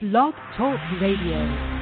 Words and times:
Blog 0.00 0.34
Talk 0.56 0.80
Radio. 1.00 1.73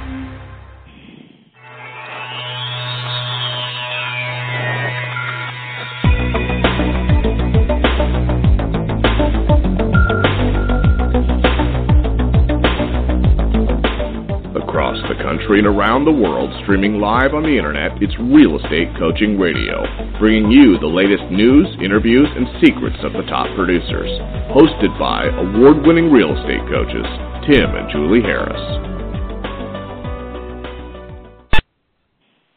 Country 15.53 15.69
and 15.69 15.77
around 15.79 16.07
the 16.07 16.11
world, 16.11 16.51
streaming 16.63 16.99
live 16.99 17.35
on 17.35 17.43
the 17.43 17.59
internet, 17.59 17.93
it's 18.01 18.17
Real 18.19 18.57
Estate 18.57 18.89
Coaching 18.99 19.39
Radio, 19.39 19.85
bringing 20.19 20.51
you 20.51 20.79
the 20.79 20.89
latest 20.89 21.25
news, 21.31 21.69
interviews, 21.77 22.29
and 22.33 22.49
secrets 22.65 22.97
of 23.05 23.13
the 23.13 23.21
top 23.29 23.55
producers. 23.55 24.09
Hosted 24.49 24.97
by 24.99 25.29
award 25.29 25.85
winning 25.85 26.11
real 26.11 26.33
estate 26.33 26.65
coaches, 26.73 27.05
Tim 27.45 27.69
and 27.69 27.85
Julie 27.93 28.25
Harris. 28.25 28.57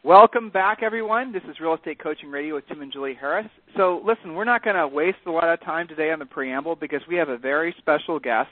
Welcome 0.02 0.48
back, 0.48 0.78
everyone. 0.82 1.32
This 1.34 1.44
is 1.50 1.60
Real 1.60 1.74
Estate 1.74 1.98
Coaching 1.98 2.30
Radio 2.30 2.54
with 2.54 2.66
Tim 2.66 2.80
and 2.80 2.90
Julie 2.90 3.12
Harris. 3.12 3.50
So, 3.76 4.00
listen, 4.06 4.34
we're 4.34 4.44
not 4.44 4.64
going 4.64 4.76
to 4.76 4.88
waste 4.88 5.18
a 5.26 5.30
lot 5.30 5.52
of 5.52 5.60
time 5.60 5.86
today 5.86 6.12
on 6.12 6.18
the 6.18 6.24
preamble 6.24 6.76
because 6.76 7.02
we 7.06 7.16
have 7.16 7.28
a 7.28 7.36
very 7.36 7.74
special 7.76 8.18
guest 8.18 8.48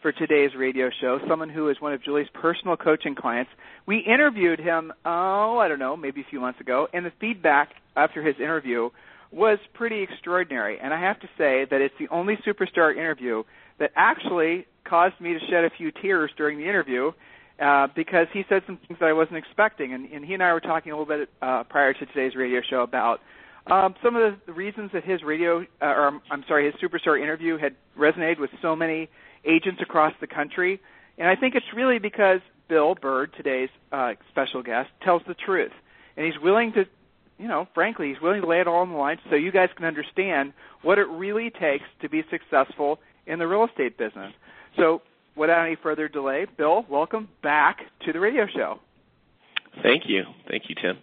for 0.00 0.12
today's 0.12 0.50
radio 0.56 0.90
show, 1.00 1.18
someone 1.28 1.48
who 1.48 1.68
is 1.68 1.80
one 1.80 1.92
of 1.92 2.02
Julie's 2.02 2.28
personal 2.34 2.76
coaching 2.76 3.14
clients. 3.14 3.50
We 3.86 3.98
interviewed 3.98 4.60
him, 4.60 4.92
oh, 5.04 5.58
I 5.58 5.66
don't 5.68 5.78
know, 5.78 5.96
maybe 5.96 6.20
a 6.20 6.26
few 6.30 6.40
months 6.40 6.60
ago, 6.60 6.86
and 6.92 7.04
the 7.04 7.12
feedback 7.20 7.70
after 7.96 8.22
his 8.22 8.36
interview 8.36 8.90
was 9.32 9.58
pretty 9.74 10.02
extraordinary. 10.02 10.78
And 10.80 10.94
I 10.94 11.00
have 11.00 11.20
to 11.20 11.26
say 11.36 11.66
that 11.70 11.80
it's 11.80 11.94
the 11.98 12.08
only 12.08 12.36
superstar 12.46 12.96
interview 12.96 13.42
that 13.78 13.90
actually 13.96 14.66
caused 14.84 15.20
me 15.20 15.34
to 15.34 15.40
shed 15.50 15.64
a 15.64 15.70
few 15.76 15.90
tears 15.90 16.30
during 16.36 16.58
the 16.58 16.64
interview 16.64 17.12
uh, 17.60 17.88
because 17.94 18.28
he 18.32 18.44
said 18.48 18.62
some 18.66 18.78
things 18.86 19.00
that 19.00 19.06
I 19.06 19.12
wasn't 19.12 19.38
expecting. 19.38 19.92
And, 19.92 20.10
and 20.10 20.24
he 20.24 20.34
and 20.34 20.42
I 20.42 20.52
were 20.52 20.60
talking 20.60 20.92
a 20.92 20.98
little 20.98 21.16
bit 21.16 21.28
uh, 21.42 21.64
prior 21.64 21.92
to 21.92 22.06
today's 22.06 22.36
radio 22.36 22.60
show 22.68 22.82
about 22.82 23.20
um, 23.66 23.94
some 24.02 24.16
of 24.16 24.34
the 24.46 24.52
reasons 24.52 24.90
that 24.94 25.04
his 25.04 25.22
radio, 25.22 25.60
uh, 25.82 25.84
or 25.84 26.20
I'm 26.30 26.44
sorry, 26.48 26.70
his 26.70 26.74
superstar 26.80 27.20
interview 27.20 27.58
had 27.58 27.74
resonated 27.98 28.38
with 28.38 28.50
so 28.62 28.74
many 28.74 29.10
agents 29.44 29.80
across 29.82 30.12
the 30.20 30.26
country. 30.26 30.80
And 31.18 31.28
I 31.28 31.36
think 31.36 31.54
it's 31.54 31.66
really 31.74 31.98
because 31.98 32.40
Bill 32.68 32.94
Bird, 32.94 33.32
today's 33.36 33.70
uh, 33.92 34.12
special 34.30 34.62
guest, 34.62 34.90
tells 35.02 35.22
the 35.26 35.34
truth. 35.34 35.72
And 36.16 36.26
he's 36.26 36.40
willing 36.42 36.72
to, 36.72 36.84
you 37.38 37.48
know, 37.48 37.66
frankly, 37.74 38.08
he's 38.08 38.20
willing 38.20 38.42
to 38.42 38.46
lay 38.46 38.60
it 38.60 38.68
all 38.68 38.80
on 38.80 38.90
the 38.90 38.96
line 38.96 39.18
so 39.30 39.36
you 39.36 39.52
guys 39.52 39.68
can 39.76 39.86
understand 39.86 40.52
what 40.82 40.98
it 40.98 41.08
really 41.08 41.50
takes 41.50 41.84
to 42.02 42.08
be 42.08 42.22
successful 42.30 42.98
in 43.26 43.38
the 43.38 43.46
real 43.46 43.64
estate 43.64 43.98
business. 43.98 44.32
So, 44.76 45.02
without 45.36 45.66
any 45.66 45.76
further 45.80 46.08
delay, 46.08 46.46
Bill, 46.56 46.84
welcome 46.88 47.28
back 47.42 47.78
to 48.04 48.12
the 48.12 48.20
radio 48.20 48.46
show. 48.52 48.80
Thank 49.82 50.04
you. 50.06 50.24
Thank 50.48 50.64
you, 50.68 50.74
Tim. 50.80 50.98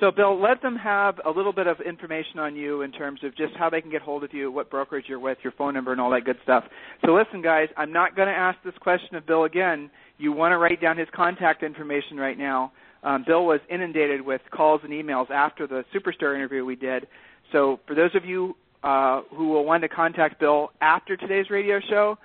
So, 0.00 0.10
Bill, 0.10 0.40
let 0.40 0.62
them 0.62 0.76
have 0.76 1.20
a 1.26 1.30
little 1.30 1.52
bit 1.52 1.66
of 1.66 1.78
information 1.80 2.38
on 2.38 2.56
you 2.56 2.80
in 2.80 2.90
terms 2.90 3.20
of 3.22 3.36
just 3.36 3.54
how 3.56 3.68
they 3.68 3.82
can 3.82 3.90
get 3.90 4.00
hold 4.00 4.24
of 4.24 4.32
you, 4.32 4.50
what 4.50 4.70
brokerage 4.70 5.04
you're 5.08 5.20
with, 5.20 5.36
your 5.42 5.52
phone 5.52 5.74
number, 5.74 5.92
and 5.92 6.00
all 6.00 6.10
that 6.10 6.24
good 6.24 6.38
stuff. 6.42 6.64
So, 7.04 7.12
listen, 7.12 7.42
guys, 7.42 7.68
I'm 7.76 7.92
not 7.92 8.16
going 8.16 8.28
to 8.28 8.34
ask 8.34 8.58
this 8.64 8.72
question 8.80 9.14
of 9.16 9.26
Bill 9.26 9.44
again. 9.44 9.90
You 10.16 10.32
want 10.32 10.52
to 10.52 10.56
write 10.56 10.80
down 10.80 10.96
his 10.96 11.08
contact 11.14 11.62
information 11.62 12.16
right 12.16 12.38
now. 12.38 12.72
Um, 13.02 13.24
Bill 13.26 13.44
was 13.44 13.60
inundated 13.68 14.22
with 14.22 14.40
calls 14.50 14.80
and 14.84 14.92
emails 14.92 15.30
after 15.30 15.66
the 15.66 15.84
superstar 15.94 16.34
interview 16.34 16.64
we 16.64 16.76
did. 16.76 17.06
So, 17.52 17.78
for 17.86 17.94
those 17.94 18.14
of 18.14 18.24
you 18.24 18.56
uh, 18.82 19.20
who 19.34 19.48
will 19.48 19.66
want 19.66 19.82
to 19.82 19.88
contact 19.90 20.40
Bill 20.40 20.70
after 20.80 21.14
today's 21.14 21.50
radio 21.50 21.78
show, 21.90 22.16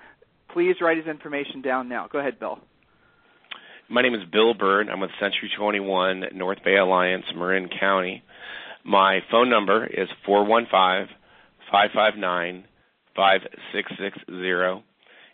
please 0.54 0.78
write 0.80 0.96
his 0.96 1.08
information 1.08 1.62
down 1.62 1.90
now. 1.90 2.08
Go 2.10 2.20
ahead, 2.20 2.40
Bill. 2.40 2.60
My 3.88 4.02
name 4.02 4.16
is 4.16 4.24
Bill 4.32 4.56
Bird. 4.56 4.90
I'm 4.90 5.00
with 5.00 5.12
Century 5.20 5.52
21 5.56 6.24
North 6.34 6.58
Bay 6.66 6.76
Alliance, 6.78 7.26
Marin 7.36 7.70
County. 7.80 8.24
My 8.84 9.20
phone 9.30 9.48
number 9.48 9.86
is 9.86 10.10
415 10.26 11.16
559 11.72 12.64
5660, 13.16 14.84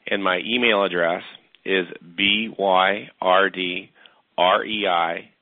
and 0.07 0.21
my 0.21 0.39
email 0.45 0.83
address 0.83 1.23
is 1.63 1.85
byrdrei 2.03 3.09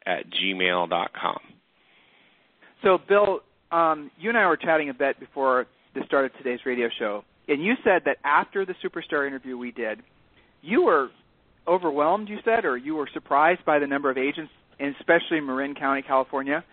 at 0.06 0.26
gmail.com. 0.30 1.40
So, 2.84 3.00
Bill, 3.08 3.40
um, 3.72 4.12
you 4.20 4.30
and 4.30 4.38
I 4.38 4.48
were 4.48 4.58
chatting 4.58 4.90
a 4.90 4.94
bit 4.94 5.20
before 5.20 5.66
the 5.96 6.02
start 6.06 6.26
of 6.26 6.38
today's 6.38 6.60
radio 6.64 6.90
show, 7.00 7.24
and 7.48 7.64
you 7.64 7.74
said 7.84 8.04
that 8.06 8.18
after 8.24 8.66
the 8.66 8.76
superstar 8.84 9.26
interview 9.26 9.58
we 9.58 9.72
did, 9.72 10.04
you 10.62 10.84
were 10.84 11.10
overwhelmed, 11.70 12.28
you 12.30 12.40
said, 12.44 12.66
or 12.66 12.78
you 12.78 12.96
were 12.96 13.10
surprised 13.14 13.64
by 13.66 13.80
the 13.80 13.88
number 13.88 14.10
of 14.10 14.18
agents, 14.18 14.52
and 14.80 14.96
especially 15.00 15.38
in 15.38 15.46
Marin 15.46 15.76
County, 15.76 16.02
California, 16.02 16.64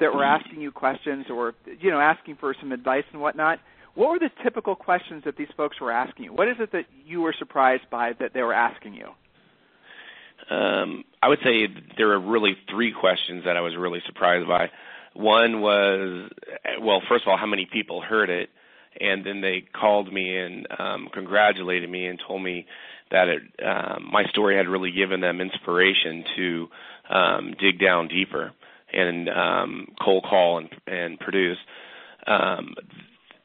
that 0.00 0.14
were 0.14 0.24
asking 0.24 0.60
you 0.60 0.70
questions 0.70 1.26
or 1.30 1.54
you 1.80 1.90
know 1.90 2.00
asking 2.00 2.36
for 2.36 2.54
some 2.58 2.72
advice 2.72 3.04
and 3.12 3.20
whatnot. 3.20 3.58
What 3.94 4.10
were 4.10 4.18
the 4.18 4.30
typical 4.44 4.76
questions 4.76 5.24
that 5.24 5.36
these 5.36 5.48
folks 5.56 5.80
were 5.80 5.90
asking 5.90 6.26
you? 6.26 6.32
What 6.32 6.48
is 6.48 6.56
it 6.60 6.70
that 6.72 6.84
you 7.04 7.20
were 7.20 7.34
surprised 7.36 7.90
by 7.90 8.12
that 8.20 8.32
they 8.32 8.42
were 8.42 8.54
asking 8.54 8.94
you? 8.94 9.08
Um, 10.54 11.04
I 11.20 11.28
would 11.28 11.40
say 11.42 11.66
there 11.96 12.06
were 12.06 12.20
really 12.20 12.56
three 12.70 12.92
questions 12.92 13.44
that 13.44 13.56
I 13.56 13.60
was 13.60 13.74
really 13.76 14.00
surprised 14.06 14.46
by. 14.46 14.70
One 15.14 15.60
was, 15.60 16.30
well, 16.80 17.02
first 17.08 17.24
of 17.24 17.28
all, 17.28 17.36
how 17.36 17.46
many 17.46 17.66
people 17.70 18.00
heard 18.00 18.30
it, 18.30 18.50
and 19.00 19.26
then 19.26 19.40
they 19.40 19.64
called 19.72 20.12
me 20.12 20.36
and 20.36 20.66
um, 20.78 21.08
congratulated 21.12 21.90
me 21.90 22.06
and 22.06 22.20
told 22.24 22.42
me 22.42 22.66
that 23.10 23.28
it, 23.28 23.42
um, 23.64 24.08
my 24.12 24.24
story 24.24 24.56
had 24.56 24.68
really 24.68 24.90
given 24.90 25.20
them 25.20 25.40
inspiration 25.40 26.24
to 26.36 26.68
um, 27.10 27.54
dig 27.58 27.80
down 27.80 28.08
deeper 28.08 28.52
and 28.92 29.28
um, 29.28 29.88
cold 30.02 30.24
call 30.24 30.58
and, 30.58 30.68
and 30.86 31.18
produce. 31.18 31.58
Um, 32.26 32.74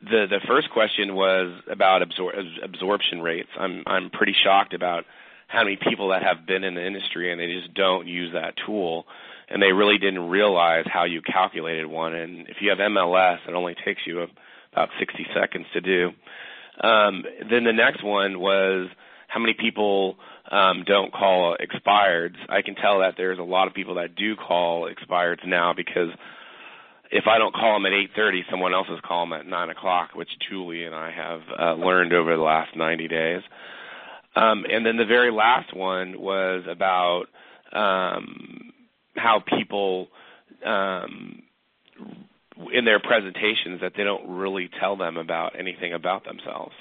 the 0.01 0.27
the 0.29 0.41
first 0.47 0.69
question 0.71 1.15
was 1.15 1.61
about 1.69 2.01
absor- 2.01 2.63
absorption 2.63 3.21
rates. 3.21 3.49
I'm 3.57 3.83
I'm 3.85 4.09
pretty 4.09 4.35
shocked 4.43 4.73
about 4.73 5.05
how 5.47 5.63
many 5.63 5.77
people 5.77 6.09
that 6.09 6.23
have 6.23 6.45
been 6.45 6.63
in 6.63 6.75
the 6.75 6.85
industry 6.85 7.31
and 7.31 7.39
they 7.39 7.47
just 7.47 7.73
don't 7.73 8.07
use 8.07 8.33
that 8.33 8.55
tool 8.65 9.05
and 9.49 9.61
they 9.61 9.71
really 9.71 9.99
didn't 9.99 10.29
realize 10.29 10.85
how 10.91 11.03
you 11.03 11.21
calculated 11.21 11.85
one 11.85 12.15
and 12.15 12.47
if 12.49 12.57
you 12.59 12.69
have 12.69 12.79
MLS 12.79 13.37
it 13.47 13.53
only 13.53 13.75
takes 13.85 14.01
you 14.05 14.25
about 14.71 14.89
60 14.99 15.27
seconds 15.35 15.67
to 15.73 15.81
do. 15.81 16.09
Um, 16.81 17.23
then 17.49 17.63
the 17.63 17.73
next 17.73 18.03
one 18.03 18.39
was 18.39 18.87
how 19.33 19.39
many 19.39 19.55
people 19.55 20.17
um, 20.51 20.83
don't 20.85 21.11
call 21.11 21.57
expireds. 21.57 22.35
I 22.49 22.61
can 22.61 22.75
tell 22.75 22.99
that 22.99 23.15
there's 23.17 23.39
a 23.39 23.43
lot 23.43 23.67
of 23.67 23.73
people 23.73 23.95
that 23.95 24.15
do 24.15 24.35
call 24.35 24.87
expireds 24.87 25.45
now 25.47 25.73
because 25.73 26.09
if 27.09 27.25
I 27.27 27.39
don't 27.39 27.53
call 27.53 27.73
them 27.73 27.87
at 27.87 27.93
8:30, 27.93 28.41
someone 28.51 28.73
else 28.73 28.87
is 28.91 28.99
calling 29.03 29.31
them 29.31 29.39
at 29.39 29.47
9 29.47 29.69
o'clock, 29.71 30.11
which 30.13 30.29
Julie 30.47 30.83
and 30.83 30.93
I 30.93 31.11
have 31.11 31.41
uh, 31.59 31.73
learned 31.73 32.13
over 32.13 32.35
the 32.35 32.43
last 32.43 32.75
90 32.75 33.07
days. 33.07 33.41
Um, 34.35 34.65
and 34.69 34.85
then 34.85 34.97
the 34.97 35.05
very 35.05 35.31
last 35.31 35.75
one 35.75 36.19
was 36.19 36.63
about 36.69 37.25
um, 37.71 38.71
how 39.15 39.43
people 39.45 40.09
um, 40.63 41.41
in 42.71 42.85
their 42.85 42.99
presentations 42.99 43.81
that 43.81 43.93
they 43.97 44.03
don't 44.03 44.27
really 44.29 44.69
tell 44.79 44.95
them 44.95 45.17
about 45.17 45.57
anything 45.57 45.93
about 45.93 46.23
themselves. 46.23 46.73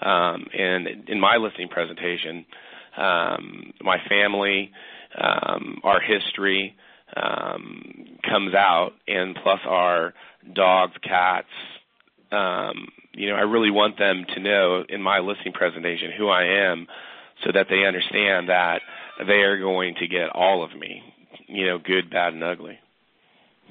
Um, 0.00 0.46
and 0.56 1.08
in 1.08 1.20
my 1.20 1.36
listening 1.36 1.68
presentation, 1.68 2.46
um, 2.96 3.72
my 3.82 3.98
family, 4.08 4.72
um, 5.18 5.80
our 5.84 6.00
history 6.00 6.74
um, 7.16 8.18
comes 8.28 8.54
out, 8.54 8.92
and 9.06 9.36
plus 9.42 9.60
our 9.66 10.14
dogs, 10.54 10.94
cats. 11.02 11.48
Um, 12.32 12.88
you 13.12 13.28
know, 13.28 13.34
I 13.34 13.40
really 13.40 13.70
want 13.70 13.98
them 13.98 14.24
to 14.34 14.40
know 14.40 14.84
in 14.88 15.02
my 15.02 15.18
listening 15.18 15.52
presentation 15.52 16.12
who 16.16 16.28
I 16.28 16.44
am, 16.44 16.86
so 17.44 17.50
that 17.52 17.66
they 17.68 17.84
understand 17.84 18.48
that 18.48 18.80
they 19.26 19.42
are 19.42 19.58
going 19.58 19.94
to 19.96 20.06
get 20.06 20.30
all 20.30 20.62
of 20.62 20.78
me. 20.78 21.02
You 21.46 21.66
know, 21.66 21.78
good, 21.78 22.10
bad, 22.10 22.32
and 22.32 22.44
ugly. 22.44 22.78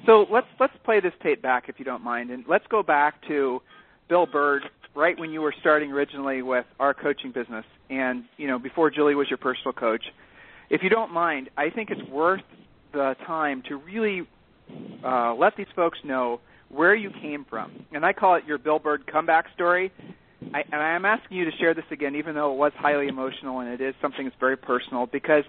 So 0.06 0.26
let's 0.30 0.46
let's 0.58 0.74
play 0.84 1.00
this 1.00 1.12
tape 1.22 1.42
back 1.42 1.68
if 1.68 1.78
you 1.78 1.84
don't 1.84 2.04
mind, 2.04 2.30
and 2.30 2.44
let's 2.48 2.66
go 2.68 2.82
back 2.82 3.26
to 3.28 3.60
Bill 4.08 4.26
Bird 4.26 4.64
right 4.94 5.18
when 5.18 5.30
you 5.30 5.40
were 5.40 5.54
starting 5.60 5.92
originally 5.92 6.42
with 6.42 6.66
our 6.78 6.94
coaching 6.94 7.32
business, 7.32 7.64
and 7.88 8.24
you 8.36 8.46
know 8.46 8.58
before 8.58 8.90
Julie 8.90 9.14
was 9.14 9.28
your 9.28 9.38
personal 9.38 9.72
coach. 9.72 10.04
If 10.68 10.82
you 10.82 10.88
don't 10.88 11.12
mind, 11.12 11.50
I 11.56 11.70
think 11.70 11.90
it's 11.90 12.08
worth 12.08 12.42
the 12.92 13.16
time 13.26 13.62
to 13.68 13.76
really 13.76 14.26
uh, 15.04 15.34
let 15.34 15.56
these 15.56 15.66
folks 15.74 15.98
know 16.04 16.40
where 16.68 16.94
you 16.94 17.10
came 17.10 17.44
from, 17.44 17.84
and 17.92 18.04
I 18.04 18.12
call 18.12 18.36
it 18.36 18.44
your 18.46 18.58
Bill 18.58 18.78
Bird 18.78 19.06
comeback 19.06 19.46
story. 19.54 19.92
I, 20.54 20.62
and 20.72 20.80
I 20.80 20.94
am 20.94 21.04
asking 21.04 21.36
you 21.36 21.44
to 21.44 21.56
share 21.58 21.74
this 21.74 21.84
again, 21.90 22.16
even 22.16 22.34
though 22.34 22.52
it 22.52 22.56
was 22.56 22.72
highly 22.74 23.08
emotional 23.08 23.60
and 23.60 23.68
it 23.68 23.80
is 23.80 23.94
something 24.00 24.24
that's 24.24 24.40
very 24.40 24.56
personal, 24.56 25.06
because 25.06 25.44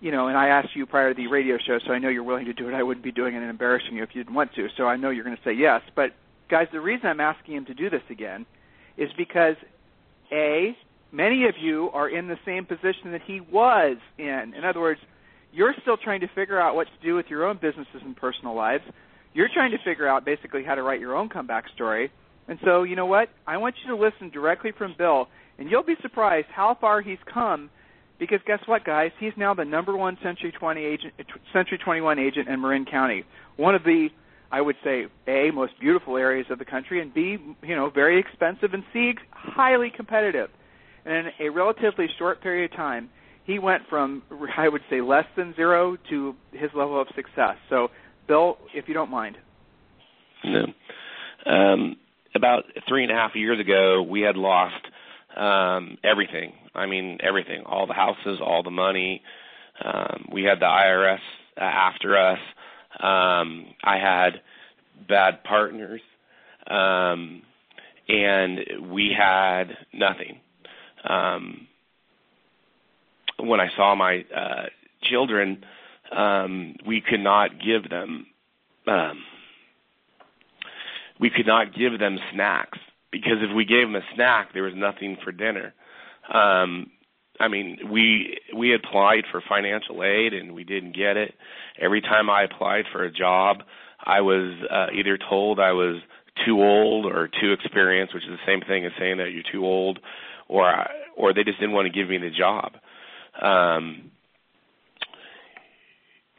you 0.00 0.10
know, 0.10 0.28
and 0.28 0.36
I 0.36 0.48
asked 0.48 0.74
you 0.74 0.86
prior 0.86 1.12
to 1.12 1.14
the 1.14 1.26
radio 1.26 1.58
show, 1.58 1.78
so 1.86 1.92
I 1.92 1.98
know 1.98 2.08
you're 2.08 2.22
willing 2.22 2.46
to 2.46 2.54
do 2.54 2.68
it. 2.68 2.74
I 2.74 2.82
wouldn't 2.82 3.04
be 3.04 3.12
doing 3.12 3.34
it 3.34 3.38
and 3.38 3.50
embarrassing 3.50 3.96
you 3.96 4.02
if 4.02 4.10
you 4.14 4.22
didn't 4.22 4.34
want 4.34 4.54
to. 4.54 4.68
So 4.76 4.86
I 4.86 4.96
know 4.96 5.10
you're 5.10 5.24
going 5.24 5.36
to 5.36 5.42
say 5.42 5.52
yes. 5.52 5.82
But 5.94 6.12
guys, 6.48 6.68
the 6.72 6.80
reason 6.80 7.06
I'm 7.06 7.20
asking 7.20 7.56
him 7.56 7.66
to 7.66 7.74
do 7.74 7.90
this 7.90 8.02
again 8.08 8.46
is 8.96 9.10
because 9.16 9.56
a 10.32 10.76
many 11.12 11.46
of 11.46 11.54
you 11.60 11.90
are 11.92 12.08
in 12.08 12.28
the 12.28 12.38
same 12.44 12.64
position 12.64 13.12
that 13.12 13.22
he 13.26 13.40
was 13.40 13.96
in. 14.18 14.54
In 14.56 14.64
other 14.64 14.80
words, 14.80 15.00
you're 15.52 15.74
still 15.82 15.96
trying 15.96 16.20
to 16.20 16.28
figure 16.28 16.60
out 16.60 16.74
what 16.74 16.86
to 16.86 17.06
do 17.06 17.14
with 17.14 17.26
your 17.28 17.44
own 17.44 17.58
businesses 17.60 18.02
and 18.02 18.16
personal 18.16 18.54
lives. 18.54 18.84
You're 19.32 19.48
trying 19.52 19.72
to 19.72 19.78
figure 19.84 20.06
out 20.06 20.24
basically 20.24 20.64
how 20.64 20.74
to 20.74 20.82
write 20.82 21.00
your 21.00 21.16
own 21.16 21.28
comeback 21.28 21.64
story. 21.74 22.10
And 22.48 22.58
so, 22.64 22.82
you 22.82 22.96
know 22.96 23.06
what? 23.06 23.28
I 23.46 23.56
want 23.58 23.76
you 23.82 23.94
to 23.94 24.00
listen 24.00 24.30
directly 24.30 24.72
from 24.76 24.94
Bill, 24.96 25.28
and 25.58 25.70
you'll 25.70 25.84
be 25.84 25.96
surprised 26.02 26.48
how 26.52 26.76
far 26.80 27.00
he's 27.00 27.18
come. 27.32 27.70
Because 28.18 28.40
guess 28.46 28.60
what, 28.66 28.84
guys? 28.84 29.12
He's 29.18 29.32
now 29.36 29.54
the 29.54 29.64
number 29.64 29.96
one 29.96 30.18
Century 30.22 30.52
20 30.52 30.84
agent, 30.84 31.14
Century 31.52 31.78
21 31.78 32.18
agent 32.18 32.48
in 32.48 32.60
Marin 32.60 32.84
County. 32.84 33.24
One 33.56 33.74
of 33.74 33.82
the, 33.82 34.08
I 34.52 34.60
would 34.60 34.76
say, 34.82 35.06
a 35.28 35.50
most 35.52 35.78
beautiful 35.78 36.16
areas 36.16 36.46
of 36.50 36.58
the 36.58 36.64
country, 36.64 37.00
and 37.00 37.12
b, 37.14 37.38
you 37.62 37.76
know, 37.76 37.90
very 37.90 38.18
expensive, 38.18 38.74
and 38.74 38.82
c, 38.92 39.14
highly 39.30 39.90
competitive. 39.94 40.50
And 41.04 41.28
in 41.28 41.46
a 41.46 41.48
relatively 41.50 42.08
short 42.18 42.42
period 42.42 42.70
of 42.70 42.76
time, 42.76 43.10
he 43.44 43.58
went 43.58 43.82
from 43.88 44.22
I 44.56 44.68
would 44.68 44.82
say 44.90 45.00
less 45.00 45.26
than 45.36 45.54
zero 45.54 45.96
to 46.10 46.34
his 46.52 46.70
level 46.74 47.00
of 47.00 47.08
success. 47.14 47.56
So, 47.68 47.88
Bill, 48.26 48.58
if 48.74 48.88
you 48.88 48.94
don't 48.94 49.10
mind. 49.10 49.36
No. 50.44 50.66
Um, 51.46 51.96
about 52.34 52.64
three 52.88 53.02
and 53.02 53.12
a 53.12 53.14
half 53.14 53.34
years 53.34 53.58
ago, 53.60 54.02
we 54.02 54.20
had 54.20 54.36
lost 54.36 54.84
um, 55.36 55.98
everything. 56.04 56.52
I 56.74 56.86
mean, 56.86 57.18
everything. 57.22 57.62
All 57.66 57.86
the 57.86 57.94
houses, 57.94 58.40
all 58.40 58.62
the 58.62 58.70
money. 58.70 59.22
Um, 59.82 60.28
we 60.32 60.44
had 60.44 60.60
the 60.60 60.66
IRS 60.66 61.20
after 61.56 62.16
us. 62.16 62.38
Um, 62.98 63.66
I 63.84 63.98
had 63.98 64.40
bad 65.08 65.44
partners, 65.44 66.00
um, 66.66 67.42
and 68.08 68.60
we 68.90 69.14
had 69.16 69.76
nothing. 69.92 70.40
Um, 71.08 71.66
when 73.38 73.60
I 73.60 73.68
saw 73.76 73.94
my 73.94 74.24
uh, 74.34 74.66
children, 75.02 75.64
um, 76.14 76.74
we 76.86 77.00
could 77.00 77.20
not 77.20 77.50
give 77.64 77.88
them 77.88 78.26
um, 78.86 79.22
we 81.20 81.30
could 81.30 81.46
not 81.46 81.74
give 81.74 81.98
them 81.98 82.18
snacks 82.32 82.78
because 83.12 83.38
if 83.40 83.54
we 83.54 83.64
gave 83.64 83.86
them 83.86 83.96
a 83.96 84.14
snack, 84.14 84.52
there 84.54 84.62
was 84.62 84.72
nothing 84.74 85.16
for 85.22 85.32
dinner. 85.32 85.74
Um, 86.32 86.90
I 87.40 87.48
mean, 87.48 87.78
we 87.90 88.38
we 88.54 88.74
applied 88.74 89.24
for 89.30 89.42
financial 89.48 90.04
aid 90.04 90.34
and 90.34 90.54
we 90.54 90.62
didn't 90.62 90.94
get 90.94 91.16
it. 91.16 91.34
Every 91.80 92.02
time 92.02 92.28
I 92.28 92.42
applied 92.42 92.84
for 92.92 93.02
a 93.02 93.10
job, 93.10 93.62
I 94.04 94.20
was 94.20 94.54
uh, 94.70 94.88
either 94.94 95.18
told 95.18 95.58
I 95.58 95.72
was 95.72 96.02
too 96.44 96.62
old 96.62 97.06
or 97.06 97.28
too 97.28 97.52
experienced, 97.52 98.14
which 98.14 98.24
is 98.24 98.30
the 98.30 98.46
same 98.46 98.60
thing 98.60 98.84
as 98.84 98.92
saying 98.98 99.16
that 99.18 99.30
you're 99.32 99.42
too 99.50 99.64
old, 99.64 99.98
or 100.48 100.86
or 101.16 101.32
they 101.32 101.44
just 101.44 101.58
didn't 101.58 101.74
want 101.74 101.86
to 101.86 101.92
give 101.92 102.08
me 102.08 102.18
the 102.18 102.30
job. 102.30 102.72
Um, 103.40 104.10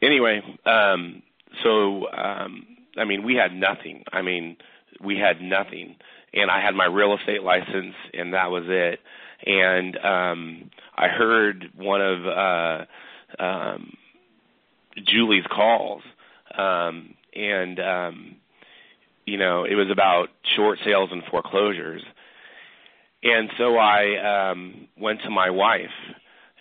anyway, 0.00 0.40
um, 0.64 1.22
so 1.64 2.06
um, 2.12 2.66
I 2.96 3.04
mean, 3.04 3.24
we 3.24 3.34
had 3.34 3.52
nothing. 3.52 4.04
I 4.12 4.22
mean, 4.22 4.56
we 5.02 5.18
had 5.18 5.40
nothing, 5.40 5.96
and 6.32 6.48
I 6.48 6.60
had 6.64 6.74
my 6.74 6.86
real 6.86 7.16
estate 7.16 7.42
license, 7.42 7.94
and 8.14 8.34
that 8.34 8.50
was 8.50 8.64
it. 8.66 9.00
And 9.44 9.96
um, 9.98 10.70
I 10.96 11.08
heard 11.08 11.70
one 11.76 12.00
of 12.00 12.26
uh, 12.26 13.42
um, 13.42 13.96
Julie's 15.04 15.46
calls, 15.50 16.02
um, 16.56 17.14
and 17.34 17.80
um, 17.80 18.36
you 19.24 19.38
know, 19.38 19.64
it 19.64 19.74
was 19.74 19.90
about 19.90 20.28
short 20.56 20.78
sales 20.84 21.10
and 21.12 21.22
foreclosures. 21.30 22.02
And 23.22 23.50
so 23.56 23.76
I 23.76 24.50
um, 24.50 24.88
went 24.96 25.22
to 25.22 25.30
my 25.30 25.50
wife 25.50 25.90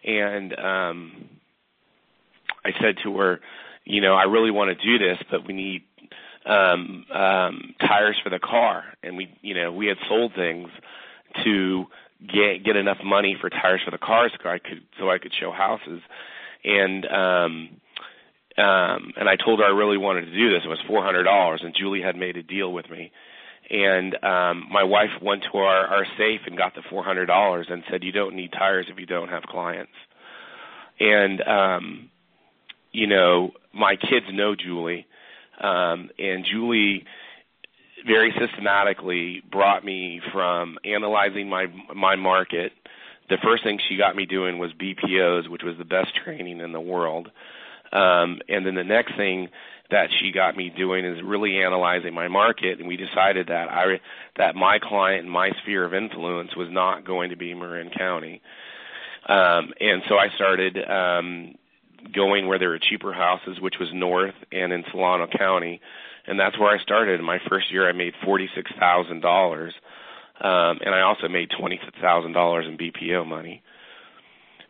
and 0.03 0.57
um 0.59 1.29
I 2.63 2.71
said 2.79 2.97
to 3.03 3.17
her, 3.17 3.39
you 3.85 4.01
know, 4.01 4.13
I 4.13 4.23
really 4.23 4.51
want 4.51 4.77
to 4.77 4.85
do 4.85 5.03
this, 5.03 5.17
but 5.29 5.47
we 5.47 5.53
need 5.53 5.83
um 6.45 7.05
um 7.13 7.75
tires 7.79 8.19
for 8.23 8.29
the 8.29 8.39
car 8.39 8.83
and 9.03 9.17
we 9.17 9.29
you 9.41 9.53
know, 9.53 9.71
we 9.71 9.87
had 9.87 9.97
sold 10.07 10.33
things 10.35 10.69
to 11.43 11.85
get 12.27 12.63
get 12.63 12.75
enough 12.75 12.99
money 13.03 13.35
for 13.39 13.49
tires 13.49 13.81
for 13.83 13.91
the 13.91 13.97
cars 13.97 14.31
so 14.41 14.49
I 14.49 14.59
could 14.59 14.81
so 14.99 15.09
I 15.09 15.17
could 15.17 15.33
show 15.39 15.51
houses. 15.51 16.01
And 16.63 17.05
um 17.05 17.69
um 18.57 19.13
and 19.17 19.29
I 19.29 19.35
told 19.35 19.59
her 19.59 19.65
I 19.65 19.69
really 19.69 19.97
wanted 19.97 20.25
to 20.25 20.35
do 20.35 20.49
this. 20.51 20.61
It 20.65 20.69
was 20.69 20.79
four 20.87 21.03
hundred 21.03 21.23
dollars 21.23 21.61
and 21.63 21.75
Julie 21.77 22.01
had 22.01 22.15
made 22.15 22.37
a 22.37 22.43
deal 22.43 22.71
with 22.71 22.89
me 22.89 23.11
and 23.71 24.15
um 24.23 24.67
my 24.69 24.83
wife 24.83 25.09
went 25.21 25.43
to 25.51 25.57
our 25.59 25.87
our 25.87 26.05
safe 26.17 26.41
and 26.45 26.57
got 26.57 26.75
the 26.75 26.81
four 26.89 27.03
hundred 27.03 27.27
dollars 27.27 27.67
and 27.69 27.83
said 27.89 28.03
you 28.03 28.11
don't 28.11 28.35
need 28.35 28.51
tires 28.51 28.87
if 28.89 28.99
you 28.99 29.05
don't 29.05 29.29
have 29.29 29.43
clients 29.43 29.91
and 30.99 31.41
um 31.47 32.09
you 32.91 33.07
know 33.07 33.51
my 33.73 33.95
kids 33.95 34.25
know 34.31 34.55
julie 34.55 35.07
um 35.61 36.09
and 36.19 36.45
julie 36.51 37.05
very 38.05 38.33
systematically 38.39 39.43
brought 39.51 39.83
me 39.83 40.21
from 40.31 40.77
analyzing 40.85 41.49
my 41.49 41.67
my 41.95 42.15
market. 42.15 42.71
The 43.29 43.37
first 43.43 43.63
thing 43.63 43.79
she 43.87 43.97
got 43.97 44.15
me 44.15 44.25
doing 44.25 44.57
was 44.57 44.71
bpos 44.73 45.49
which 45.49 45.63
was 45.63 45.77
the 45.77 45.85
best 45.85 46.09
training 46.23 46.59
in 46.59 46.71
the 46.71 46.81
world. 46.81 47.29
Um 47.91 48.39
and 48.49 48.65
then 48.65 48.75
the 48.75 48.83
next 48.83 49.15
thing 49.15 49.49
that 49.89 50.09
she 50.19 50.31
got 50.31 50.55
me 50.55 50.69
doing 50.75 51.03
is 51.05 51.21
really 51.23 51.61
analyzing 51.61 52.13
my 52.13 52.27
market 52.27 52.79
and 52.79 52.87
we 52.87 52.97
decided 52.97 53.47
that 53.47 53.69
I 53.69 53.99
that 54.37 54.55
my 54.55 54.79
client 54.79 55.23
and 55.23 55.31
my 55.31 55.51
sphere 55.61 55.83
of 55.85 55.93
influence 55.93 56.55
was 56.55 56.69
not 56.71 57.05
going 57.05 57.29
to 57.29 57.35
be 57.35 57.53
Marin 57.53 57.89
County. 57.89 58.41
Um 59.27 59.73
and 59.79 60.01
so 60.09 60.15
I 60.17 60.29
started 60.35 60.77
um 60.89 61.55
going 62.15 62.47
where 62.47 62.57
there 62.57 62.69
were 62.69 62.79
cheaper 62.79 63.13
houses 63.13 63.59
which 63.61 63.75
was 63.79 63.89
north 63.93 64.33
and 64.51 64.73
in 64.73 64.83
Solano 64.91 65.27
County 65.27 65.79
and 66.27 66.39
that's 66.39 66.57
where 66.59 66.69
I 66.69 66.81
started. 66.81 67.19
In 67.19 67.25
my 67.25 67.39
first 67.49 67.71
year 67.71 67.87
I 67.87 67.91
made 67.93 68.13
$46,000. 68.25 69.71
Um 70.43 70.79
and 70.83 70.95
I 70.95 71.01
also 71.01 71.27
made 71.27 71.49
$20,000 71.51 72.67
in 72.67 72.77
BPO 72.77 73.27
money. 73.27 73.61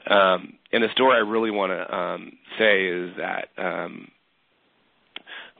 Um 0.07 0.53
and 0.73 0.83
the 0.83 0.89
story 0.93 1.15
I 1.15 1.19
really 1.19 1.51
want 1.51 1.71
to 1.71 1.95
um 1.95 2.31
say 2.57 2.85
is 2.85 3.11
that 3.17 3.49
um 3.57 4.11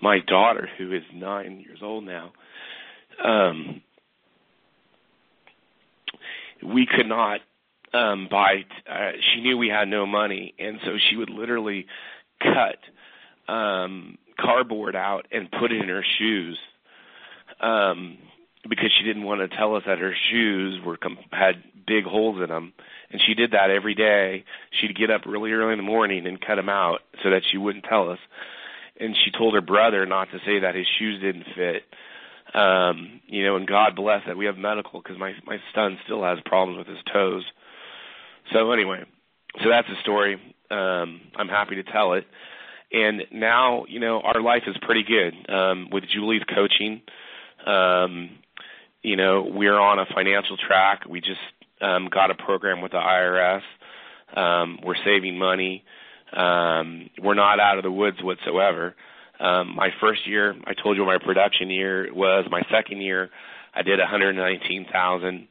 my 0.02 0.20
daughter, 0.20 0.68
who 0.78 0.94
is 0.94 1.04
nine 1.14 1.60
years 1.60 1.80
old 1.82 2.04
now, 2.04 2.32
um, 3.24 3.82
we 6.64 6.88
could 6.88 7.08
not 7.08 7.42
um, 7.94 8.28
buy. 8.30 8.66
Uh, 8.90 9.12
she 9.34 9.42
knew 9.42 9.58
we 9.58 9.70
had 9.70 9.88
no 9.88 10.06
money, 10.06 10.54
and 10.58 10.80
so 10.84 10.98
she 11.10 11.16
would 11.16 11.30
literally 11.30 11.86
cut 12.42 13.54
um, 13.54 14.18
cardboard 14.42 14.96
out 14.96 15.28
and 15.32 15.52
put 15.52 15.72
it 15.72 15.82
in 15.82 15.90
her 15.90 16.04
shoes. 16.18 16.58
Um, 17.60 18.18
because 18.68 18.92
she 18.98 19.06
didn't 19.06 19.24
want 19.24 19.42
to 19.42 19.56
tell 19.56 19.76
us 19.76 19.84
that 19.88 20.00
her 20.00 20.14
shoes 20.32 20.80
were 20.86 20.98
had 21.32 21.64
big 21.88 22.04
holes 22.04 22.42
in 22.42 22.50
them, 22.50 22.74
and 23.10 23.20
she 23.26 23.34
did 23.34 23.52
that 23.52 23.72
every 23.72 23.96
day. 23.96 24.46
She'd 24.70 24.96
get 24.96 25.10
up 25.10 25.26
really 25.26 25.52
early 25.52 25.72
in 25.74 25.78
the 25.78 25.84
morning 25.84 26.28
and 26.28 26.40
cut 26.40 26.56
them 26.56 26.70
out 26.70 27.00
so 27.24 27.32
that 27.32 27.42
she 27.50 27.58
wouldn't 27.58 27.86
tell 27.86 28.10
us 28.10 28.20
and 29.02 29.18
she 29.26 29.32
told 29.32 29.56
her 29.56 29.62
brother 29.62 30.06
not 30.06 30.30
to 30.32 30.38
say 30.46 30.60
that 30.60 30.76
his 30.76 30.86
shoes 31.00 31.20
didn't 31.20 31.46
fit. 31.56 31.84
Um, 32.54 33.22
you 33.28 33.44
know, 33.44 33.56
and 33.56 33.68
God 33.68 33.96
bless 33.96 34.22
that 34.28 34.38
we 34.38 34.46
have 34.46 34.58
medical 34.58 35.02
because 35.02 35.18
my 35.18 35.34
my 35.46 35.58
son 35.74 35.98
still 36.06 36.24
has 36.24 36.38
problems 36.46 36.78
with 36.78 36.88
his 36.88 37.04
toes. 37.12 37.44
So 38.54 38.72
anyway, 38.72 39.04
so 39.64 39.70
that's 39.70 39.88
the 39.88 39.96
story. 40.02 40.36
Um, 40.70 41.22
I'm 41.36 41.48
happy 41.48 41.76
to 41.76 41.84
tell 41.84 42.14
it. 42.14 42.26
And 42.94 43.24
now, 43.32 43.86
you 43.88 44.00
know, 44.00 44.20
our 44.22 44.42
life 44.42 44.64
is 44.68 44.76
pretty 44.82 45.04
good 45.04 45.34
um, 45.54 45.90
with 45.92 46.04
Julie's 46.14 46.44
coaching. 46.54 47.02
Um, 47.66 48.32
you 49.02 49.16
know, 49.16 49.48
we're 49.50 49.80
on 49.80 50.00
a 50.00 50.06
financial 50.14 50.58
track. 50.58 51.04
We 51.10 51.22
just 51.22 51.40
um, 51.82 52.10
got 52.12 52.32
a 52.32 52.36
program 52.36 52.82
with 52.82 52.92
the 52.92 52.98
IRS. 52.98 53.62
Um, 54.36 54.80
we're 54.84 54.96
saving 55.06 55.38
money. 55.38 55.84
Um, 56.36 57.10
we're 57.22 57.34
not 57.34 57.60
out 57.60 57.78
of 57.78 57.84
the 57.84 57.92
woods 57.92 58.18
whatsoever. 58.22 58.96
Um, 59.40 59.76
my 59.76 59.90
first 60.00 60.28
year, 60.28 60.56
I 60.66 60.74
told 60.74 60.98
you 60.98 61.06
my 61.06 61.18
production 61.18 61.70
year 61.70 62.14
was. 62.14 62.46
My 62.50 62.62
second 62.72 63.02
year, 63.02 63.30
I 63.74 63.82
did 63.82 64.00
119,000. 64.00 65.48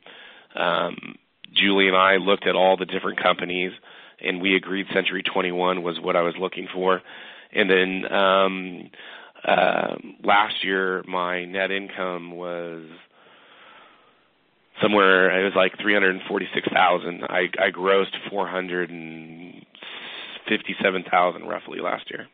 Um, 0.55 1.17
Julie 1.53 1.89
and 1.89 1.97
I 1.97 2.17
looked 2.17 2.47
at 2.47 2.55
all 2.55 2.77
the 2.77 2.87
different 2.87 3.21
companies, 3.21 3.73
and 4.21 4.41
we 4.41 4.55
agreed 4.55 4.87
Century 4.95 5.23
21 5.23 5.83
was 5.83 5.99
what 6.01 6.17
I 6.17 6.23
was 6.23 6.35
looking 6.39 6.69
for. 6.73 7.03
And 7.55 7.71
then 7.71 8.13
um, 8.13 8.91
uh, 9.47 9.97
last 10.23 10.65
year, 10.65 11.03
my 11.07 11.45
net 11.45 11.71
income 11.71 12.33
was 12.33 12.85
somewhere. 14.83 15.41
It 15.41 15.45
was 15.45 15.55
like 15.57 15.73
346,000. 15.81 17.25
I, 17.25 17.49
I 17.59 17.71
grossed 17.71 18.17
400 18.31 18.91
and 18.91 19.65
roughly 21.47 21.81
last 21.81 22.11
year. 22.11 22.27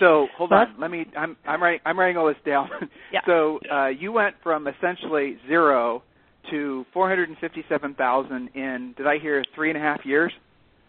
So 0.00 0.26
hold 0.36 0.52
on, 0.52 0.74
let 0.80 0.90
me. 0.90 1.06
I'm 1.16 1.36
I'm 1.46 1.62
writing 1.62 1.80
I'm 1.84 1.98
writing 1.98 2.16
all 2.16 2.26
this 2.26 2.36
down. 2.44 2.68
Yeah. 3.12 3.20
So 3.26 3.60
uh, 3.70 3.86
you 3.88 4.10
went 4.10 4.34
from 4.42 4.66
essentially 4.66 5.36
zero 5.46 6.02
to 6.50 6.84
457,000 6.92 8.48
in, 8.54 8.94
did 8.96 9.06
I 9.06 9.18
hear, 9.18 9.44
three 9.54 9.68
and 9.68 9.78
a 9.78 9.80
half 9.80 10.04
years? 10.04 10.32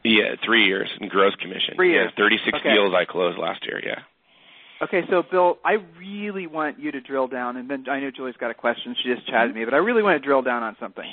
Yeah, 0.03 0.35
three 0.43 0.65
years 0.65 0.89
in 0.99 1.07
gross 1.07 1.35
commission. 1.35 1.75
Three 1.75 1.91
years. 1.91 2.11
Yeah, 2.17 2.23
36 2.23 2.57
okay. 2.59 2.73
deals 2.73 2.93
I 2.93 3.05
closed 3.05 3.37
last 3.37 3.65
year, 3.65 3.81
yeah. 3.83 4.01
Okay, 4.81 5.01
so 5.09 5.23
Bill, 5.23 5.59
I 5.63 5.77
really 5.97 6.45
want 6.45 6.77
you 6.77 6.91
to 6.91 6.99
drill 6.99 7.27
down, 7.27 7.55
and 7.55 7.69
then 7.69 7.85
I 7.89 8.01
know 8.01 8.11
Julie's 8.11 8.35
got 8.35 8.51
a 8.51 8.53
question. 8.53 8.95
She 9.01 9.13
just 9.13 9.25
chatted 9.27 9.55
me, 9.55 9.63
but 9.63 9.73
I 9.73 9.77
really 9.77 10.03
want 10.03 10.21
to 10.21 10.25
drill 10.25 10.41
down 10.41 10.61
on 10.61 10.75
something. 10.77 11.09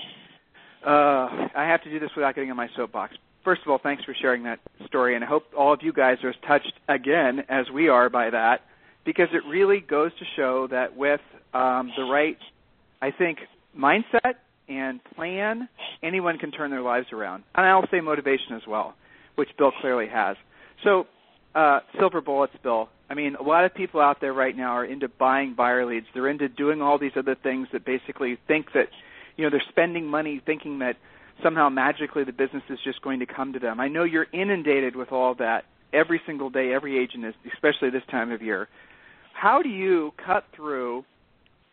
Uh, 0.84 1.48
I 1.54 1.66
have 1.68 1.82
to 1.84 1.90
do 1.90 2.00
this 2.00 2.10
without 2.16 2.34
getting 2.34 2.50
on 2.50 2.56
my 2.56 2.68
soapbox. 2.74 3.14
First 3.44 3.62
of 3.62 3.68
all, 3.68 3.78
thanks 3.78 4.02
for 4.02 4.14
sharing 4.20 4.42
that 4.44 4.58
story, 4.86 5.14
and 5.14 5.22
I 5.22 5.28
hope 5.28 5.44
all 5.56 5.72
of 5.72 5.82
you 5.82 5.92
guys 5.92 6.18
are 6.24 6.30
as 6.30 6.36
touched 6.46 6.72
again 6.88 7.44
as 7.48 7.70
we 7.70 7.88
are 7.88 8.10
by 8.10 8.30
that, 8.30 8.62
because 9.04 9.28
it 9.32 9.42
really 9.48 9.80
goes 9.80 10.10
to 10.18 10.24
show 10.34 10.66
that 10.68 10.96
with 10.96 11.20
um, 11.54 11.92
the 11.96 12.04
right, 12.04 12.38
I 13.00 13.12
think, 13.12 13.38
mindset 13.78 14.34
and 14.70 15.00
plan, 15.16 15.68
anyone 16.02 16.38
can 16.38 16.52
turn 16.52 16.70
their 16.70 16.80
lives 16.80 17.08
around. 17.12 17.42
And 17.54 17.66
I'll 17.66 17.86
say 17.90 18.00
motivation 18.00 18.54
as 18.54 18.62
well, 18.66 18.94
which 19.34 19.48
Bill 19.58 19.72
clearly 19.80 20.06
has. 20.06 20.36
So, 20.84 21.06
uh, 21.54 21.80
silver 21.98 22.20
bullets, 22.20 22.54
Bill. 22.62 22.88
I 23.10 23.14
mean, 23.14 23.34
a 23.34 23.42
lot 23.42 23.64
of 23.64 23.74
people 23.74 24.00
out 24.00 24.20
there 24.20 24.32
right 24.32 24.56
now 24.56 24.70
are 24.70 24.84
into 24.84 25.08
buying 25.08 25.54
buyer 25.54 25.84
leads. 25.84 26.06
They're 26.14 26.28
into 26.28 26.48
doing 26.48 26.80
all 26.80 26.98
these 26.98 27.16
other 27.16 27.34
things 27.34 27.66
that 27.72 27.84
basically 27.84 28.38
think 28.46 28.66
that, 28.74 28.86
you 29.36 29.44
know, 29.44 29.50
they're 29.50 29.62
spending 29.68 30.06
money 30.06 30.40
thinking 30.46 30.78
that 30.78 30.96
somehow 31.42 31.68
magically 31.68 32.22
the 32.22 32.32
business 32.32 32.62
is 32.70 32.78
just 32.84 33.02
going 33.02 33.18
to 33.18 33.26
come 33.26 33.52
to 33.54 33.58
them. 33.58 33.80
I 33.80 33.88
know 33.88 34.04
you're 34.04 34.28
inundated 34.32 34.94
with 34.94 35.10
all 35.10 35.34
that 35.36 35.64
every 35.92 36.20
single 36.24 36.50
day. 36.50 36.72
Every 36.72 37.02
agent 37.02 37.24
is, 37.24 37.34
especially 37.52 37.90
this 37.90 38.04
time 38.08 38.30
of 38.30 38.42
year. 38.42 38.68
How 39.32 39.62
do 39.62 39.68
you 39.68 40.12
cut 40.24 40.44
through 40.54 41.04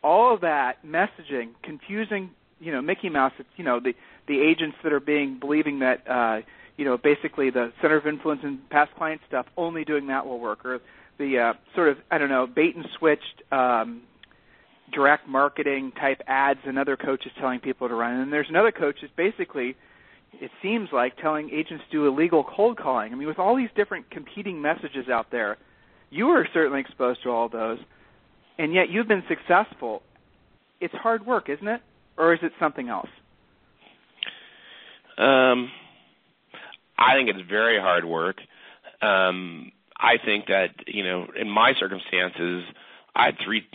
all 0.04 0.34
of 0.34 0.42
that 0.42 0.86
messaging, 0.86 1.50
confusing, 1.64 2.32
you 2.60 2.72
know, 2.72 2.82
Mickey 2.82 3.10
Mouse? 3.10 3.34
It's, 3.40 3.50
you 3.56 3.64
know, 3.64 3.80
the 3.80 3.94
the 4.28 4.42
agents 4.42 4.78
that 4.84 4.92
are 4.92 5.00
being 5.00 5.40
believing 5.40 5.80
that, 5.80 6.08
uh, 6.10 6.42
you 6.76 6.86
know, 6.86 6.98
basically 6.98 7.50
the 7.50 7.72
center 7.82 7.98
of 7.98 8.06
influence 8.06 8.42
and 8.44 8.70
past 8.70 8.94
client 8.96 9.22
stuff, 9.28 9.46
only 9.56 9.86
doing 9.86 10.08
that 10.08 10.26
will 10.26 10.40
work, 10.40 10.66
or 10.66 10.80
the 11.18 11.40
uh, 11.40 11.54
sort 11.76 11.90
of 11.90 11.98
I 12.12 12.18
don't 12.18 12.30
know 12.30 12.48
bait 12.48 12.76
and 12.76 12.86
switched 12.98 13.44
um, 13.52 14.02
direct 14.94 15.28
marketing 15.28 15.92
type 16.00 16.22
ads 16.28 16.60
and 16.66 16.78
other 16.78 16.98
coaches 16.98 17.32
telling 17.40 17.60
people 17.60 17.88
to 17.88 17.96
run. 17.96 18.20
And 18.20 18.34
there's 18.34 18.50
another 18.50 18.72
coach 18.72 18.98
that's 19.02 19.14
basically 19.16 19.76
it 20.34 20.52
seems 20.62 20.90
like 20.92 21.18
telling 21.18 21.50
agents 21.50 21.84
to 21.90 21.98
do 21.98 22.08
illegal 22.08 22.44
cold 22.44 22.78
calling. 22.78 23.12
I 23.12 23.16
mean, 23.16 23.28
with 23.28 23.40
all 23.40 23.56
these 23.56 23.70
different 23.76 24.10
competing 24.12 24.62
messages 24.62 25.10
out 25.12 25.28
there, 25.32 25.58
you 26.10 26.28
are 26.30 26.48
certainly 26.54 26.80
exposed 26.80 27.24
to 27.24 27.30
all 27.30 27.50
those, 27.50 27.80
and 28.58 28.74
yet 28.74 28.90
you've 28.90 29.08
been 29.08 29.24
successful. 29.28 30.04
It's 30.80 30.94
hard 30.94 31.26
work, 31.26 31.50
isn't 31.50 31.68
it? 31.68 31.82
Or 32.18 32.34
is 32.34 32.40
it 32.42 32.52
something 32.60 32.90
else? 32.90 33.10
Um, 35.18 35.72
I 36.98 37.16
think 37.16 37.30
it's 37.30 37.48
very 37.50 37.80
hard 37.80 38.06
work. 38.06 38.38
Um, 39.02 39.72
I 40.00 40.18
think 40.24 40.48
that 40.48 40.70
you 40.88 41.04
know, 41.04 41.28
in 41.40 41.50
my 41.50 41.74
circumstances, 41.80 42.64
I 43.16 43.26
had 43.26 43.36
three, 43.44 43.68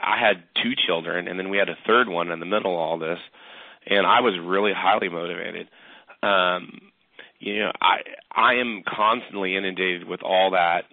I 0.00 0.18
had 0.18 0.42
two 0.62 0.72
children, 0.86 1.28
and 1.28 1.38
then 1.38 1.50
we 1.50 1.58
had 1.58 1.68
a 1.68 1.76
third 1.86 2.08
one 2.08 2.30
in 2.30 2.40
the 2.40 2.46
middle 2.46 2.72
of 2.72 2.78
all 2.78 2.98
this, 2.98 3.18
and 3.86 4.06
I 4.06 4.20
was 4.20 4.34
really 4.42 4.72
highly 4.74 5.08
motivated. 5.08 5.68
Um, 6.22 6.80
you 7.38 7.58
know, 7.58 7.72
I 7.80 7.98
I 8.30 8.54
am 8.54 8.82
constantly 8.86 9.56
inundated 9.56 10.06
with 10.06 10.22
all 10.22 10.50
that 10.52 10.84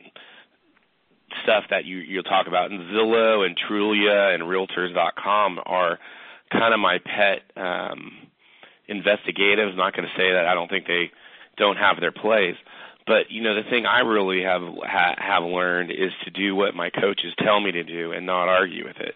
stuff 1.43 1.65
that 1.69 1.85
you 1.85 1.97
you'll 1.97 2.23
talk 2.23 2.47
about, 2.47 2.71
and 2.71 2.81
Zillow 2.91 3.45
and 3.45 3.57
Trulia 3.69 4.33
and 4.33 4.43
Realtors.com 4.43 5.59
are 5.65 5.99
kind 6.51 6.73
of 6.73 6.79
my 6.79 6.99
pet 6.99 7.41
um, 7.55 8.13
investigatives. 8.87 9.71
I'm 9.71 9.77
not 9.77 9.95
going 9.95 10.07
to 10.07 10.17
say 10.17 10.31
that 10.31 10.45
I 10.45 10.53
don't 10.53 10.69
think 10.69 10.87
they 10.87 11.11
don't 11.57 11.77
have 11.77 11.99
their 11.99 12.11
place 12.11 12.55
but 13.09 13.31
you 13.31 13.41
know, 13.41 13.55
the 13.55 13.67
thing 13.67 13.87
I 13.87 14.01
really 14.01 14.43
have 14.43 14.61
ha, 14.61 15.15
have 15.17 15.43
learned 15.43 15.89
is 15.89 16.11
to 16.25 16.29
do 16.29 16.55
what 16.55 16.75
my 16.75 16.91
coaches 16.91 17.33
tell 17.43 17.59
me 17.59 17.71
to 17.71 17.83
do 17.83 18.11
and 18.11 18.27
not 18.27 18.47
argue 18.47 18.85
with 18.85 18.97
it. 18.97 19.15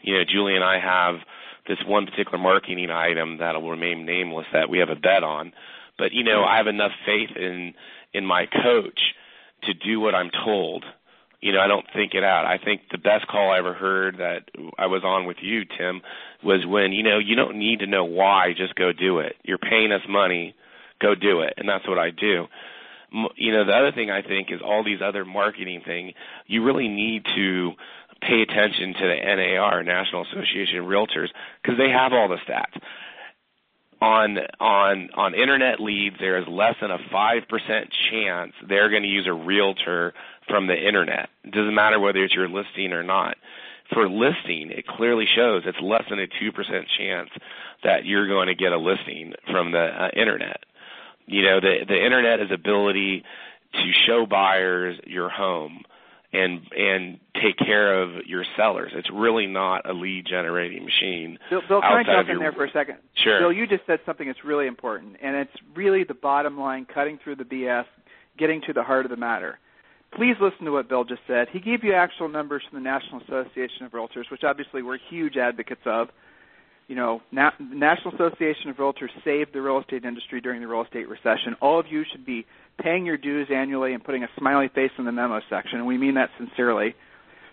You 0.00 0.14
know, 0.14 0.24
Julie 0.24 0.54
and 0.54 0.64
I 0.64 0.80
have 0.80 1.16
this 1.68 1.76
one 1.86 2.06
particular 2.06 2.38
marketing 2.38 2.90
item 2.90 3.36
that'll 3.36 3.68
remain 3.68 4.06
nameless 4.06 4.46
that 4.54 4.70
we 4.70 4.78
have 4.78 4.88
a 4.88 4.96
bet 4.96 5.22
on. 5.22 5.52
But 5.98 6.12
you 6.12 6.24
know, 6.24 6.42
I 6.42 6.56
have 6.56 6.68
enough 6.68 6.92
faith 7.04 7.36
in 7.36 7.74
in 8.14 8.24
my 8.24 8.46
coach 8.46 9.00
to 9.64 9.74
do 9.74 10.00
what 10.00 10.14
I'm 10.14 10.30
told. 10.30 10.86
You 11.44 11.52
know, 11.52 11.60
I 11.60 11.68
don't 11.68 11.84
think 11.94 12.14
it 12.14 12.24
out. 12.24 12.46
I 12.46 12.56
think 12.56 12.82
the 12.90 12.98
best 12.98 13.26
call 13.28 13.50
I 13.50 13.58
ever 13.58 13.74
heard 13.74 14.16
that 14.16 14.48
I 14.78 14.86
was 14.86 15.02
on 15.04 15.26
with 15.26 15.36
you, 15.42 15.64
Tim, 15.64 16.00
was 16.42 16.64
when, 16.66 16.92
you 16.92 17.02
know, 17.02 17.18
you 17.18 17.36
don't 17.36 17.58
need 17.58 17.80
to 17.80 17.86
know 17.86 18.04
why, 18.04 18.54
just 18.56 18.74
go 18.74 18.92
do 18.92 19.18
it. 19.18 19.36
You're 19.42 19.58
paying 19.58 19.92
us 19.92 20.00
money, 20.08 20.54
go 21.02 21.14
do 21.14 21.40
it. 21.40 21.54
And 21.58 21.68
that's 21.68 21.86
what 21.86 21.98
I 21.98 22.10
do 22.10 22.46
you 23.36 23.52
know 23.52 23.64
the 23.64 23.72
other 23.72 23.92
thing 23.92 24.10
I 24.10 24.22
think 24.22 24.50
is 24.50 24.60
all 24.64 24.82
these 24.82 24.98
other 25.02 25.24
marketing 25.24 25.82
thing. 25.84 26.14
You 26.46 26.64
really 26.64 26.88
need 26.88 27.24
to 27.36 27.72
pay 28.20 28.42
attention 28.42 28.94
to 28.94 29.06
the 29.06 29.16
NAR, 29.22 29.82
National 29.82 30.22
Association 30.22 30.78
of 30.78 30.86
Realtors, 30.86 31.28
because 31.62 31.78
they 31.78 31.90
have 31.90 32.12
all 32.12 32.28
the 32.28 32.38
stats. 32.48 32.80
On 34.04 34.36
on 34.60 35.08
on 35.14 35.34
internet 35.34 35.80
leads, 35.80 36.16
there 36.20 36.36
is 36.36 36.46
less 36.46 36.74
than 36.78 36.90
a 36.90 36.98
five 37.10 37.48
percent 37.48 37.88
chance 38.10 38.52
they're 38.68 38.90
going 38.90 39.02
to 39.02 39.08
use 39.08 39.26
a 39.26 39.32
realtor 39.32 40.12
from 40.46 40.66
the 40.66 40.76
internet. 40.76 41.30
It 41.42 41.52
doesn't 41.52 41.74
matter 41.74 41.98
whether 41.98 42.22
it's 42.22 42.34
your 42.34 42.48
listing 42.48 42.92
or 42.92 43.02
not. 43.02 43.38
For 43.94 44.06
listing, 44.06 44.70
it 44.70 44.86
clearly 44.86 45.24
shows 45.34 45.62
it's 45.64 45.80
less 45.80 46.04
than 46.10 46.18
a 46.18 46.26
two 46.26 46.52
percent 46.52 46.86
chance 46.98 47.30
that 47.82 48.04
you're 48.04 48.28
going 48.28 48.48
to 48.48 48.54
get 48.54 48.72
a 48.72 48.76
listing 48.76 49.32
from 49.50 49.72
the 49.72 49.78
uh, 49.78 50.10
internet. 50.14 50.64
You 51.26 51.42
know, 51.42 51.60
the 51.60 51.86
the 51.88 52.04
internet 52.04 52.40
is 52.40 52.50
ability 52.52 53.24
to 53.72 53.92
show 54.06 54.26
buyers 54.26 55.00
your 55.06 55.30
home 55.30 55.82
and 56.34 56.60
and 56.76 57.18
take 57.42 57.56
care 57.56 58.02
of 58.02 58.26
your 58.26 58.44
sellers. 58.56 58.92
It's 58.94 59.10
really 59.12 59.46
not 59.46 59.88
a 59.88 59.92
lead 59.92 60.26
generating 60.28 60.84
machine. 60.84 61.38
Bill, 61.48 61.62
Bill 61.68 61.80
can 61.80 61.92
I 61.92 62.02
jump 62.02 62.28
in 62.28 62.38
there 62.38 62.52
for 62.52 62.64
a 62.64 62.70
second? 62.72 62.96
Sure. 63.22 63.40
Bill, 63.40 63.52
you 63.52 63.66
just 63.66 63.86
said 63.86 64.00
something 64.04 64.26
that's 64.26 64.44
really 64.44 64.66
important, 64.66 65.16
and 65.22 65.36
it's 65.36 65.52
really 65.74 66.04
the 66.04 66.14
bottom 66.14 66.58
line, 66.58 66.86
cutting 66.92 67.18
through 67.22 67.36
the 67.36 67.44
BS, 67.44 67.86
getting 68.36 68.60
to 68.66 68.72
the 68.72 68.82
heart 68.82 69.06
of 69.06 69.10
the 69.10 69.16
matter. 69.16 69.58
Please 70.16 70.36
listen 70.40 70.64
to 70.64 70.72
what 70.72 70.88
Bill 70.88 71.04
just 71.04 71.22
said. 71.26 71.48
He 71.52 71.60
gave 71.60 71.82
you 71.82 71.92
actual 71.92 72.28
numbers 72.28 72.62
from 72.68 72.78
the 72.78 72.84
National 72.84 73.20
Association 73.22 73.84
of 73.84 73.92
Realtors, 73.92 74.30
which 74.30 74.44
obviously 74.44 74.82
we're 74.82 74.98
huge 75.10 75.36
advocates 75.36 75.82
of 75.86 76.08
you 76.88 76.96
know, 76.96 77.22
Na- 77.32 77.52
National 77.58 78.14
Association 78.14 78.70
of 78.70 78.76
Realtors 78.76 79.10
saved 79.24 79.52
the 79.52 79.62
real 79.62 79.80
estate 79.80 80.04
industry 80.04 80.40
during 80.40 80.60
the 80.60 80.68
real 80.68 80.82
estate 80.82 81.08
recession. 81.08 81.56
All 81.60 81.80
of 81.80 81.86
you 81.88 82.04
should 82.10 82.26
be 82.26 82.46
paying 82.82 83.06
your 83.06 83.16
dues 83.16 83.48
annually 83.52 83.94
and 83.94 84.04
putting 84.04 84.24
a 84.24 84.28
smiley 84.38 84.68
face 84.74 84.90
in 84.98 85.04
the 85.04 85.12
memo 85.12 85.40
section, 85.48 85.78
and 85.78 85.86
we 85.86 85.96
mean 85.96 86.14
that 86.14 86.30
sincerely. 86.38 86.94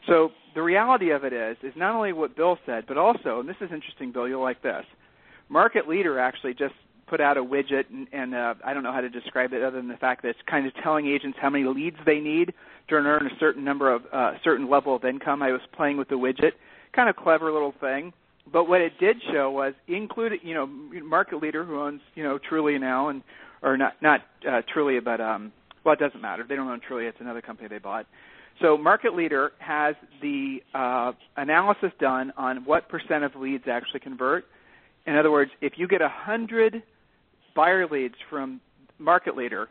So 0.08 0.32
the 0.56 0.62
reality 0.62 1.12
of 1.12 1.24
it 1.24 1.34
is, 1.34 1.58
is 1.64 1.74
not 1.76 1.96
only 1.96 2.12
what 2.12 2.36
Bill 2.36 2.58
said, 2.66 2.86
but 2.88 2.98
also, 2.98 3.40
and 3.40 3.48
this 3.48 3.56
is 3.62 3.70
interesting, 3.72 4.12
Bill, 4.12 4.28
you'll 4.28 4.42
like 4.42 4.62
this. 4.62 4.84
Market 5.48 5.88
Leader 5.88 6.20
actually 6.20 6.54
just 6.54 6.74
put 7.08 7.22
out 7.22 7.38
a 7.38 7.44
widget, 7.44 7.84
and, 7.90 8.08
and 8.12 8.34
uh, 8.34 8.56
I 8.66 8.74
don't 8.74 8.84
know 8.84 8.94
how 8.94 9.02
to 9.02 9.10
describe 9.10 9.54
it 9.54 9.62
other 9.62 9.78
than 9.78 9.90
the 9.90 9.98
fact 9.98 10.24
that 10.24 10.30
it's 10.30 10.40
kind 10.50 10.66
of 10.66 10.74
telling 10.82 11.08
agents 11.08 11.38
how 11.42 11.50
many 11.50 11.66
leads 11.66 11.98
they 12.06 12.20
need 12.20 12.54
to 12.88 12.96
earn 12.96 13.28
a 13.28 13.40
certain 13.40 13.64
number 13.64 13.94
of, 13.94 14.04
uh, 14.12 14.34
certain 14.44 14.70
level 14.70 14.96
of 14.96 15.06
income. 15.06 15.44
I 15.44 15.52
was 15.52 15.62
playing 15.76 15.98
with 15.98 16.10
the 16.10 16.16
widget, 16.16 16.54
kind 16.94 17.10
of 17.10 17.16
clever 17.16 17.52
little 17.52 17.74
thing 17.80 18.12
but 18.52 18.68
what 18.68 18.82
it 18.82 18.94
did 19.00 19.18
show 19.32 19.52
was 19.52 19.74
included, 19.88 20.40
you 20.44 20.54
know, 20.54 20.66
market 20.66 21.42
leader 21.42 21.64
who 21.64 21.80
owns, 21.80 22.02
you 22.16 22.24
know, 22.24 22.40
Trulia 22.40 22.80
now, 22.80 23.10
and 23.10 23.22
or 23.62 23.78
not 23.78 23.94
not 24.02 24.22
uh, 24.48 24.62
Trulia, 24.74 25.04
but 25.04 25.22
um, 25.22 25.52
well, 25.84 25.94
it 25.94 26.00
doesn't 26.00 26.22
matter. 26.22 26.44
They 26.48 26.56
don't 26.56 26.68
own 26.68 26.82
Trulia; 26.90 27.10
it's 27.10 27.22
another 27.22 27.42
company 27.42 27.68
they 27.68 27.78
bought. 27.78 28.08
So 28.62 28.78
market 28.78 29.16
leader 29.16 29.52
has 29.60 29.96
the 30.22 30.60
uh, 30.74 31.14
analysis 31.38 31.92
done 32.00 32.32
on 32.38 32.66
what 32.66 32.90
percent 32.90 33.24
of 33.24 33.36
leads 33.36 33.64
actually 33.68 34.02
convert. 34.02 34.46
In 35.08 35.16
other 35.16 35.32
words, 35.32 35.52
if 35.62 35.74
you 35.78 35.88
get 35.88 36.02
a 36.02 36.10
hundred 36.10 36.84
buyer 37.56 37.88
leads 37.88 38.16
from 38.30 38.62
market 39.00 39.36
leader, 39.36 39.68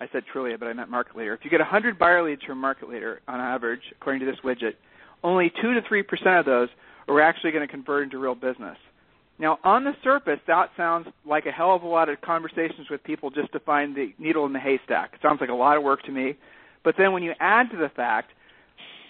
I 0.00 0.08
said 0.12 0.22
Trulia, 0.32 0.58
but 0.58 0.66
I 0.66 0.72
meant 0.72 0.90
market 0.90 1.16
leader. 1.16 1.34
If 1.34 1.40
you 1.44 1.50
get 1.50 1.60
a 1.60 1.64
hundred 1.64 1.98
buyer 1.98 2.22
leads 2.22 2.42
from 2.42 2.58
market 2.58 2.88
leader 2.88 3.20
on 3.26 3.40
average, 3.40 3.82
according 3.92 4.20
to 4.20 4.26
this 4.26 4.40
widget, 4.44 4.74
only 5.24 5.52
two 5.60 5.74
to 5.74 5.80
three 5.88 6.02
percent 6.02 6.36
of 6.36 6.46
those 6.46 6.68
we're 7.10 7.20
actually 7.20 7.52
going 7.52 7.66
to 7.66 7.72
convert 7.72 8.04
into 8.04 8.18
real 8.18 8.34
business. 8.34 8.76
Now, 9.38 9.58
on 9.64 9.84
the 9.84 9.92
surface, 10.04 10.38
that 10.46 10.70
sounds 10.76 11.08
like 11.26 11.46
a 11.46 11.50
hell 11.50 11.74
of 11.74 11.82
a 11.82 11.86
lot 11.86 12.08
of 12.08 12.20
conversations 12.20 12.88
with 12.90 13.02
people 13.02 13.30
just 13.30 13.52
to 13.52 13.60
find 13.60 13.96
the 13.96 14.12
needle 14.18 14.44
in 14.44 14.52
the 14.52 14.58
haystack. 14.58 15.14
It 15.14 15.20
sounds 15.22 15.40
like 15.40 15.50
a 15.50 15.54
lot 15.54 15.78
of 15.78 15.82
work 15.82 16.02
to 16.04 16.12
me. 16.12 16.36
But 16.84 16.96
then 16.98 17.12
when 17.12 17.22
you 17.22 17.32
add 17.40 17.70
to 17.70 17.76
the 17.76 17.88
fact 17.88 18.32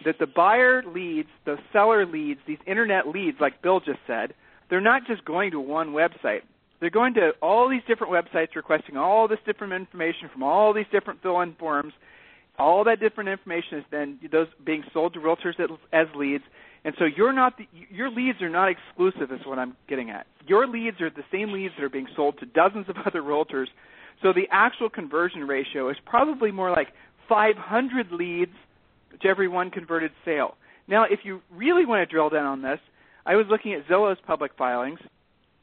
that 0.04 0.18
the 0.18 0.26
buyer 0.26 0.82
leads, 0.86 1.28
the 1.44 1.56
seller 1.72 2.06
leads, 2.06 2.40
these 2.46 2.58
internet 2.66 3.08
leads, 3.08 3.38
like 3.40 3.60
Bill 3.60 3.80
just 3.80 3.98
said, 4.06 4.32
they're 4.70 4.80
not 4.80 5.06
just 5.06 5.24
going 5.24 5.50
to 5.50 5.60
one 5.60 5.88
website. 5.88 6.42
They're 6.80 6.90
going 6.90 7.14
to 7.14 7.32
all 7.42 7.68
these 7.68 7.82
different 7.86 8.12
websites 8.12 8.54
requesting 8.54 8.96
all 8.96 9.28
this 9.28 9.38
different 9.44 9.72
information 9.72 10.30
from 10.32 10.42
all 10.42 10.72
these 10.72 10.86
different 10.92 11.22
fill-in 11.22 11.54
forms. 11.56 11.92
All 12.58 12.84
that 12.84 13.00
different 13.00 13.28
information 13.30 13.78
is 13.78 13.84
then 13.90 14.18
those 14.30 14.46
being 14.64 14.84
sold 14.92 15.14
to 15.14 15.20
realtors 15.20 15.54
as 15.92 16.06
leads, 16.14 16.44
And 16.84 16.94
so 16.98 17.04
you're 17.04 17.32
not 17.32 17.58
the, 17.58 17.66
your 17.90 18.10
leads 18.10 18.40
are 18.40 18.48
not 18.48 18.70
exclusive 18.70 19.32
is 19.32 19.44
what 19.46 19.58
I'm 19.58 19.76
getting 19.88 20.10
at. 20.10 20.26
Your 20.46 20.66
leads 20.66 21.00
are 21.00 21.10
the 21.10 21.24
same 21.30 21.52
leads 21.52 21.74
that 21.76 21.84
are 21.84 21.90
being 21.90 22.08
sold 22.16 22.38
to 22.40 22.46
dozens 22.46 22.88
of 22.88 22.96
other 23.06 23.22
realtors. 23.22 23.66
So 24.22 24.32
the 24.32 24.48
actual 24.50 24.88
conversion 24.88 25.46
ratio 25.46 25.90
is 25.90 25.96
probably 26.04 26.50
more 26.50 26.70
like 26.70 26.88
500 27.28 28.12
leads 28.12 28.52
to 29.22 29.28
every 29.28 29.48
one 29.48 29.70
converted 29.70 30.10
sale. 30.24 30.56
Now, 30.88 31.04
if 31.04 31.20
you 31.22 31.40
really 31.54 31.86
want 31.86 32.06
to 32.06 32.12
drill 32.12 32.30
down 32.30 32.46
on 32.46 32.62
this, 32.62 32.80
I 33.24 33.36
was 33.36 33.46
looking 33.48 33.74
at 33.74 33.86
Zillow's 33.86 34.18
public 34.26 34.52
filings, 34.58 34.98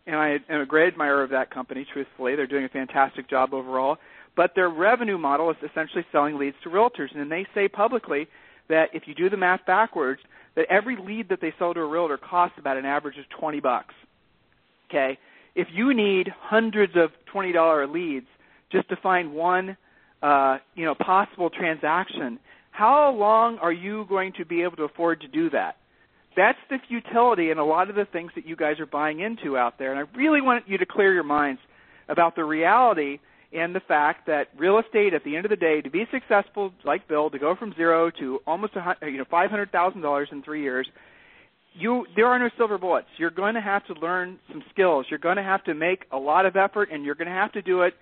and 0.06 0.16
I 0.16 0.38
am 0.50 0.62
a 0.62 0.66
great 0.66 0.88
admirer 0.88 1.24
of 1.24 1.32
that 1.32 1.52
company, 1.52 1.86
truthfully. 1.92 2.36
They're 2.36 2.48
doing 2.48 2.64
a 2.64 2.70
fantastic 2.70 3.30
job 3.30 3.54
overall. 3.54 3.98
But 4.36 4.52
their 4.56 4.70
revenue 4.70 5.18
model 5.18 5.50
is 5.50 5.58
essentially 5.70 6.06
selling 6.12 6.38
leads 6.38 6.56
to 6.64 6.70
realtors. 6.70 7.14
And 7.14 7.30
they 7.30 7.46
say 7.54 7.68
publicly 7.68 8.28
that 8.70 8.90
if 8.94 9.04
you 9.08 9.16
do 9.16 9.30
the 9.30 9.38
math 9.38 9.66
backwards, 9.66 10.22
that 10.58 10.66
every 10.72 10.98
lead 10.98 11.30
that 11.30 11.40
they 11.40 11.54
sell 11.58 11.74
to 11.74 11.80
a 11.80 11.86
realtor 11.86 12.18
costs 12.18 12.58
about 12.60 12.76
an 12.78 12.86
average 12.86 13.18
of 13.18 13.26
20 13.40 13.62
bucks. 13.62 13.94
Okay? 14.90 15.18
If 15.56 15.68
you 15.72 15.94
need 15.94 16.28
hundreds 16.36 16.94
of 16.96 17.12
$20 17.34 17.94
leads 17.94 18.26
just 18.72 18.90
to 18.90 18.98
find 18.98 19.34
one 19.34 19.78
uh, 20.22 20.58
you 20.76 20.84
know, 20.84 20.96
possible 20.96 21.52
transaction, 21.52 22.40
how 22.72 23.12
long 23.12 23.60
are 23.60 23.72
you 23.72 24.06
going 24.10 24.34
to 24.38 24.46
be 24.46 24.64
able 24.64 24.76
to 24.78 24.84
afford 24.84 25.22
to 25.22 25.28
do 25.28 25.50
that? 25.52 25.78
That's 26.36 26.58
the 26.70 26.78
futility 26.88 27.52
in 27.52 27.60
a 27.60 27.66
lot 27.66 27.90
of 27.90 27.96
the 27.96 28.06
things 28.06 28.32
that 28.36 28.48
you 28.48 28.56
guys 28.56 28.80
are 28.80 28.86
buying 28.88 29.20
into 29.20 29.58
out 29.58 29.78
there. 29.78 29.92
And 29.92 30.00
I 30.00 30.18
really 30.18 30.42
want 30.42 30.68
you 30.68 30.80
to 30.80 30.86
clear 30.88 31.14
your 31.14 31.24
minds 31.24 31.62
about 32.10 32.36
the 32.36 32.44
reality 32.44 33.20
and 33.54 33.74
the 33.74 33.82
fact 33.88 34.28
that 34.28 34.48
real 34.58 34.80
estate, 34.80 35.14
at 35.14 35.24
the 35.24 35.36
end 35.36 35.46
of 35.46 35.50
the 35.50 35.56
day, 35.56 35.82
to 35.82 35.90
be 35.90 36.06
successful, 36.12 36.72
like 36.84 37.08
Bill, 37.08 37.30
to 37.30 37.40
go 37.40 37.56
from 37.56 37.74
zero 37.76 38.12
to 38.20 38.40
almost 38.46 38.74
a, 38.76 39.06
you 39.08 39.18
know 39.18 39.26
five 39.30 39.50
hundred 39.50 39.72
thousand 39.72 40.02
dollars 40.02 40.30
in 40.32 40.44
three 40.44 40.62
years, 40.62 40.88
you 41.74 42.06
there 42.16 42.28
are 42.28 42.40
no 42.40 42.50
silver 42.58 42.78
bullets. 42.78 43.08
You're 43.18 43.32
going 43.32 43.56
to 43.56 43.62
have 43.62 43.86
to 43.88 43.94
learn 43.94 44.40
some 44.52 44.64
skills. 44.74 45.06
You're 45.10 45.20
going 45.20 45.38
to 45.38 45.44
have 45.44 45.64
to 45.66 45.74
make 45.74 46.06
a 46.12 46.18
lot 46.18 46.46
of 46.46 46.56
effort, 46.56 46.90
and 46.92 47.06
you're 47.06 47.16
going 47.16 47.30
to 47.30 47.34
have 47.34 47.52
to 47.54 47.62
do 47.62 47.84
it 47.84 47.94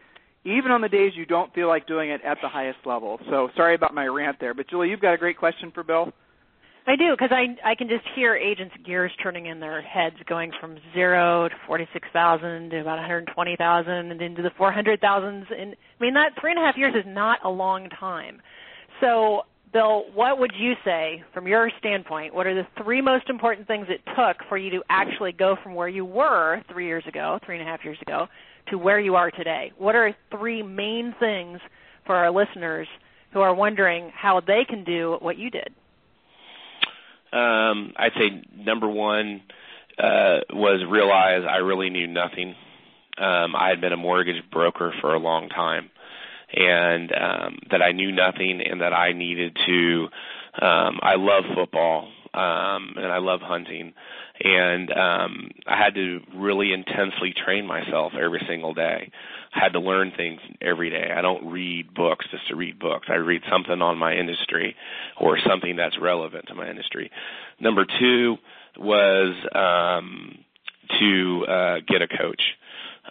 even 0.46 0.72
on 0.72 0.82
the 0.82 0.90
days 0.90 1.12
you 1.16 1.25
don't 1.25 1.52
feel 1.54 1.68
like 1.68 1.88
doing 1.88 2.12
it 2.12 2.22
at 2.24 2.38
the 2.42 2.48
highest 2.48 2.78
level. 2.86 3.20
So 3.30 3.50
sorry 3.58 3.74
about 3.74 3.96
my 3.96 4.06
rant 4.06 4.38
there, 4.40 4.54
but 4.54 4.70
Julie, 4.70 4.90
you've 4.90 5.02
got 5.02 5.14
a 5.14 5.18
great 5.18 5.38
question 5.38 5.72
for 5.74 5.84
Bill. 5.84 6.12
I 6.88 6.96
do 6.96 7.12
because 7.12 7.32
I 7.32 7.58
I 7.68 7.74
can 7.74 7.89
just 7.89 8.06
hear 8.15 8.36
agents' 8.36 8.75
gears 8.86 9.12
turning 9.22 9.48
in 9.48 9.60
their 9.60 9.82
heads, 9.82 10.18
going 10.27 10.51
from 10.60 10.77
zero 10.94 11.50
to 11.50 11.56
forty 11.65 11.88
six 11.94 12.08
thousand 12.13 12.70
to 12.72 12.82
about 12.82 12.98
one 12.98 13.06
hundred 13.10 13.27
twenty 13.34 13.56
thousand, 13.56 14.12
and 14.12 14.22
into 14.22 14.44
the 14.44 14.51
four 14.58 14.72
hundred 14.72 15.01
thousands. 15.01 15.48
And 15.50 15.75
I 16.00 16.04
mean 16.04 16.13
that 16.13 16.34
three 16.39 16.51
and 16.51 16.60
a 16.60 16.63
half 16.63 16.77
years 16.77 16.94
is 16.96 17.06
not 17.08 17.39
a 17.44 17.50
long 17.50 17.89
time. 17.89 18.39
So, 19.01 19.44
Bill, 19.74 20.06
what 20.13 20.38
would 20.39 20.51
you 20.58 20.74
say 20.86 21.24
from 21.34 21.48
your 21.48 21.72
standpoint? 21.80 22.36
What 22.36 22.46
are 22.46 22.54
the 22.54 22.68
three 22.84 23.01
most 23.01 23.30
important 23.30 23.68
things 23.68 23.88
it 23.89 24.01
took 24.15 24.38
for 24.48 24.58
you 24.58 24.70
to 24.70 24.84
actually 24.89 25.32
go 25.32 25.58
from 25.63 25.74
where 25.74 25.89
you 25.89 26.06
were 26.06 26.62
three 26.72 26.86
years 26.86 27.04
ago, 27.08 27.39
three 27.46 27.58
and 27.58 27.68
a 27.68 27.70
half 27.70 27.84
years 27.84 27.98
ago, 28.01 28.27
to 28.68 28.77
where 28.77 29.00
you 29.00 29.15
are 29.15 29.32
today? 29.32 29.72
What 29.80 29.96
are 29.96 30.15
three 30.30 30.62
main 30.62 31.15
things 31.20 31.60
for 32.06 32.15
our 32.15 32.32
listeners 32.32 32.88
who 33.34 33.42
are 33.42 33.56
wondering 33.56 34.12
how 34.15 34.39
they 34.39 34.65
can 34.70 34.84
do 34.84 35.18
what 35.20 35.38
you 35.38 35.50
did? 35.50 35.74
Um, 37.36 37.94
I'd 37.98 38.13
say 38.18 38.44
number 38.56 38.88
one 38.88 39.42
uh, 39.98 40.39
was 40.51 40.86
realize 40.89 41.44
I 41.50 41.58
really 41.58 41.89
knew 41.89 42.08
nothing. 42.08 42.56
Um, 43.18 43.56
I 43.56 43.70
had 43.70 43.82
been 43.82 43.94
a 43.94 43.98
mortgage 43.98 44.42
broker 44.51 44.94
for 45.01 45.13
a 45.13 45.20
long 45.20 45.50
time, 45.50 45.89
and 46.54 47.12
um, 47.13 47.60
that 47.72 47.82
I 47.82 47.92
knew 47.92 48.12
nothing, 48.12 48.62
and 48.62 48.82
that 48.82 48.94
I 48.94 49.12
needed 49.12 49.58
to. 49.65 50.08
Um, 50.62 51.00
I 51.01 51.15
love 51.15 51.44
football, 51.54 52.10
um, 52.34 52.96
and 52.98 53.08
I 53.08 53.18
love 53.18 53.42
hunting, 53.42 53.94
and 54.39 54.92
um, 54.92 55.50
I 55.65 55.77
had 55.77 55.96
to 55.96 56.20
really 56.36 56.74
intensely 56.74 57.34
train 57.46 57.65
myself 57.65 58.13
every 58.20 58.44
single 58.48 58.74
day. 58.74 59.12
I 59.54 59.60
had 59.60 59.74
to 59.74 59.80
learn 59.80 60.12
things 60.15 60.42
every 60.62 60.89
day. 60.89 61.10
I 61.15 61.22
don't 61.22 61.51
read 61.51 61.94
books 61.94 62.25
just 62.32 62.48
to 62.50 62.56
read 62.56 62.77
books. 62.77 63.08
I 63.10 63.15
read 63.15 63.42
something 63.50 63.82
on 63.82 63.98
my 63.98 64.13
industry 64.13 64.75
or 65.20 65.38
something 65.48 65.77
that's 65.77 65.98
relevant 66.00 66.48
to 66.48 66.55
my 66.55 66.70
industry. 66.70 67.12
Number 67.59 67.86
two 68.00 68.36
was 68.77 69.36
um, 69.53 70.40
to 71.00 71.46
uh, 71.48 71.75
get 71.88 72.01
a 72.01 72.07
coach, 72.07 72.42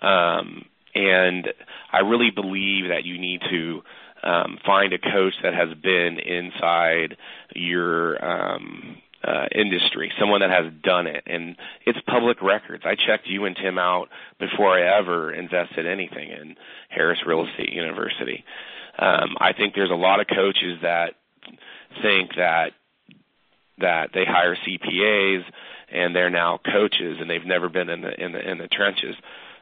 um, 0.02 0.66
and 0.94 1.48
I 1.90 2.00
really 2.00 2.30
believe 2.30 2.88
that 2.90 3.04
you 3.04 3.18
need 3.18 3.40
to 3.50 3.82
um, 4.22 4.58
find 4.64 4.92
a 4.92 4.98
coach 4.98 5.34
that 5.42 5.54
has 5.54 5.68
been 5.82 6.18
inside 6.18 7.16
your 7.54 8.22
um, 8.24 8.98
uh, 9.26 9.46
industry, 9.54 10.12
someone 10.18 10.40
that 10.40 10.50
has 10.50 10.72
done 10.82 11.06
it, 11.06 11.22
and 11.26 11.56
it's 11.86 11.98
public 12.06 12.42
records. 12.42 12.84
I 12.86 12.94
checked 12.94 13.26
you 13.26 13.44
and 13.44 13.56
Tim 13.56 13.78
out 13.78 14.08
before 14.38 14.78
I 14.78 14.98
ever 14.98 15.32
invested 15.32 15.86
anything 15.86 16.30
in 16.30 16.56
Harris 16.90 17.18
Real 17.26 17.46
Estate 17.46 17.72
University. 17.72 18.44
Um, 18.98 19.36
I 19.40 19.52
think 19.52 19.74
there's 19.74 19.90
a 19.90 19.94
lot 19.94 20.20
of 20.20 20.26
coaches 20.26 20.78
that 20.82 21.14
think 22.02 22.32
that 22.36 22.72
that 23.78 24.10
they 24.14 24.24
hire 24.24 24.56
CPAs 24.56 25.42
and 25.90 26.14
they're 26.14 26.30
now 26.30 26.60
coaches 26.72 27.16
and 27.20 27.28
they've 27.28 27.44
never 27.44 27.68
been 27.68 27.88
in 27.88 28.02
the 28.02 28.22
in 28.22 28.32
the 28.32 28.50
in 28.50 28.58
the 28.58 28.68
trenches. 28.68 29.16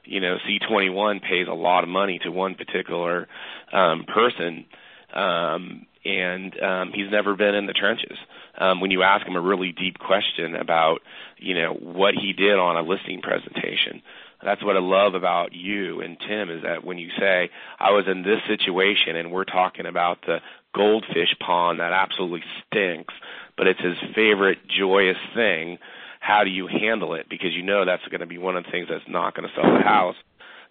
You 0.04 0.20
know, 0.20 0.36
C21 0.48 1.22
pays 1.22 1.46
a 1.48 1.54
lot 1.54 1.84
of 1.84 1.88
money 1.88 2.18
to 2.24 2.30
one 2.30 2.56
particular 2.56 3.28
um, 3.72 4.04
person 4.04 4.66
um, 5.14 5.86
and 6.04 6.60
um, 6.60 6.92
he's 6.92 7.10
never 7.10 7.36
been 7.36 7.54
in 7.54 7.66
the 7.66 7.72
trenches. 7.72 8.18
Um, 8.58 8.80
when 8.80 8.90
you 8.90 9.02
ask 9.02 9.26
him 9.26 9.34
a 9.34 9.40
really 9.40 9.72
deep 9.72 9.98
question 9.98 10.54
about, 10.54 11.00
you 11.38 11.54
know, 11.54 11.72
what 11.72 12.14
he 12.14 12.32
did 12.34 12.58
on 12.58 12.76
a 12.76 12.82
listing 12.82 13.22
presentation, 13.22 14.02
that's 14.42 14.62
what 14.62 14.76
I 14.76 14.80
love 14.80 15.14
about 15.14 15.52
you 15.52 16.00
and 16.00 16.18
Tim 16.20 16.50
is 16.50 16.62
that 16.62 16.84
when 16.84 16.98
you 16.98 17.10
say 17.18 17.50
I 17.78 17.92
was 17.92 18.06
in 18.08 18.22
this 18.22 18.40
situation 18.46 19.16
and 19.16 19.30
we're 19.30 19.44
talking 19.44 19.86
about 19.86 20.18
the 20.26 20.40
goldfish 20.74 21.34
pond 21.40 21.80
that 21.80 21.92
absolutely 21.92 22.42
stinks, 22.66 23.14
but 23.56 23.66
it's 23.66 23.80
his 23.80 23.96
favorite 24.14 24.58
joyous 24.66 25.18
thing. 25.34 25.78
How 26.20 26.44
do 26.44 26.50
you 26.50 26.66
handle 26.66 27.14
it? 27.14 27.28
Because 27.28 27.52
you 27.52 27.62
know 27.62 27.84
that's 27.84 28.06
going 28.08 28.20
to 28.20 28.26
be 28.26 28.38
one 28.38 28.56
of 28.56 28.64
the 28.64 28.70
things 28.70 28.88
that's 28.88 29.08
not 29.08 29.34
going 29.34 29.48
to 29.48 29.54
sell 29.54 29.76
the 29.76 29.84
house. 29.84 30.16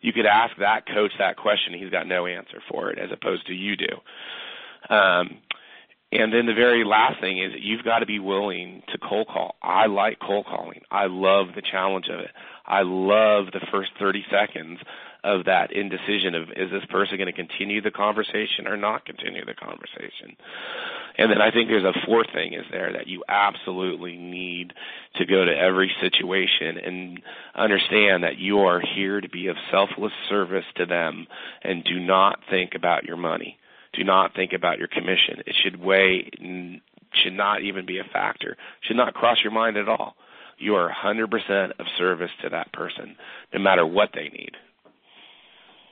You 0.01 0.13
could 0.13 0.25
ask 0.25 0.55
that 0.57 0.87
coach 0.87 1.11
that 1.19 1.37
question, 1.37 1.73
he's 1.73 1.91
got 1.91 2.07
no 2.07 2.25
answer 2.25 2.61
for 2.69 2.89
it, 2.89 2.97
as 2.97 3.11
opposed 3.11 3.47
to 3.47 3.53
you 3.53 3.75
do. 3.75 4.93
Um, 4.93 5.37
and 6.11 6.33
then 6.33 6.45
the 6.45 6.53
very 6.53 6.83
last 6.83 7.21
thing 7.21 7.37
is 7.37 7.53
you've 7.59 7.85
got 7.85 7.99
to 7.99 8.05
be 8.05 8.19
willing 8.19 8.83
to 8.91 8.97
cold 8.97 9.27
call. 9.27 9.55
I 9.61 9.85
like 9.87 10.19
cold 10.19 10.45
calling. 10.45 10.81
I 10.91 11.05
love 11.05 11.47
the 11.55 11.61
challenge 11.61 12.07
of 12.11 12.19
it. 12.19 12.31
I 12.65 12.81
love 12.81 13.47
the 13.53 13.65
first 13.71 13.91
30 13.97 14.25
seconds 14.29 14.79
of 15.23 15.45
that 15.45 15.71
indecision 15.71 16.35
of 16.35 16.49
is 16.55 16.71
this 16.71 16.85
person 16.89 17.17
going 17.17 17.27
to 17.27 17.33
continue 17.33 17.81
the 17.81 17.91
conversation 17.91 18.67
or 18.67 18.75
not 18.75 19.05
continue 19.05 19.45
the 19.45 19.53
conversation. 19.53 20.35
And 21.17 21.31
then 21.31 21.41
I 21.41 21.51
think 21.51 21.69
there's 21.69 21.83
a 21.83 22.05
fourth 22.05 22.27
thing 22.33 22.53
is 22.53 22.65
there 22.71 22.91
that 22.93 23.07
you 23.07 23.23
absolutely 23.29 24.17
need 24.17 24.73
to 25.15 25.25
go 25.25 25.45
to 25.45 25.51
every 25.51 25.91
situation 26.01 26.77
and 26.77 27.21
understand 27.55 28.23
that 28.23 28.37
you 28.37 28.59
are 28.59 28.81
here 28.81 29.21
to 29.21 29.29
be 29.29 29.47
of 29.47 29.55
selfless 29.69 30.13
service 30.27 30.65
to 30.75 30.85
them 30.85 31.27
and 31.61 31.83
do 31.83 31.99
not 31.99 32.39
think 32.49 32.73
about 32.75 33.03
your 33.03 33.17
money 33.17 33.57
do 33.93 34.03
not 34.03 34.33
think 34.35 34.53
about 34.53 34.79
your 34.79 34.87
commission. 34.87 35.43
It 35.45 35.55
should 35.63 35.81
weigh, 35.81 36.29
should 37.23 37.33
not 37.33 37.61
even 37.61 37.85
be 37.85 37.99
a 37.99 38.03
factor, 38.11 38.57
should 38.87 38.97
not 38.97 39.13
cross 39.13 39.37
your 39.43 39.53
mind 39.53 39.77
at 39.77 39.89
all. 39.89 40.15
You 40.57 40.75
are 40.75 40.91
100% 40.91 41.71
of 41.79 41.85
service 41.97 42.29
to 42.43 42.49
that 42.49 42.71
person, 42.71 43.15
no 43.53 43.59
matter 43.59 43.85
what 43.85 44.09
they 44.13 44.29
need. 44.29 44.51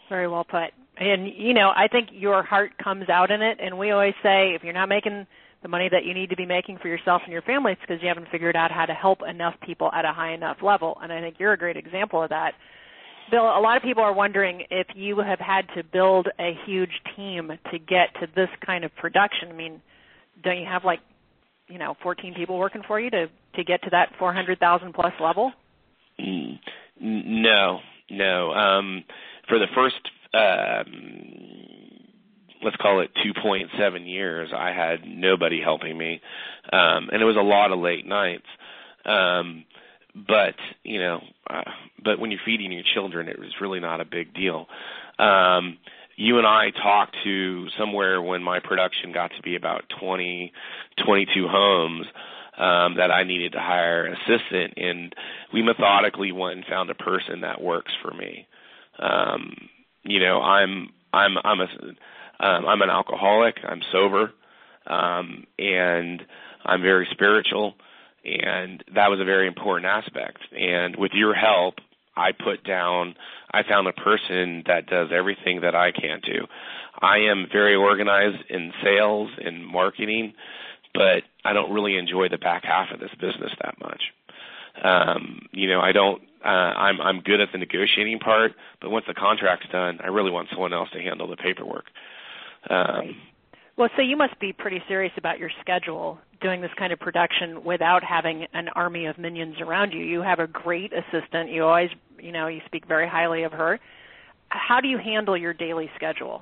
Very 0.10 0.28
well 0.28 0.44
put. 0.44 0.72
And, 0.98 1.28
you 1.36 1.54
know, 1.54 1.72
I 1.76 1.88
think 1.88 2.10
your 2.12 2.44
heart 2.44 2.72
comes 2.84 3.10
out 3.10 3.32
in 3.32 3.42
it. 3.42 3.58
And 3.62 3.80
we 3.80 3.92
always 3.92 4.14
say 4.22 4.54
if 4.54 4.64
you're 4.64 4.74
not 4.74 4.90
making 4.90 5.26
the 5.62 5.68
money 5.70 5.90
that 5.92 6.06
you 6.06 6.14
need 6.14 6.30
to 6.30 6.36
be 6.36 6.46
making 6.46 6.78
for 6.82 6.88
yourself 6.88 7.22
and 7.24 7.34
your 7.34 7.42
family, 7.42 7.72
it's 7.72 7.82
because 7.82 8.02
you 8.02 8.08
haven't 8.08 8.28
figured 8.32 8.56
out 8.56 8.72
how 8.72 8.86
to 8.86 8.94
help 8.94 9.20
enough 9.28 9.56
people 9.66 9.90
at 9.94 10.06
a 10.06 10.12
high 10.12 10.34
enough 10.34 10.58
level. 10.62 10.98
And 11.02 11.12
I 11.12 11.22
think 11.22 11.36
you're 11.40 11.54
a 11.54 11.58
great 11.58 11.78
example 11.78 12.22
of 12.22 12.30
that. 12.30 12.54
Bill, 13.30 13.44
a 13.44 13.62
lot 13.62 13.78
of 13.78 13.84
people 13.84 14.04
are 14.04 14.14
wondering 14.14 14.64
if 14.70 14.88
you 14.96 15.20
have 15.20 15.40
had 15.40 15.66
to 15.76 15.84
build 15.84 16.28
a 16.40 16.54
huge 16.66 17.02
team 17.16 17.52
to 17.72 17.80
get 17.80 18.14
to 18.20 18.28
this 18.36 18.50
kind 18.66 18.84
of 18.84 18.96
production. 18.96 19.50
I 19.50 19.54
mean, 19.54 19.82
don't 20.44 20.58
you 20.58 20.66
have 20.66 20.84
like, 20.84 21.00
you 21.68 21.78
know, 21.78 21.96
14 22.02 22.34
people 22.34 22.58
working 22.58 22.82
for 22.88 23.00
you 23.00 23.10
to 23.12 23.28
to 23.56 23.64
get 23.64 23.82
to 23.84 23.90
that 23.90 24.10
400,000 24.20 24.94
plus 24.94 25.14
level? 25.20 25.52
Mm, 26.20 26.60
no, 27.02 27.80
no. 28.10 28.52
Um, 28.52 29.04
for 29.48 29.58
the 29.58 29.68
first, 29.74 29.96
um, 30.34 31.40
let's 32.64 32.78
call 32.78 33.02
it 33.02 33.10
2.7 33.26 34.08
years, 34.08 34.50
I 34.56 34.70
had 34.70 35.00
nobody 35.06 35.60
helping 35.62 35.98
me, 35.98 36.22
um, 36.72 37.10
and 37.12 37.22
it 37.22 37.26
was 37.26 37.38
a 37.38 37.42
lot 37.42 37.72
of 37.72 37.80
late 37.80 38.06
nights. 38.06 38.46
Um, 39.06 39.66
but 40.16 40.56
you 40.84 41.00
know, 41.00 41.22
uh, 41.50 41.64
but 42.04 42.20
when 42.20 42.32
you're 42.32 42.40
feeding 42.46 42.72
your 42.72 42.84
children, 42.94 43.28
it 43.28 43.40
was 43.40 43.54
really 43.62 43.80
not 43.80 44.02
a 44.02 44.06
big 44.06 44.34
deal. 44.34 44.68
Um, 45.20 45.78
you 46.16 46.38
and 46.38 46.48
I 46.48 46.72
talked 46.72 47.16
to 47.24 47.68
somewhere 47.78 48.22
when 48.22 48.44
my 48.44 48.60
production 48.60 49.14
got 49.14 49.32
to 49.38 49.42
be 49.44 49.56
about 49.56 49.84
20, 50.02 50.52
22 51.06 51.48
homes. 51.48 52.08
um, 52.58 52.96
that 52.98 53.10
I 53.10 53.24
needed 53.24 53.54
to 53.54 53.60
hire 53.60 54.06
an 54.06 54.16
assistant, 54.16 54.74
and 54.78 55.16
we 55.54 55.62
methodically 55.62 56.32
went 56.34 56.58
and 56.58 56.66
found 56.66 56.90
a 56.90 56.96
person 56.96 57.42
that 57.42 57.62
works 57.62 57.92
for 58.02 58.14
me. 58.14 58.48
Um, 59.00 59.70
you 60.04 60.20
know, 60.20 60.42
I'm 60.42 60.90
I'm 61.14 61.38
I'm 61.44 61.62
a 61.62 61.68
um, 62.46 62.66
I'm 62.66 62.82
an 62.82 62.90
alcoholic. 62.90 63.56
I'm 63.68 63.82
sober, 63.92 64.32
um, 64.88 65.46
and 65.58 66.22
I'm 66.66 66.82
very 66.82 67.08
spiritual, 67.12 67.76
and 68.26 68.84
that 68.96 69.10
was 69.10 69.20
a 69.20 69.26
very 69.26 69.48
important 69.48 69.86
aspect. 69.86 70.40
And 70.58 70.96
with 70.96 71.12
your 71.14 71.34
help, 71.34 71.76
I 72.16 72.32
put 72.32 72.64
down. 72.64 73.16
I 73.52 73.64
found 73.64 73.88
a 73.88 73.94
person 73.94 74.64
that 74.68 74.88
does 74.88 75.10
everything 75.12 75.62
that 75.62 75.76
I 75.76 75.92
can't 75.92 76.24
do. 76.24 76.46
I 77.02 77.18
am 77.20 77.48
very 77.52 77.76
organized 77.76 78.44
in 78.50 78.74
sales 78.84 79.30
and 79.44 79.66
marketing, 79.66 80.34
but 80.94 81.24
I 81.46 81.54
don't 81.54 81.72
really 81.72 81.98
enjoy 81.98 82.30
the 82.30 82.38
back 82.38 82.64
half 82.66 82.92
of 82.92 83.00
this 83.00 83.12
business 83.20 83.52
that 83.62 83.80
much. 83.80 84.02
Um, 84.84 85.48
you 85.52 85.68
know, 85.68 85.80
I 85.80 85.92
don't. 85.92 86.22
Uh, 86.44 86.48
I'm 86.48 87.02
I'm 87.02 87.20
good 87.22 87.42
at 87.42 87.50
the 87.52 87.58
negotiating 87.58 88.20
part, 88.20 88.54
but 88.82 88.92
once 88.92 89.06
the 89.08 89.14
contract's 89.14 89.68
done, 89.72 90.00
I 90.02 90.08
really 90.08 90.32
want 90.32 90.50
someone 90.52 90.74
else 90.74 90.90
to 90.92 91.02
handle 91.02 91.28
the 91.28 91.36
paperwork. 91.36 91.86
Um, 92.70 93.16
well, 93.80 93.90
so 93.96 94.02
you 94.02 94.18
must 94.18 94.38
be 94.42 94.52
pretty 94.52 94.84
serious 94.90 95.14
about 95.16 95.40
your 95.40 95.50
schedule 95.62 96.20
doing 96.42 96.60
this 96.60 96.70
kind 96.78 96.92
of 96.92 97.00
production 97.00 97.64
without 97.64 98.04
having 98.04 98.46
an 98.54 98.68
army 98.76 99.06
of 99.06 99.18
minions 99.18 99.56
around 99.62 99.94
you. 99.94 100.00
You 100.00 100.22
have 100.22 100.40
a 100.40 100.48
great 100.48 100.92
assistant. 100.92 101.50
You 101.50 101.64
always, 101.64 101.90
you 102.20 102.34
know, 102.34 102.48
you 102.48 102.60
speak 102.66 102.86
very 102.86 103.08
highly 103.08 103.44
of 103.44 103.54
her. 103.54 103.80
How 104.50 104.82
do 104.82 104.90
you 104.90 104.98
handle 104.98 105.38
your 105.38 105.54
daily 105.54 105.90
schedule? 105.96 106.42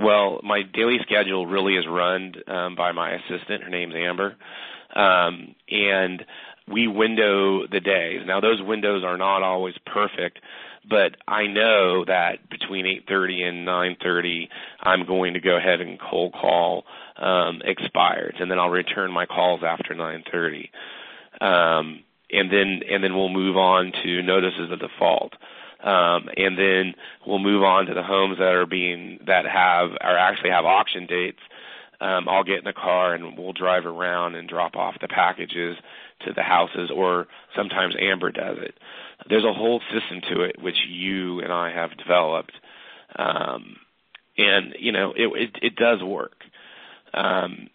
Well, 0.00 0.40
my 0.42 0.62
daily 0.74 0.98
schedule 1.02 1.46
really 1.46 1.76
is 1.76 1.84
run 1.88 2.34
um, 2.48 2.74
by 2.74 2.90
my 2.90 3.12
assistant. 3.14 3.62
Her 3.62 3.70
name's 3.70 3.94
Amber, 3.94 4.34
um, 4.96 5.54
and 5.70 6.24
we 6.68 6.88
window 6.88 7.68
the 7.68 7.80
days. 7.80 8.22
Now, 8.26 8.40
those 8.40 8.60
windows 8.60 9.04
are 9.04 9.16
not 9.16 9.44
always 9.44 9.74
perfect, 9.86 10.40
but 10.88 11.16
I 11.26 11.46
know 11.46 12.04
that 12.04 12.48
between 12.48 12.86
8:30 12.86 13.42
and 13.48 13.66
9:30, 13.66 14.48
I'm 14.80 15.04
going 15.04 15.34
to 15.34 15.40
go 15.40 15.56
ahead 15.56 15.80
and 15.80 15.98
cold 15.98 16.32
call 16.32 16.84
um, 17.16 17.62
expires, 17.64 18.34
and 18.38 18.50
then 18.50 18.58
I'll 18.58 18.70
return 18.70 19.10
my 19.12 19.26
calls 19.26 19.62
after 19.62 19.94
9:30, 19.94 20.70
um, 21.40 22.02
and 22.30 22.50
then 22.50 22.82
and 22.88 23.02
then 23.02 23.14
we'll 23.14 23.28
move 23.28 23.56
on 23.56 23.92
to 24.04 24.22
notices 24.22 24.70
of 24.70 24.80
default. 24.80 25.34
Um, 25.82 26.30
and 26.36 26.58
then 26.58 26.94
we'll 27.26 27.38
move 27.38 27.62
on 27.62 27.86
to 27.86 27.94
the 27.94 28.02
homes 28.02 28.38
that 28.38 28.54
are 28.54 28.66
being 28.66 29.20
that 29.26 29.44
have 29.44 29.90
or 29.92 30.16
actually 30.16 30.50
have 30.50 30.64
auction 30.64 31.06
dates. 31.06 31.38
Um, 32.00 32.28
I'll 32.28 32.44
get 32.44 32.58
in 32.58 32.64
the 32.64 32.72
car 32.72 33.14
and 33.14 33.38
we'll 33.38 33.52
drive 33.52 33.86
around 33.86 34.34
and 34.34 34.48
drop 34.48 34.76
off 34.76 34.96
the 35.00 35.08
packages 35.08 35.76
to 36.26 36.32
the 36.32 36.42
houses, 36.42 36.90
or 36.94 37.26
sometimes 37.54 37.94
Amber 38.00 38.30
does 38.30 38.58
it. 38.60 38.74
There's 39.28 39.44
a 39.44 39.52
whole 39.52 39.80
system 39.92 40.20
to 40.32 40.42
it 40.42 40.60
which 40.60 40.76
you 40.88 41.40
and 41.40 41.52
I 41.52 41.72
have 41.72 41.96
developed, 41.96 42.52
um, 43.16 43.76
and 44.36 44.74
you 44.78 44.92
know 44.92 45.12
it, 45.16 45.30
it, 45.34 45.50
it 45.62 45.76
does 45.76 46.02
work. 46.02 46.36
Um, 47.14 47.68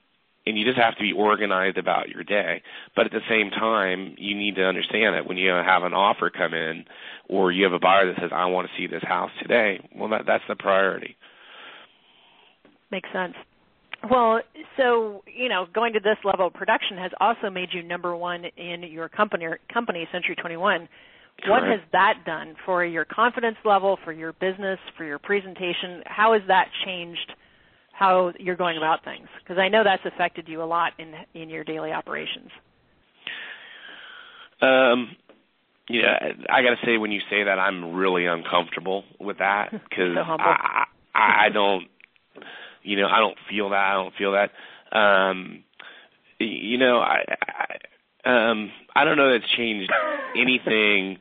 and 0.45 0.57
you 0.57 0.65
just 0.65 0.77
have 0.77 0.95
to 0.95 1.01
be 1.01 1.13
organized 1.13 1.77
about 1.77 2.09
your 2.09 2.23
day. 2.23 2.63
But 2.95 3.05
at 3.05 3.11
the 3.11 3.21
same 3.29 3.51
time, 3.51 4.15
you 4.17 4.35
need 4.35 4.55
to 4.55 4.65
understand 4.65 5.15
that 5.15 5.27
when 5.27 5.37
you 5.37 5.49
have 5.51 5.83
an 5.83 5.93
offer 5.93 6.31
come 6.31 6.53
in, 6.53 6.85
or 7.29 7.51
you 7.51 7.63
have 7.63 7.73
a 7.73 7.79
buyer 7.79 8.07
that 8.07 8.19
says, 8.19 8.31
"I 8.33 8.45
want 8.45 8.67
to 8.67 8.77
see 8.77 8.87
this 8.87 9.03
house 9.03 9.31
today," 9.41 9.87
well, 9.95 10.09
that, 10.09 10.25
that's 10.25 10.43
the 10.47 10.55
priority. 10.55 11.15
Makes 12.89 13.09
sense. 13.13 13.35
Well, 14.09 14.41
so 14.77 15.23
you 15.27 15.49
know, 15.49 15.65
going 15.73 15.93
to 15.93 15.99
this 15.99 16.17
level 16.23 16.47
of 16.47 16.53
production 16.53 16.97
has 16.97 17.11
also 17.19 17.49
made 17.49 17.69
you 17.71 17.83
number 17.83 18.15
one 18.15 18.45
in 18.57 18.83
your 18.83 19.09
company, 19.09 19.45
company 19.73 20.07
Century 20.11 20.35
21. 20.35 20.87
What 21.47 21.63
has 21.63 21.79
that 21.91 22.19
done 22.25 22.55
for 22.65 22.85
your 22.85 23.05
confidence 23.05 23.57
level, 23.65 23.97
for 24.03 24.11
your 24.11 24.33
business, 24.33 24.77
for 24.95 25.05
your 25.05 25.17
presentation? 25.17 26.03
How 26.05 26.33
has 26.33 26.43
that 26.47 26.67
changed 26.85 27.33
how 27.93 28.31
you're 28.39 28.55
going 28.55 28.77
about 28.77 29.03
things? 29.03 29.27
Because 29.39 29.57
I 29.57 29.67
know 29.69 29.83
that's 29.83 30.03
affected 30.05 30.47
you 30.47 30.61
a 30.61 30.65
lot 30.65 30.93
in 30.99 31.13
in 31.39 31.49
your 31.49 31.63
daily 31.63 31.91
operations. 31.91 32.49
Um, 34.61 35.15
yeah, 35.89 36.17
I 36.49 36.61
got 36.61 36.71
to 36.71 36.85
say 36.85 36.97
when 36.97 37.11
you 37.11 37.21
say 37.29 37.43
that, 37.43 37.57
I'm 37.57 37.93
really 37.93 38.25
uncomfortable 38.25 39.03
with 39.19 39.39
that 39.39 39.69
because 39.71 40.15
so 40.15 40.21
I, 40.21 40.85
I 41.15 41.45
I 41.45 41.49
don't, 41.51 41.83
you 42.83 42.97
know, 42.97 43.07
I 43.07 43.19
don't 43.19 43.37
feel 43.49 43.69
that. 43.69 43.77
I 43.77 43.93
don't 43.93 44.15
feel 44.15 44.33
that. 44.33 44.51
Um, 44.95 45.63
you 46.39 46.77
know, 46.77 46.99
I, 46.99 47.23
I 48.23 48.49
um 48.49 48.71
I 48.95 49.03
don't 49.03 49.17
know 49.17 49.29
that 49.29 49.37
it's 49.37 49.49
changed 49.49 49.91
anything 50.35 51.17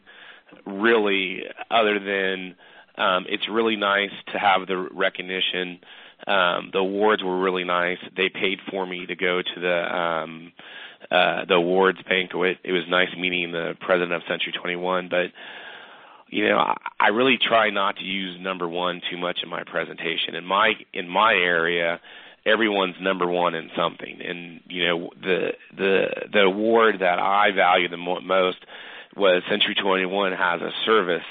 really 0.66 1.42
other 1.70 1.98
than 1.98 2.56
um 2.98 3.26
it's 3.28 3.48
really 3.48 3.76
nice 3.76 4.10
to 4.32 4.38
have 4.38 4.66
the 4.66 4.76
recognition 4.76 5.80
um, 6.26 6.70
the 6.72 6.78
awards 6.78 7.22
were 7.22 7.40
really 7.40 7.64
nice. 7.64 7.98
They 8.16 8.28
paid 8.28 8.58
for 8.70 8.86
me 8.86 9.06
to 9.06 9.16
go 9.16 9.42
to 9.42 9.60
the 9.60 9.96
um, 9.96 10.52
uh, 11.10 11.44
the 11.46 11.54
awards 11.54 11.98
banquet. 12.08 12.58
It 12.62 12.72
was 12.72 12.82
nice 12.88 13.08
meeting 13.16 13.52
the 13.52 13.74
president 13.80 14.12
of 14.12 14.22
Century 14.28 14.52
21, 14.52 15.08
but 15.08 15.26
you 16.30 16.48
know, 16.48 16.58
I, 16.58 16.76
I 16.98 17.08
really 17.08 17.38
try 17.38 17.70
not 17.70 17.96
to 17.96 18.04
use 18.04 18.38
number 18.40 18.68
one 18.68 19.00
too 19.10 19.18
much 19.18 19.40
in 19.42 19.48
my 19.48 19.64
presentation. 19.64 20.34
In 20.34 20.44
my 20.44 20.72
in 20.94 21.08
my 21.08 21.32
area, 21.32 22.00
everyone's 22.46 22.96
number 23.00 23.26
one 23.26 23.54
in 23.54 23.70
something, 23.76 24.20
and 24.24 24.60
you 24.68 24.86
know, 24.86 25.10
the 25.20 25.50
the 25.76 26.06
the 26.32 26.40
award 26.40 26.96
that 27.00 27.18
I 27.18 27.50
value 27.54 27.88
the 27.88 27.96
mo- 27.96 28.20
most 28.20 28.58
was 29.16 29.42
Century 29.50 29.74
21 29.74 30.32
has 30.32 30.60
a 30.60 30.70
service 30.86 31.24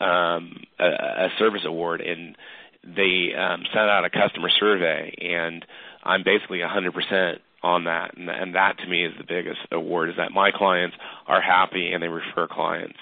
um, 0.00 0.64
a, 0.78 0.86
a 0.86 1.28
service 1.38 1.62
award, 1.64 2.00
and 2.00 2.36
they 2.82 3.34
um, 3.36 3.62
sent 3.72 3.88
out 3.88 4.04
a 4.04 4.10
customer 4.10 4.50
survey, 4.58 5.14
and 5.20 5.64
I'm 6.02 6.22
basically 6.24 6.58
100% 6.58 7.38
on 7.62 7.84
that, 7.84 8.16
and, 8.16 8.28
and 8.28 8.54
that 8.54 8.78
to 8.78 8.86
me 8.86 9.04
is 9.04 9.12
the 9.16 9.24
biggest 9.24 9.60
award 9.70 10.10
is 10.10 10.16
that 10.16 10.32
my 10.32 10.50
clients 10.50 10.96
are 11.28 11.40
happy 11.40 11.92
and 11.92 12.02
they 12.02 12.08
refer 12.08 12.48
clients. 12.48 12.98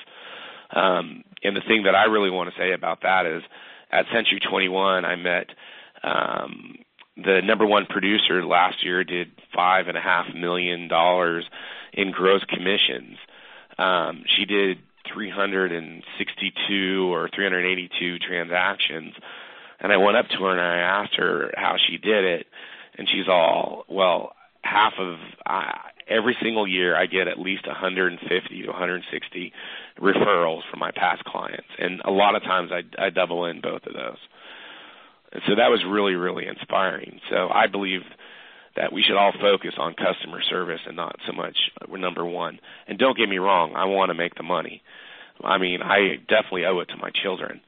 Um, 0.74 1.22
and 1.42 1.56
the 1.56 1.62
thing 1.66 1.84
that 1.84 1.94
I 1.94 2.04
really 2.04 2.28
want 2.30 2.52
to 2.52 2.60
say 2.60 2.72
about 2.72 3.00
that 3.02 3.24
is, 3.26 3.42
at 3.92 4.06
Century 4.12 4.40
21, 4.40 5.04
I 5.04 5.16
met 5.16 5.46
um, 6.04 6.76
the 7.16 7.40
number 7.42 7.66
one 7.66 7.86
producer 7.86 8.44
last 8.44 8.84
year 8.84 9.02
did 9.02 9.32
five 9.54 9.88
and 9.88 9.96
a 9.96 10.00
half 10.00 10.32
million 10.34 10.86
dollars 10.88 11.44
in 11.92 12.12
gross 12.12 12.44
commissions. 12.44 13.18
Um, 13.78 14.22
she 14.26 14.44
did 14.44 14.78
362 15.12 17.12
or 17.12 17.28
382 17.34 18.18
transactions 18.20 19.14
and 19.80 19.92
I 19.92 19.96
went 19.96 20.16
up 20.16 20.28
to 20.28 20.44
her 20.44 20.50
and 20.50 20.60
I 20.60 21.02
asked 21.02 21.16
her 21.16 21.52
how 21.56 21.76
she 21.78 21.96
did 21.96 22.24
it, 22.24 22.46
and 22.96 23.08
she's 23.08 23.28
all, 23.28 23.84
well, 23.88 24.34
half 24.62 24.94
of 24.98 25.16
every 26.10 26.36
single 26.42 26.66
year 26.66 26.96
I 26.96 27.06
get 27.06 27.28
at 27.28 27.38
least 27.38 27.66
150 27.66 28.62
to 28.62 28.68
160 28.68 29.52
referrals 30.00 30.60
from 30.70 30.80
my 30.80 30.90
past 30.90 31.24
clients, 31.24 31.68
and 31.78 32.02
a 32.04 32.10
lot 32.10 32.34
of 32.34 32.42
times 32.42 32.70
I, 32.72 32.82
I 33.02 33.10
double 33.10 33.46
in 33.46 33.60
both 33.60 33.86
of 33.86 33.94
those. 33.94 34.18
And 35.32 35.42
so 35.46 35.54
that 35.54 35.70
was 35.70 35.84
really, 35.88 36.14
really 36.14 36.46
inspiring. 36.46 37.20
So 37.30 37.48
I 37.48 37.68
believe 37.68 38.00
that 38.76 38.92
we 38.92 39.02
should 39.02 39.16
all 39.16 39.32
focus 39.40 39.74
on 39.78 39.94
customer 39.94 40.40
service 40.48 40.80
and 40.86 40.96
not 40.96 41.16
so 41.26 41.32
much 41.32 41.56
number 41.88 42.24
one. 42.24 42.58
And 42.88 42.98
don't 42.98 43.16
get 43.16 43.28
me 43.28 43.38
wrong, 43.38 43.74
I 43.76 43.84
want 43.84 44.10
to 44.10 44.14
make 44.14 44.34
the 44.34 44.42
money. 44.42 44.82
I 45.42 45.58
mean, 45.58 45.82
I 45.82 46.16
definitely 46.28 46.66
owe 46.66 46.80
it 46.80 46.86
to 46.86 46.96
my 46.96 47.10
children. 47.22 47.60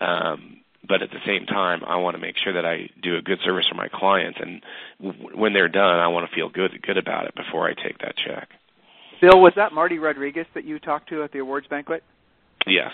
Um, 0.00 0.61
but 0.86 1.02
at 1.02 1.10
the 1.10 1.20
same 1.26 1.46
time, 1.46 1.82
I 1.86 1.96
want 1.96 2.14
to 2.16 2.20
make 2.20 2.36
sure 2.36 2.52
that 2.52 2.66
I 2.66 2.90
do 3.02 3.16
a 3.16 3.22
good 3.22 3.38
service 3.44 3.66
for 3.68 3.74
my 3.74 3.88
clients, 3.88 4.38
and 4.40 4.62
w- 5.00 5.36
when 5.36 5.52
they're 5.52 5.68
done, 5.68 5.98
I 5.98 6.08
want 6.08 6.28
to 6.28 6.34
feel 6.34 6.48
good 6.48 6.82
good 6.82 6.98
about 6.98 7.26
it 7.26 7.34
before 7.34 7.68
I 7.68 7.74
take 7.74 7.98
that 7.98 8.14
check. 8.16 8.48
Bill, 9.20 9.40
was 9.40 9.52
that 9.56 9.72
Marty 9.72 9.98
Rodriguez 9.98 10.46
that 10.54 10.64
you 10.64 10.78
talked 10.78 11.08
to 11.10 11.22
at 11.22 11.32
the 11.32 11.38
awards 11.38 11.66
banquet? 11.68 12.02
Yes. 12.66 12.90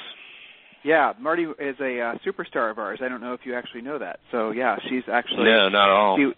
Yeah, 0.85 1.13
Marty 1.19 1.45
is 1.45 1.77
a 1.81 2.01
uh, 2.01 2.15
superstar 2.25 2.71
of 2.71 2.79
ours. 2.79 3.01
I 3.03 3.09
don't 3.09 3.21
know 3.21 3.33
if 3.33 3.41
you 3.45 3.55
actually 3.55 3.83
know 3.83 3.99
that. 3.99 4.21
So 4.31 4.51
yeah, 4.51 4.77
she's 4.89 5.03
actually 5.11 5.45
no, 5.45 5.69
not 5.69 5.89
at 5.89 5.95
all. 5.95 6.17
She, 6.17 6.33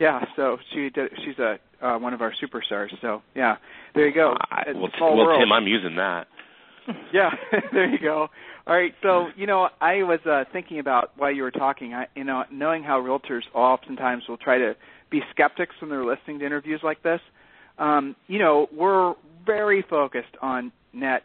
yeah, 0.00 0.24
so 0.36 0.58
she 0.72 0.90
did, 0.90 1.10
she's 1.24 1.38
a 1.38 1.58
uh, 1.80 1.98
one 1.98 2.12
of 2.12 2.20
our 2.20 2.32
superstars. 2.42 2.88
So 3.00 3.22
yeah, 3.34 3.56
there 3.94 4.08
you 4.08 4.14
go. 4.14 4.34
I, 4.50 4.72
well, 4.74 4.90
well 5.00 5.38
Tim, 5.38 5.52
I'm 5.52 5.66
using 5.66 5.96
that. 5.96 6.26
yeah, 7.12 7.30
there 7.72 7.88
you 7.88 7.98
go. 7.98 8.28
All 8.66 8.74
right, 8.74 8.94
so 9.02 9.28
you 9.36 9.46
know, 9.46 9.68
I 9.80 10.02
was 10.02 10.20
uh, 10.26 10.44
thinking 10.52 10.78
about 10.78 11.12
while 11.16 11.32
you 11.32 11.42
were 11.42 11.50
talking, 11.50 11.94
I, 11.94 12.06
you 12.14 12.24
know, 12.24 12.44
knowing 12.50 12.82
how 12.82 13.00
realtors 13.00 13.42
oftentimes 13.54 14.24
will 14.28 14.36
try 14.36 14.58
to 14.58 14.76
be 15.10 15.22
skeptics 15.30 15.74
when 15.80 15.90
they're 15.90 16.04
listening 16.04 16.38
to 16.40 16.46
interviews 16.46 16.80
like 16.82 17.02
this. 17.02 17.20
Um, 17.78 18.16
you 18.26 18.38
know, 18.38 18.68
we're 18.74 19.14
very 19.46 19.82
focused 19.88 20.36
on 20.42 20.72
net 20.92 21.22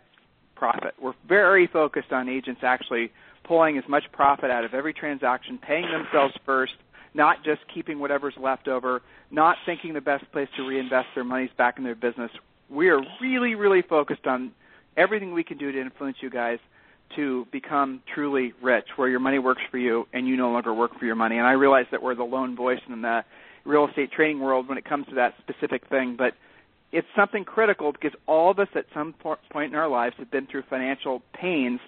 profit. 0.55 0.93
We're 1.01 1.15
very 1.27 1.67
focused 1.67 2.11
on 2.11 2.29
agents 2.29 2.61
actually 2.63 3.11
pulling 3.43 3.77
as 3.77 3.83
much 3.89 4.03
profit 4.13 4.49
out 4.49 4.63
of 4.63 4.73
every 4.73 4.93
transaction, 4.93 5.57
paying 5.57 5.85
themselves 5.91 6.33
first, 6.45 6.73
not 7.13 7.43
just 7.43 7.61
keeping 7.73 7.99
whatever's 7.99 8.35
left 8.39 8.69
over, 8.69 9.01
not 9.31 9.57
thinking 9.65 9.93
the 9.93 10.01
best 10.01 10.31
place 10.31 10.47
to 10.55 10.65
reinvest 10.65 11.07
their 11.15 11.25
money 11.25 11.45
is 11.45 11.51
back 11.57 11.77
in 11.77 11.83
their 11.83 11.95
business. 11.95 12.31
We 12.69 12.87
are 12.89 13.01
really, 13.21 13.55
really 13.55 13.81
focused 13.81 14.25
on 14.25 14.53
everything 14.97 15.33
we 15.33 15.43
can 15.43 15.57
do 15.57 15.71
to 15.71 15.79
influence 15.79 16.17
you 16.21 16.29
guys 16.29 16.59
to 17.15 17.45
become 17.51 18.01
truly 18.13 18.53
rich, 18.61 18.87
where 18.95 19.07
your 19.07 19.19
money 19.19 19.39
works 19.39 19.61
for 19.69 19.77
you 19.77 20.07
and 20.13 20.27
you 20.27 20.35
no 20.35 20.51
longer 20.51 20.73
work 20.73 20.97
for 20.97 21.05
your 21.05 21.15
money. 21.15 21.37
And 21.37 21.45
I 21.45 21.51
realize 21.51 21.85
that 21.91 22.01
we're 22.01 22.15
the 22.15 22.23
lone 22.23 22.55
voice 22.55 22.79
in 22.87 23.01
the 23.01 23.23
real 23.65 23.87
estate 23.87 24.11
trading 24.11 24.39
world 24.39 24.67
when 24.67 24.77
it 24.77 24.85
comes 24.85 25.05
to 25.07 25.15
that 25.15 25.35
specific 25.39 25.87
thing, 25.89 26.15
but 26.17 26.33
it's 26.91 27.07
something 27.15 27.43
critical 27.43 27.91
because 27.91 28.11
all 28.27 28.51
of 28.51 28.59
us 28.59 28.67
at 28.75 28.85
some 28.93 29.13
point 29.13 29.73
in 29.73 29.75
our 29.75 29.87
lives 29.87 30.15
have 30.19 30.29
been 30.29 30.45
through 30.47 30.63
financial 30.69 31.21
pains, 31.33 31.79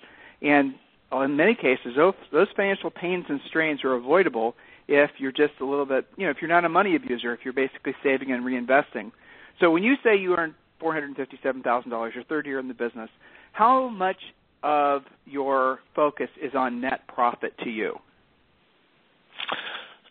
and 0.41 0.73
in 1.11 1.35
many 1.35 1.55
cases, 1.55 1.95
those, 1.95 2.47
financial 2.55 2.89
pains 2.89 3.25
and 3.29 3.39
strains 3.47 3.83
are 3.83 3.93
avoidable 3.93 4.55
if 4.87 5.11
you're 5.17 5.31
just 5.31 5.53
a 5.61 5.65
little 5.65 5.85
bit, 5.85 6.07
you 6.17 6.25
know, 6.25 6.31
if 6.31 6.37
you're 6.41 6.49
not 6.49 6.65
a 6.65 6.69
money 6.69 6.95
abuser, 6.95 7.33
if 7.33 7.41
you're 7.43 7.53
basically 7.53 7.93
saving 8.03 8.31
and 8.31 8.43
reinvesting. 8.43 9.11
So 9.59 9.71
when 9.71 9.83
you 9.83 9.95
say 10.03 10.17
you 10.17 10.35
earned 10.83 11.15
$457,000 11.17 12.15
your 12.15 12.23
third 12.25 12.45
year 12.45 12.59
in 12.59 12.67
the 12.67 12.73
business, 12.73 13.09
how 13.51 13.89
much 13.89 14.17
of 14.63 15.03
your 15.25 15.79
focus 15.95 16.29
is 16.41 16.53
on 16.55 16.81
net 16.81 17.01
profit 17.07 17.53
to 17.63 17.69
you? 17.69 17.97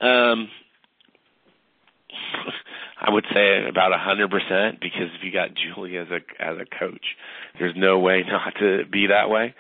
Um, 0.01 0.49
I 3.01 3.11
would 3.11 3.25
say 3.33 3.67
about 3.69 3.93
a 3.93 3.99
hundred 3.99 4.31
percent 4.31 4.81
because 4.81 5.09
if 5.17 5.23
you 5.23 5.33
got 5.33 5.51
Julie 5.55 5.97
as 5.97 6.09
a 6.09 6.21
as 6.43 6.57
a 6.59 6.79
coach, 6.79 7.05
there's 7.59 7.75
no 7.77 7.99
way 7.99 8.23
not 8.29 8.55
to 8.61 8.85
be 8.91 9.09
that 9.09 9.29
way. 9.31 9.55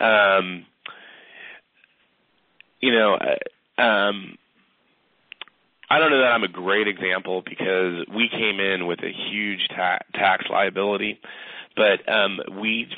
Um, 0.00 0.66
you 2.80 2.92
know, 2.92 3.14
uh, 3.14 3.82
um, 3.82 4.38
I 5.90 5.98
don't 5.98 6.10
know 6.10 6.18
that 6.18 6.32
I'm 6.32 6.44
a 6.44 6.48
great 6.48 6.86
example 6.86 7.42
because 7.42 8.04
we 8.14 8.28
came 8.28 8.60
in 8.60 8.86
with 8.86 9.00
a 9.00 9.10
huge 9.10 9.68
ta- 9.74 10.00
tax 10.14 10.44
liability. 10.50 11.18
But 11.76 12.06
um, 12.12 12.40
we, 12.60 12.88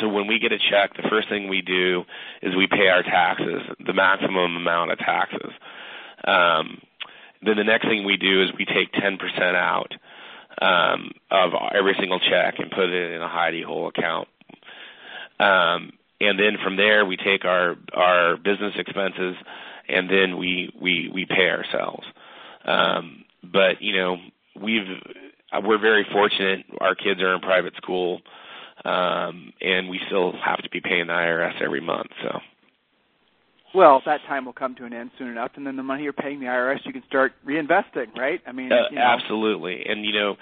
so 0.00 0.08
when 0.08 0.26
we 0.26 0.38
get 0.38 0.52
a 0.52 0.58
check, 0.58 0.96
the 0.96 1.08
first 1.08 1.28
thing 1.28 1.48
we 1.48 1.62
do 1.62 2.04
is 2.42 2.54
we 2.54 2.66
pay 2.66 2.88
our 2.88 3.02
taxes, 3.02 3.62
the 3.84 3.94
maximum 3.94 4.56
amount 4.56 4.92
of 4.92 4.98
taxes. 4.98 5.50
Um, 6.24 6.82
then 7.42 7.56
the 7.56 7.64
next 7.64 7.86
thing 7.86 8.04
we 8.04 8.18
do 8.18 8.42
is 8.42 8.50
we 8.58 8.66
take 8.66 8.92
10% 8.92 9.18
out 9.54 9.94
um, 10.60 11.12
of 11.30 11.52
every 11.74 11.96
single 11.98 12.20
check 12.20 12.58
and 12.58 12.70
put 12.70 12.90
it 12.90 13.12
in 13.12 13.22
a 13.22 13.28
hidey 13.28 13.64
hole 13.64 13.88
account. 13.88 14.28
Um, 15.40 15.92
and 16.20 16.38
then 16.38 16.56
from 16.62 16.76
there 16.76 17.04
we 17.04 17.16
take 17.16 17.44
our 17.44 17.76
our 17.92 18.36
business 18.38 18.72
expenses 18.76 19.36
and 19.88 20.08
then 20.08 20.38
we 20.38 20.72
we 20.80 21.10
we 21.12 21.26
pay 21.26 21.48
ourselves. 21.48 22.06
Um, 22.64 23.24
but 23.42 23.80
you 23.80 23.96
know, 23.96 24.16
we've 24.60 24.86
we're 25.62 25.80
very 25.80 26.06
fortunate. 26.12 26.66
Our 26.80 26.94
kids 26.94 27.20
are 27.20 27.34
in 27.34 27.40
private 27.40 27.74
school, 27.76 28.20
um, 28.84 29.52
and 29.60 29.88
we 29.88 30.00
still 30.06 30.32
have 30.44 30.62
to 30.62 30.70
be 30.70 30.80
paying 30.80 31.06
the 31.06 31.12
IRS 31.12 31.62
every 31.62 31.80
month. 31.80 32.10
So. 32.22 32.40
Well, 33.74 34.00
that 34.06 34.20
time 34.26 34.46
will 34.46 34.54
come 34.54 34.74
to 34.76 34.86
an 34.86 34.94
end 34.94 35.10
soon 35.18 35.28
enough, 35.28 35.50
and 35.56 35.66
then 35.66 35.76
the 35.76 35.82
money 35.82 36.04
you're 36.04 36.14
paying 36.14 36.40
the 36.40 36.46
IRS, 36.46 36.78
you 36.86 36.94
can 36.94 37.02
start 37.06 37.32
reinvesting, 37.46 38.16
right? 38.16 38.40
I 38.46 38.52
mean, 38.52 38.72
uh, 38.72 38.88
you 38.90 38.96
know. 38.96 39.02
absolutely. 39.02 39.84
And 39.86 40.02
you 40.02 40.12
know, 40.14 40.36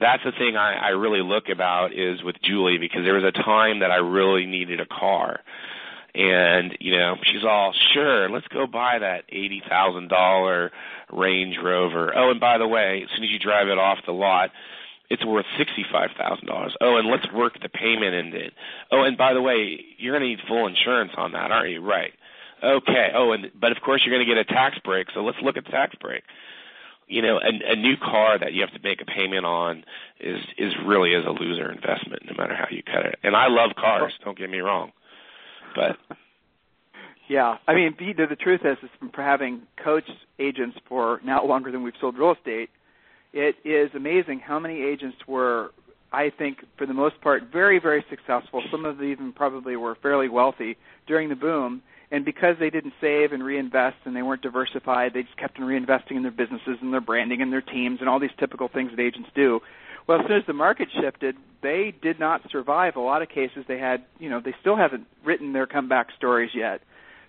that's 0.00 0.22
the 0.24 0.32
thing 0.32 0.56
I, 0.56 0.74
I 0.74 0.88
really 0.90 1.20
look 1.20 1.50
about 1.52 1.92
is 1.92 2.22
with 2.22 2.36
Julie 2.42 2.78
because 2.78 3.02
there 3.04 3.12
was 3.12 3.24
a 3.24 3.42
time 3.42 3.80
that 3.80 3.90
I 3.90 3.96
really 3.96 4.46
needed 4.46 4.80
a 4.80 4.86
car, 4.86 5.40
and 6.14 6.76
you 6.80 6.96
know 6.96 7.16
she's 7.22 7.44
all 7.44 7.74
sure 7.92 8.28
let's 8.30 8.48
go 8.48 8.66
buy 8.66 8.98
that 8.98 9.24
eighty 9.28 9.62
thousand 9.68 10.08
dollar 10.08 10.70
range 11.12 11.56
rover. 11.62 12.12
Oh 12.16 12.30
and 12.30 12.40
by 12.40 12.58
the 12.58 12.68
way 12.68 13.02
as 13.04 13.10
soon 13.14 13.24
as 13.24 13.30
you 13.30 13.38
drive 13.38 13.68
it 13.68 13.78
off 13.78 13.98
the 14.06 14.12
lot 14.12 14.50
it's 15.10 15.24
worth 15.24 15.46
sixty 15.56 15.84
five 15.90 16.10
thousand 16.18 16.46
dollars. 16.46 16.74
Oh 16.80 16.96
and 16.96 17.08
let's 17.08 17.30
work 17.32 17.60
the 17.60 17.68
payment 17.68 18.14
in 18.14 18.34
it. 18.34 18.52
Oh 18.90 19.02
and 19.02 19.16
by 19.16 19.34
the 19.34 19.42
way 19.42 19.80
you're 19.98 20.18
going 20.18 20.22
to 20.22 20.28
need 20.28 20.46
full 20.46 20.66
insurance 20.66 21.12
on 21.16 21.32
that 21.32 21.50
aren't 21.50 21.70
you? 21.70 21.80
Right. 21.80 22.12
Okay. 22.62 23.08
Oh 23.14 23.32
and 23.32 23.50
but 23.58 23.72
of 23.72 23.82
course 23.82 24.02
you're 24.04 24.14
going 24.14 24.26
to 24.26 24.34
get 24.34 24.38
a 24.40 24.44
tax 24.44 24.78
break 24.84 25.08
so 25.14 25.20
let's 25.20 25.38
look 25.42 25.56
at 25.56 25.64
the 25.64 25.70
tax 25.70 25.94
break. 26.00 26.24
You 27.06 27.22
know 27.22 27.38
a, 27.38 27.72
a 27.72 27.76
new 27.76 27.96
car 27.96 28.38
that 28.38 28.52
you 28.52 28.60
have 28.62 28.72
to 28.72 28.80
make 28.82 29.00
a 29.00 29.06
payment 29.06 29.46
on 29.46 29.84
is 30.20 30.40
is 30.56 30.72
really 30.84 31.12
is 31.12 31.24
a 31.26 31.30
loser 31.30 31.70
investment 31.70 32.22
no 32.26 32.32
matter 32.36 32.54
how 32.54 32.66
you 32.70 32.82
cut 32.82 33.06
it. 33.06 33.18
And 33.22 33.36
i 33.36 33.46
love 33.48 33.76
cars 33.76 34.12
don't 34.24 34.38
get 34.38 34.50
me 34.50 34.58
wrong 34.58 34.92
but 35.74 35.96
yeah, 37.28 37.56
I 37.66 37.74
mean, 37.74 37.94
the, 37.98 38.36
truth 38.36 38.60
is, 38.64 38.78
is 38.82 38.90
from 38.98 39.10
having 39.14 39.62
coached 39.82 40.10
agents 40.38 40.78
for 40.88 41.20
now 41.24 41.44
longer 41.44 41.70
than 41.70 41.82
we've 41.82 41.94
sold 42.00 42.18
real 42.18 42.32
estate, 42.32 42.70
it 43.32 43.56
is 43.64 43.90
amazing 43.94 44.40
how 44.40 44.58
many 44.58 44.82
agents 44.82 45.16
were, 45.26 45.72
I 46.12 46.30
think, 46.30 46.58
for 46.76 46.86
the 46.86 46.94
most 46.94 47.20
part, 47.20 47.44
very, 47.52 47.78
very 47.78 48.04
successful. 48.08 48.62
Some 48.70 48.84
of 48.84 48.96
them 48.96 49.10
even 49.10 49.32
probably 49.32 49.76
were 49.76 49.96
fairly 49.96 50.28
wealthy 50.28 50.76
during 51.06 51.28
the 51.28 51.36
boom. 51.36 51.82
And 52.10 52.24
because 52.24 52.56
they 52.58 52.70
didn't 52.70 52.94
save 53.02 53.32
and 53.32 53.44
reinvest 53.44 53.96
and 54.06 54.16
they 54.16 54.22
weren't 54.22 54.40
diversified, 54.40 55.12
they 55.12 55.24
just 55.24 55.36
kept 55.36 55.60
on 55.60 55.66
reinvesting 55.66 56.12
in 56.16 56.22
their 56.22 56.32
businesses 56.32 56.78
and 56.80 56.90
their 56.90 57.02
branding 57.02 57.42
and 57.42 57.52
their 57.52 57.60
teams 57.60 58.00
and 58.00 58.08
all 58.08 58.18
these 58.18 58.30
typical 58.38 58.68
things 58.68 58.90
that 58.92 59.00
agents 59.00 59.28
do. 59.34 59.60
Well, 60.08 60.20
as 60.20 60.26
soon 60.26 60.38
as 60.38 60.46
the 60.46 60.54
market 60.54 60.88
shifted, 60.98 61.36
they 61.62 61.92
did 62.02 62.18
not 62.18 62.40
survive. 62.50 62.96
A 62.96 63.00
lot 63.00 63.20
of 63.20 63.28
cases, 63.28 63.66
they 63.68 63.78
had, 63.78 64.04
you 64.18 64.30
know, 64.30 64.40
they 64.42 64.54
still 64.60 64.76
haven't 64.76 65.06
written 65.22 65.52
their 65.52 65.66
comeback 65.66 66.08
stories 66.16 66.50
yet. 66.54 66.80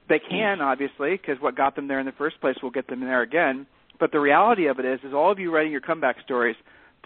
They 0.08 0.20
can, 0.20 0.62
obviously, 0.62 1.12
because 1.12 1.42
what 1.42 1.58
got 1.58 1.76
them 1.76 1.90
there 1.90 2.00
in 2.00 2.06
the 2.06 2.14
first 2.14 2.40
place 2.40 2.56
will 2.64 2.72
get 2.72 2.88
them 2.88 3.02
there 3.02 3.22
again. 3.22 3.68
But 4.00 4.14
the 4.14 4.20
reality 4.22 4.68
of 4.68 4.80
it 4.80 4.86
is, 4.86 5.02
is 5.04 5.14
all 5.14 5.30
of 5.30 5.40
you 5.40 5.54
writing 5.54 5.74
your 5.74 5.82
comeback 5.82 6.22
stories, 6.24 6.56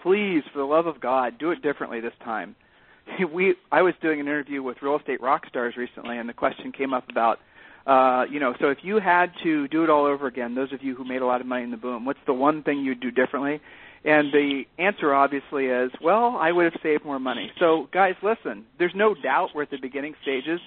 please, 0.00 0.44
for 0.52 0.60
the 0.60 0.64
love 0.64 0.86
of 0.86 1.00
God, 1.00 1.38
do 1.38 1.50
it 1.50 1.60
differently 1.60 2.00
this 2.00 2.14
time. 2.22 2.54
We, 3.34 3.54
I 3.70 3.82
was 3.82 3.94
doing 4.00 4.20
an 4.20 4.26
interview 4.26 4.62
with 4.62 4.78
real 4.80 4.96
estate 4.96 5.20
rock 5.20 5.46
stars 5.48 5.74
recently, 5.76 6.16
and 6.16 6.28
the 6.28 6.32
question 6.32 6.72
came 6.72 6.94
up 6.94 7.10
about, 7.10 7.38
uh, 7.86 8.24
you 8.30 8.40
know, 8.40 8.54
so 8.60 8.70
if 8.70 8.78
you 8.82 8.98
had 8.98 9.32
to 9.42 9.68
do 9.68 9.82
it 9.82 9.90
all 9.90 10.06
over 10.06 10.26
again, 10.26 10.54
those 10.54 10.72
of 10.72 10.82
you 10.82 10.94
who 10.94 11.04
made 11.04 11.20
a 11.20 11.26
lot 11.26 11.42
of 11.42 11.46
money 11.46 11.64
in 11.64 11.70
the 11.70 11.76
boom, 11.76 12.06
what's 12.06 12.20
the 12.26 12.32
one 12.32 12.62
thing 12.62 12.78
you'd 12.78 13.00
do 13.00 13.10
differently? 13.10 13.60
And 14.04 14.32
the 14.32 14.64
answer 14.78 15.14
obviously 15.14 15.66
is, 15.66 15.90
well, 16.02 16.36
I 16.38 16.52
would 16.52 16.64
have 16.64 16.80
saved 16.82 17.04
more 17.04 17.18
money. 17.18 17.50
So, 17.58 17.88
guys, 17.90 18.14
listen, 18.22 18.66
there's 18.78 18.94
no 18.94 19.14
doubt 19.14 19.50
we're 19.54 19.62
at 19.62 19.70
the 19.70 19.78
beginning 19.78 20.14
stages 20.20 20.60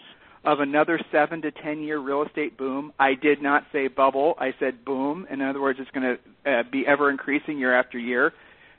of 0.43 0.59
another 0.59 0.99
seven 1.11 1.41
to 1.43 1.51
ten 1.51 1.83
year 1.83 1.99
real 1.99 2.23
estate 2.23 2.57
boom. 2.57 2.93
I 2.99 3.13
did 3.13 3.41
not 3.41 3.65
say 3.71 3.89
bubble, 3.89 4.35
I 4.39 4.55
said 4.59 4.83
boom. 4.83 5.27
In 5.29 5.41
other 5.41 5.61
words, 5.61 5.77
it's 5.79 5.91
going 5.91 6.17
to 6.45 6.51
uh, 6.51 6.63
be 6.71 6.85
ever 6.87 7.11
increasing 7.11 7.59
year 7.59 7.77
after 7.77 7.99
year, 7.99 8.33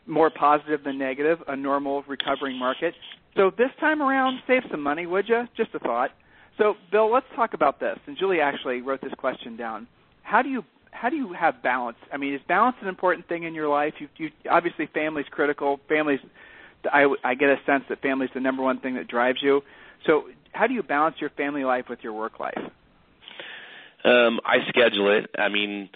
more 0.07 0.31
positive 0.31 0.83
than 0.83 0.99
negative, 0.99 1.38
a 1.47 1.55
normal 1.55 2.03
recovering 2.09 2.59
market. 2.59 2.94
So, 3.37 3.51
this 3.57 3.71
time 3.79 4.03
around, 4.03 4.40
save 4.49 4.62
some 4.73 4.83
money, 4.83 5.07
would 5.07 5.29
you? 5.29 5.47
Just 5.57 5.71
a 5.75 5.79
thought. 5.79 6.11
So, 6.57 6.75
Bill, 6.90 7.12
let's 7.12 7.27
talk 7.37 7.55
about 7.55 7.79
this. 7.79 7.97
And 8.09 8.18
Julie 8.18 8.40
actually 8.40 8.81
wrote 8.81 9.01
this 9.01 9.14
question 9.16 9.57
down. 9.57 9.87
How 10.23 10.42
do 10.42 10.49
you 10.49 10.64
how 10.90 11.09
do 11.09 11.16
you 11.16 11.33
have 11.33 11.62
balance? 11.62 11.96
I 12.12 12.16
mean, 12.16 12.35
is 12.35 12.40
balance 12.48 12.77
an 12.81 12.88
important 12.88 13.29
thing 13.29 13.44
in 13.44 13.55
your 13.55 13.68
life? 13.68 13.94
You, 13.98 14.09
you 14.16 14.31
obviously 14.51 14.88
family's 14.92 15.27
critical. 15.31 15.81
Family's, 15.88 16.20
I, 16.92 17.07
I 17.24 17.35
get 17.35 17.51
a 17.51 17.57
sense 17.66 17.85
that 17.88 18.03
family's 18.03 18.31
the 18.35 18.40
number 18.40 18.62
one 18.62 18.81
thing 18.81 18.94
that 18.94 19.09
drives 19.09 19.38
you. 19.42 19.62
So, 20.07 20.24
how 20.53 20.66
do 20.66 20.74
you 20.74 20.83
balance 20.83 21.16
your 21.20 21.31
family 21.31 21.64
life 21.64 21.85
with 21.88 22.01
your 22.03 22.12
work 22.12 22.40
life? 22.40 22.59
Um, 24.05 24.40
I 24.44 24.59
schedule 24.68 25.16
it. 25.16 25.31
I 25.38 25.48
mean, 25.48 25.88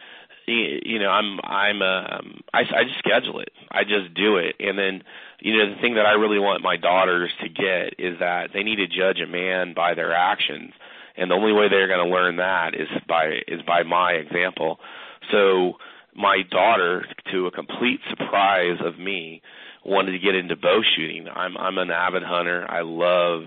you 0.47 0.99
know, 0.99 1.09
I'm 1.09 1.39
I'm 1.43 1.83
um, 1.83 2.41
I, 2.53 2.61
I 2.61 2.85
just 2.85 2.99
schedule 2.99 3.41
it. 3.41 3.51
I 3.71 3.85
just 3.85 4.15
do 4.15 4.37
it, 4.37 4.57
and 4.59 4.77
then 4.79 5.03
you 5.41 5.57
know 5.57 5.75
the 5.75 5.81
thing 5.81 5.95
that 5.95 6.07
I 6.07 6.13
really 6.13 6.39
want 6.39 6.63
my 6.63 6.77
daughters 6.77 7.31
to 7.43 7.49
get 7.49 7.95
is 7.99 8.19
that 8.19 8.51
they 8.53 8.63
need 8.63 8.77
to 8.77 8.87
judge 8.87 9.21
a 9.21 9.31
man 9.31 9.73
by 9.75 9.95
their 9.95 10.13
actions 10.13 10.73
and 11.17 11.31
the 11.31 11.35
only 11.35 11.53
way 11.53 11.69
they're 11.69 11.89
going 11.89 12.07
to 12.07 12.13
learn 12.13 12.37
that 12.37 12.75
is 12.75 12.89
by 13.09 13.41
is 13.49 13.63
by 13.67 13.83
my 13.83 14.13
example. 14.13 14.79
So 15.31 15.75
my 16.15 16.43
daughter, 16.51 17.07
to 17.33 17.47
a 17.47 17.51
complete 17.51 18.01
surprise 18.11 18.79
of 18.85 18.99
me, 18.99 19.43
wanted 19.85 20.13
to 20.13 20.19
get 20.19 20.35
into 20.35 20.57
bow 20.57 20.81
shooting. 20.97 21.29
I'm 21.29 21.57
I'm 21.57 21.79
an 21.79 21.91
avid 21.91 22.23
hunter. 22.23 22.67
I 22.69 22.83
love 22.83 23.43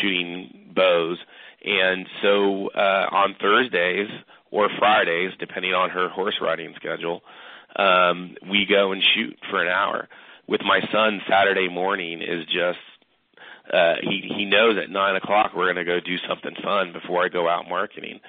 shooting 0.00 0.72
bows, 0.74 1.18
and 1.64 2.06
so 2.22 2.68
uh, 2.70 3.06
on 3.10 3.34
Thursdays 3.40 4.08
or 4.50 4.68
Fridays, 4.78 5.32
depending 5.38 5.74
on 5.74 5.90
her 5.90 6.08
horse 6.08 6.36
riding 6.40 6.72
schedule, 6.76 7.22
um, 7.76 8.36
we 8.48 8.66
go 8.68 8.92
and 8.92 9.02
shoot 9.02 9.36
for 9.50 9.62
an 9.62 9.68
hour. 9.68 10.08
With 10.46 10.60
my 10.62 10.80
son, 10.92 11.20
Saturday 11.28 11.68
morning 11.68 12.22
is 12.22 12.44
just 12.46 12.78
uh, 13.72 13.94
he 14.02 14.30
he 14.36 14.44
knows 14.44 14.76
at 14.78 14.90
nine 14.90 15.16
o'clock 15.16 15.52
we're 15.54 15.72
going 15.72 15.84
to 15.84 15.84
go 15.84 16.00
do 16.00 16.16
something 16.28 16.54
fun 16.62 16.92
before 16.92 17.24
I 17.24 17.28
go 17.28 17.48
out 17.48 17.68
marketing, 17.68 18.20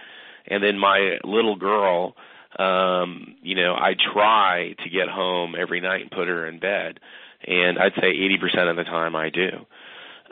and 0.48 0.64
then 0.64 0.78
my 0.78 1.20
little 1.24 1.56
girl, 1.56 2.16
um, 2.60 3.36
you 3.42 3.56
know, 3.56 3.74
I 3.76 3.96
try 4.14 4.76
to 4.84 4.90
get 4.90 5.10
home 5.10 5.56
every 5.58 5.82
night 5.82 6.02
and 6.02 6.12
put 6.12 6.28
her 6.28 6.48
in 6.48 6.60
bed, 6.60 7.00
and 7.46 7.78
I'd 7.80 7.94
say 8.02 8.10
eighty 8.10 8.38
percent 8.38 8.70
of 8.70 8.76
the 8.76 8.84
time 8.84 9.16
I 9.16 9.30
do. 9.30 9.66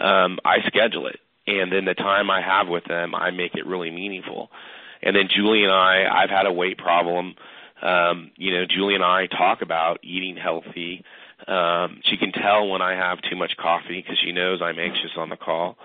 Um, 0.03 0.39
I 0.43 0.61
schedule 0.67 1.07
it, 1.07 1.19
and 1.47 1.71
then 1.71 1.85
the 1.85 1.93
time 1.93 2.29
I 2.29 2.41
have 2.41 2.67
with 2.67 2.85
them, 2.85 3.15
I 3.15 3.31
make 3.31 3.55
it 3.55 3.65
really 3.65 3.91
meaningful. 3.91 4.49
And 5.01 5.15
then 5.15 5.27
Julie 5.33 5.63
and 5.63 5.71
I, 5.71 6.05
I've 6.11 6.29
had 6.29 6.47
a 6.47 6.53
weight 6.53 6.77
problem 6.77 7.35
Um, 7.81 8.31
you 8.37 8.51
know, 8.53 8.65
Julie 8.65 8.95
and 8.95 9.03
I 9.03 9.27
talk 9.27 9.61
about 9.61 9.99
eating 10.01 10.37
healthy. 10.37 11.03
Um, 11.47 12.01
she 12.05 12.17
can 12.17 12.31
tell 12.31 12.67
when 12.69 12.81
I 12.81 12.93
have 12.93 13.19
too 13.29 13.35
much 13.35 13.51
coffee 13.57 14.01
because 14.01 14.17
she 14.23 14.31
knows 14.31 14.61
I'm 14.61 14.79
anxious 14.79 15.11
on 15.17 15.29
the 15.29 15.37
call, 15.37 15.77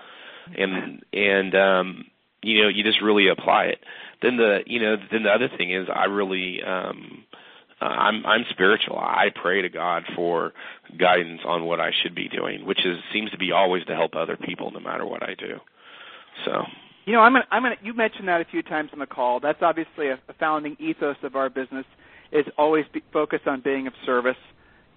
and 0.57 1.03
and 1.13 1.55
um, 1.55 2.05
you 2.41 2.63
know, 2.63 2.69
you 2.69 2.83
just 2.83 3.01
really 3.01 3.27
apply 3.27 3.65
it. 3.65 3.79
Then 4.21 4.37
the 4.37 4.59
you 4.65 4.79
know, 4.79 4.95
then 5.11 5.23
the 5.23 5.29
other 5.29 5.49
thing 5.57 5.73
is 5.73 5.87
I 5.93 6.05
really 6.05 6.61
um, 6.63 7.25
I'm 7.81 8.25
I'm 8.25 8.45
spiritual. 8.49 8.97
I 8.97 9.27
pray 9.33 9.61
to 9.61 9.69
God 9.69 10.03
for 10.15 10.53
guidance 10.97 11.41
on 11.45 11.65
what 11.65 11.79
I 11.79 11.91
should 12.01 12.15
be 12.15 12.29
doing, 12.29 12.65
which 12.65 12.85
is 12.85 12.97
seems 13.13 13.31
to 13.31 13.37
be 13.37 13.51
always 13.51 13.83
to 13.85 13.95
help 13.95 14.15
other 14.15 14.37
people, 14.37 14.71
no 14.71 14.79
matter 14.79 15.05
what 15.05 15.23
I 15.23 15.35
do. 15.35 15.57
So. 16.45 16.63
You 17.03 17.13
know, 17.13 17.21
I'm 17.21 17.33
gonna, 17.33 17.47
I'm 17.49 17.63
gonna, 17.63 17.77
you 17.81 17.95
mentioned 17.95 18.27
that 18.27 18.41
a 18.41 18.45
few 18.45 18.61
times 18.61 18.91
on 18.93 18.99
the 18.99 19.07
call. 19.07 19.39
That's 19.39 19.63
obviously 19.63 20.09
a, 20.09 20.19
a 20.29 20.33
founding 20.39 20.77
ethos 20.79 21.15
of 21.23 21.35
our 21.35 21.49
business 21.49 21.85
is 22.31 22.45
always 22.59 22.85
be 22.93 23.01
focused 23.11 23.47
on 23.47 23.61
being 23.61 23.87
of 23.87 23.93
service. 24.05 24.37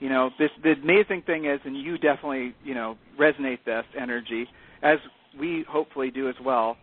You 0.05 0.11
know, 0.11 0.29
this 0.38 0.51
the 0.62 0.73
amazing 0.73 1.23
thing 1.23 1.47
is, 1.47 1.61
and 1.64 1.75
you 1.75 1.97
definitely, 1.97 2.55
you 2.62 2.75
know, 2.75 2.99
resonate 3.19 3.64
this 3.64 3.87
energy 3.99 4.47
as 4.83 4.99
we 5.40 5.64
hopefully 5.67 6.11
do 6.11 6.29
as 6.29 6.35
well. 6.45 6.77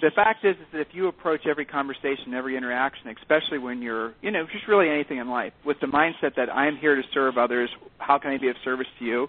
The 0.00 0.12
fact 0.14 0.44
is, 0.44 0.54
is 0.54 0.66
that 0.72 0.80
if 0.82 0.86
you 0.92 1.08
approach 1.08 1.48
every 1.50 1.64
conversation, 1.64 2.32
every 2.32 2.56
interaction, 2.56 3.12
especially 3.20 3.58
when 3.58 3.82
you're, 3.82 4.14
you 4.22 4.30
know, 4.30 4.44
just 4.52 4.68
really 4.68 4.88
anything 4.88 5.18
in 5.18 5.28
life, 5.28 5.52
with 5.66 5.78
the 5.80 5.88
mindset 5.88 6.36
that 6.36 6.48
I 6.48 6.68
am 6.68 6.76
here 6.76 6.94
to 6.94 7.02
serve 7.12 7.38
others, 7.38 7.70
how 7.98 8.20
can 8.20 8.30
I 8.30 8.38
be 8.38 8.48
of 8.50 8.56
service 8.62 8.86
to 9.00 9.04
you? 9.04 9.26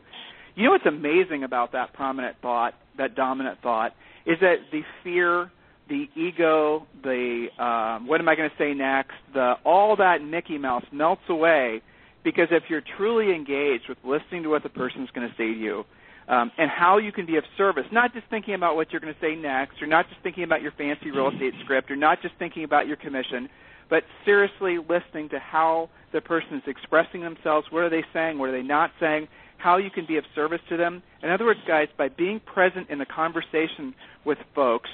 You 0.53 0.65
know 0.65 0.69
what's 0.69 0.85
amazing 0.85 1.43
about 1.43 1.71
that 1.71 1.93
prominent 1.93 2.35
thought, 2.43 2.75
that 2.99 3.15
dominant 3.15 3.57
thought, 3.63 3.93
is 4.27 4.37
that 4.41 4.57
the 4.71 4.81
fear, 5.03 5.49
the 5.89 6.05
ego, 6.15 6.85
the 7.01 7.47
um, 7.57 8.05
what 8.07 8.21
am 8.21 8.29
I 8.29 8.35
going 8.35 8.51
to 8.51 8.55
say 8.59 8.75
next, 8.75 9.15
the 9.33 9.55
all 9.65 9.95
that 9.95 10.21
Mickey 10.21 10.59
Mouse 10.59 10.85
melts 10.91 11.23
away 11.27 11.81
because 12.25 12.47
if 12.51 12.63
you're 12.69 12.83
truly 12.97 13.33
engaged 13.33 13.87
with 13.87 13.97
listening 14.03 14.43
to 14.43 14.49
what 14.49 14.63
the 14.63 14.69
person's 14.69 15.09
going 15.11 15.29
to 15.29 15.33
say 15.35 15.53
to 15.53 15.57
you. 15.57 15.85
Um, 16.27 16.51
and 16.57 16.71
how 16.71 16.97
you 16.97 17.11
can 17.11 17.27
be 17.27 17.37
of 17.37 17.43
service, 17.55 17.85
not 17.91 18.11
just 18.11 18.25
thinking 18.31 18.55
about 18.55 18.75
what 18.75 18.91
you're 18.91 18.99
going 18.99 19.13
to 19.13 19.19
say 19.21 19.35
next, 19.35 19.79
or 19.79 19.85
not 19.85 20.09
just 20.09 20.19
thinking 20.23 20.43
about 20.43 20.63
your 20.63 20.71
fancy 20.71 21.11
real 21.11 21.29
estate 21.29 21.53
script, 21.63 21.91
or 21.91 21.95
not 21.95 22.19
just 22.23 22.33
thinking 22.39 22.63
about 22.63 22.87
your 22.87 22.97
commission, 22.97 23.47
but 23.91 24.01
seriously 24.25 24.79
listening 24.79 25.29
to 25.29 25.37
how 25.37 25.87
the 26.13 26.21
person 26.21 26.55
is 26.55 26.63
expressing 26.65 27.21
themselves. 27.21 27.67
What 27.69 27.83
are 27.83 27.91
they 27.91 28.03
saying? 28.11 28.39
What 28.39 28.49
are 28.49 28.53
they 28.53 28.63
not 28.63 28.89
saying? 28.99 29.27
how 29.57 29.77
you 29.77 29.89
can 29.89 30.05
be 30.05 30.17
of 30.17 30.23
service 30.35 30.59
to 30.69 30.77
them. 30.77 31.01
In 31.23 31.31
other 31.31 31.45
words, 31.45 31.59
guys, 31.67 31.87
by 31.97 32.09
being 32.09 32.39
present 32.39 32.89
in 32.89 32.99
the 32.99 33.05
conversation 33.05 33.95
with 34.23 34.37
folks 34.53 34.89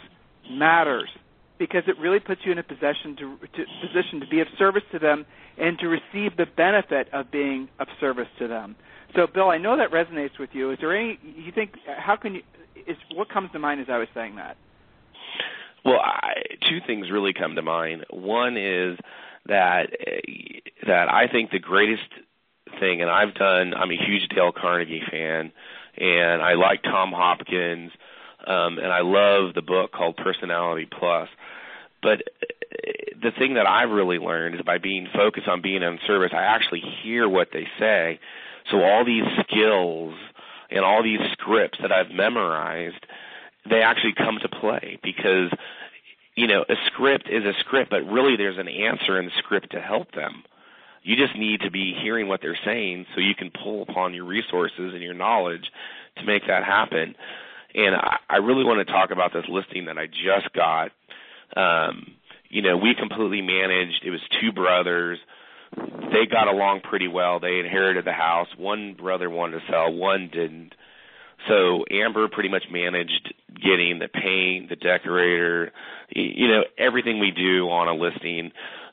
matters 0.49 1.09
because 1.61 1.83
it 1.85 1.95
really 1.99 2.19
puts 2.19 2.41
you 2.43 2.51
in 2.51 2.57
a 2.57 2.63
position 2.63 3.15
to, 3.17 3.37
to, 3.37 3.65
position 3.87 4.19
to 4.19 4.25
be 4.25 4.39
of 4.39 4.47
service 4.57 4.81
to 4.91 4.97
them 4.97 5.27
and 5.59 5.77
to 5.77 5.87
receive 5.87 6.35
the 6.35 6.47
benefit 6.57 7.07
of 7.13 7.29
being 7.29 7.69
of 7.77 7.87
service 7.99 8.27
to 8.39 8.47
them. 8.47 8.75
So, 9.15 9.27
Bill, 9.27 9.49
I 9.49 9.59
know 9.59 9.77
that 9.77 9.91
resonates 9.91 10.39
with 10.39 10.49
you. 10.53 10.71
Is 10.71 10.79
there 10.81 10.97
any? 10.97 11.19
You 11.23 11.51
think? 11.51 11.73
How 11.85 12.15
can 12.15 12.33
you? 12.33 12.41
Is 12.87 12.97
what 13.13 13.29
comes 13.29 13.51
to 13.51 13.59
mind 13.59 13.79
as 13.79 13.87
I 13.91 13.99
was 13.99 14.07
saying 14.15 14.37
that? 14.37 14.57
Well, 15.85 15.99
I, 15.99 16.33
two 16.67 16.79
things 16.87 17.11
really 17.11 17.31
come 17.31 17.53
to 17.53 17.61
mind. 17.61 18.07
One 18.09 18.57
is 18.57 18.97
that 19.45 19.91
that 20.87 21.13
I 21.13 21.27
think 21.31 21.51
the 21.51 21.59
greatest 21.59 22.09
thing, 22.79 23.01
and 23.01 23.11
I've 23.11 23.35
done. 23.35 23.75
I'm 23.75 23.91
a 23.91 24.03
huge 24.03 24.29
Dale 24.33 24.51
Carnegie 24.51 25.03
fan, 25.11 25.51
and 25.95 26.41
I 26.41 26.55
like 26.55 26.81
Tom 26.81 27.11
Hopkins, 27.11 27.91
um, 28.47 28.79
and 28.79 28.91
I 28.91 29.01
love 29.01 29.53
the 29.53 29.61
book 29.61 29.91
called 29.91 30.17
Personality 30.17 30.87
Plus. 30.89 31.29
But 32.01 32.21
uh, 32.21 32.47
the 33.21 33.31
thing 33.37 33.55
that 33.55 33.67
I've 33.67 33.89
really 33.89 34.17
learned 34.17 34.55
is 34.55 34.61
by 34.61 34.77
being 34.77 35.07
focused 35.13 35.47
on 35.47 35.61
being 35.61 35.83
in 35.83 35.99
service, 36.05 36.31
I 36.33 36.43
actually 36.43 36.81
hear 37.03 37.29
what 37.29 37.49
they 37.53 37.67
say. 37.79 38.19
So 38.69 38.81
all 38.81 39.05
these 39.05 39.25
skills 39.47 40.13
and 40.69 40.85
all 40.85 41.03
these 41.03 41.19
scripts 41.33 41.79
that 41.81 41.91
I've 41.91 42.11
memorized, 42.11 43.05
they 43.69 43.81
actually 43.81 44.13
come 44.17 44.39
to 44.41 44.49
play 44.49 44.99
because 45.03 45.51
you 46.35 46.47
know 46.47 46.63
a 46.67 46.75
script 46.87 47.27
is 47.29 47.43
a 47.45 47.53
script, 47.59 47.89
but 47.89 48.03
really 48.03 48.37
there's 48.37 48.57
an 48.57 48.67
answer 48.67 49.19
in 49.19 49.25
the 49.25 49.31
script 49.37 49.71
to 49.71 49.81
help 49.81 50.13
them. 50.13 50.43
You 51.03 51.15
just 51.15 51.35
need 51.35 51.61
to 51.61 51.71
be 51.71 51.95
hearing 51.99 52.27
what 52.27 52.41
they're 52.41 52.57
saying 52.63 53.07
so 53.13 53.21
you 53.21 53.33
can 53.33 53.51
pull 53.51 53.81
upon 53.81 54.13
your 54.13 54.25
resources 54.25 54.93
and 54.93 55.01
your 55.01 55.15
knowledge 55.15 55.71
to 56.17 56.25
make 56.25 56.45
that 56.47 56.63
happen. 56.63 57.15
And 57.73 57.95
I, 57.95 58.17
I 58.29 58.37
really 58.37 58.63
want 58.63 58.85
to 58.85 58.91
talk 58.91 59.11
about 59.11 59.33
this 59.33 59.45
listing 59.49 59.85
that 59.85 59.97
I 59.97 60.05
just 60.07 60.53
got. 60.53 60.91
Um, 61.55 62.13
you 62.49 62.61
know, 62.61 62.77
we 62.77 62.95
completely 62.95 63.41
managed. 63.41 64.03
It 64.05 64.09
was 64.09 64.21
two 64.41 64.51
brothers. 64.51 65.19
They 65.75 66.25
got 66.29 66.47
along 66.47 66.81
pretty 66.81 67.07
well. 67.07 67.39
They 67.39 67.59
inherited 67.59 68.05
the 68.05 68.11
house. 68.11 68.47
One 68.57 68.93
brother 68.93 69.29
wanted 69.29 69.59
to 69.59 69.71
sell, 69.71 69.93
one 69.93 70.29
didn't. 70.31 70.73
So 71.47 71.85
Amber 71.89 72.27
pretty 72.27 72.49
much 72.49 72.65
managed 72.69 73.33
getting 73.55 73.99
the 73.99 74.09
paint, 74.09 74.69
the 74.69 74.75
decorator, 74.75 75.71
you 76.09 76.47
know, 76.47 76.63
everything 76.77 77.19
we 77.19 77.31
do 77.31 77.69
on 77.69 77.87
a 77.87 77.93
listing 77.93 78.51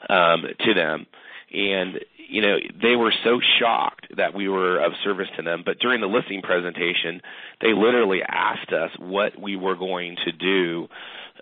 um, 0.08 0.44
to 0.64 0.74
them 0.74 1.06
and 1.52 2.00
you 2.28 2.42
know 2.42 2.56
they 2.82 2.94
were 2.94 3.12
so 3.24 3.40
shocked 3.58 4.06
that 4.16 4.34
we 4.34 4.48
were 4.48 4.78
of 4.78 4.92
service 5.02 5.28
to 5.36 5.42
them 5.42 5.62
but 5.64 5.78
during 5.78 6.00
the 6.00 6.06
listing 6.06 6.42
presentation 6.42 7.20
they 7.60 7.72
literally 7.72 8.20
asked 8.26 8.72
us 8.72 8.90
what 8.98 9.40
we 9.40 9.56
were 9.56 9.76
going 9.76 10.16
to 10.24 10.32
do 10.32 10.88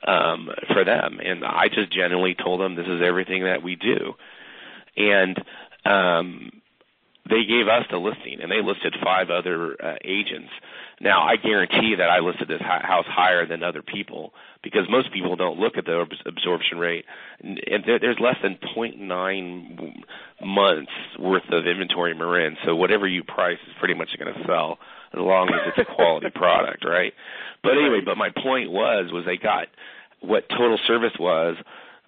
um 0.07 0.49
for 0.73 0.85
them. 0.85 1.21
And 1.25 1.45
i 1.45 1.69
just 1.69 1.93
genuinely 1.93 2.35
told 2.35 2.61
them 2.61 2.75
this 2.75 2.87
is 2.87 3.03
everything 3.05 3.45
that 3.45 3.63
we 3.63 3.77
do. 3.77 4.15
And 4.97 5.39
um 5.85 6.51
they 7.29 7.45
gave 7.45 7.67
us 7.67 7.85
the 7.91 7.99
listing 7.99 8.41
and 8.41 8.51
they 8.51 8.63
listed 8.63 8.95
five 9.03 9.31
other 9.31 9.77
uh, 9.83 9.97
agents. 10.05 10.51
Now 11.01 11.23
i 11.23 11.37
guarantee 11.37 11.95
that 11.99 12.11
i 12.11 12.21
listed 12.21 12.49
this 12.49 12.61
house 12.61 13.07
higher 13.09 13.47
than 13.47 13.63
other 13.63 13.83
people 13.83 14.33
because 14.67 14.83
most 14.91 15.13
people 15.13 15.37
don't 15.37 15.61
look 15.61 15.77
at 15.77 15.85
the 15.85 16.05
absorption 16.27 16.79
rate, 16.79 17.05
and 17.41 17.61
there's 17.87 18.19
less 18.19 18.35
than 18.43 18.59
0.9 18.77 20.03
months 20.43 20.91
worth 21.21 21.45
of 21.53 21.69
inventory 21.69 22.11
in 22.11 22.19
Marin. 22.19 22.57
So 22.65 22.75
whatever 22.75 23.07
you 23.07 23.23
price 23.23 23.59
is 23.69 23.75
pretty 23.79 23.95
much 23.95 24.09
going 24.19 24.35
to 24.35 24.45
sell 24.45 24.79
as 25.17 25.23
long 25.23 25.49
as 25.49 25.61
it's 25.69 25.89
a 25.89 25.95
quality 25.95 26.31
product, 26.35 26.85
right? 26.85 27.13
But 27.63 27.73
anyway, 27.73 28.01
but 28.05 28.17
my 28.17 28.31
point 28.31 28.71
was 28.71 29.11
was 29.13 29.25
they 29.25 29.37
got 29.37 29.69
what 30.21 30.49
total 30.51 30.79
service 30.87 31.15
was. 31.19 31.57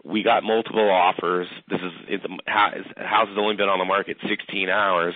We 0.04 0.22
got 0.22 0.44
multiple 0.44 0.88
offers. 0.88 1.48
This 1.68 1.80
is 1.80 1.92
it's, 2.08 2.24
house 2.46 3.28
has 3.28 3.38
only 3.38 3.56
been 3.56 3.68
on 3.68 3.78
the 3.78 3.84
market 3.84 4.16
16 4.28 4.68
hours 4.68 5.14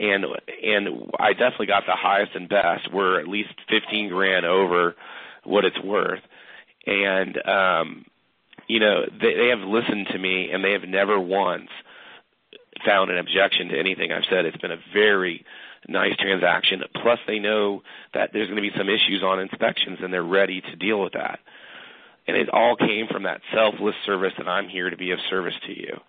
and 0.00 0.24
and 0.64 1.10
I 1.18 1.32
definitely 1.32 1.66
got 1.66 1.84
the 1.86 1.94
highest 1.94 2.34
and 2.34 2.48
best. 2.48 2.92
We're 2.92 3.20
at 3.20 3.28
least 3.28 3.50
fifteen 3.68 4.08
grand 4.08 4.46
over 4.46 4.96
what 5.44 5.64
it's 5.64 5.80
worth, 5.84 6.22
and 6.86 7.36
um, 7.46 8.06
you 8.66 8.80
know 8.80 9.02
they, 9.20 9.34
they 9.34 9.48
have 9.48 9.60
listened 9.60 10.08
to 10.12 10.18
me, 10.18 10.50
and 10.50 10.64
they 10.64 10.72
have 10.72 10.84
never 10.84 11.20
once 11.20 11.68
found 12.84 13.10
an 13.10 13.18
objection 13.18 13.68
to 13.68 13.78
anything 13.78 14.10
I've 14.10 14.24
said. 14.30 14.46
It's 14.46 14.56
been 14.56 14.72
a 14.72 14.80
very 14.94 15.44
nice 15.88 16.16
transaction. 16.18 16.82
Plus, 17.02 17.18
they 17.26 17.38
know 17.38 17.82
that 18.14 18.30
there's 18.32 18.48
going 18.48 18.62
to 18.62 18.68
be 18.68 18.76
some 18.76 18.88
issues 18.88 19.22
on 19.24 19.40
inspections, 19.40 19.98
and 20.02 20.12
they're 20.12 20.22
ready 20.22 20.60
to 20.60 20.76
deal 20.76 21.00
with 21.02 21.12
that. 21.14 21.40
And 22.26 22.36
it 22.36 22.48
all 22.52 22.76
came 22.76 23.06
from 23.10 23.24
that 23.24 23.40
selfless 23.52 23.94
service 24.06 24.32
that 24.38 24.46
I'm 24.46 24.68
here 24.68 24.90
to 24.90 24.96
be 24.96 25.10
of 25.10 25.18
service 25.28 25.54
to 25.66 25.72
you. 25.72 26.00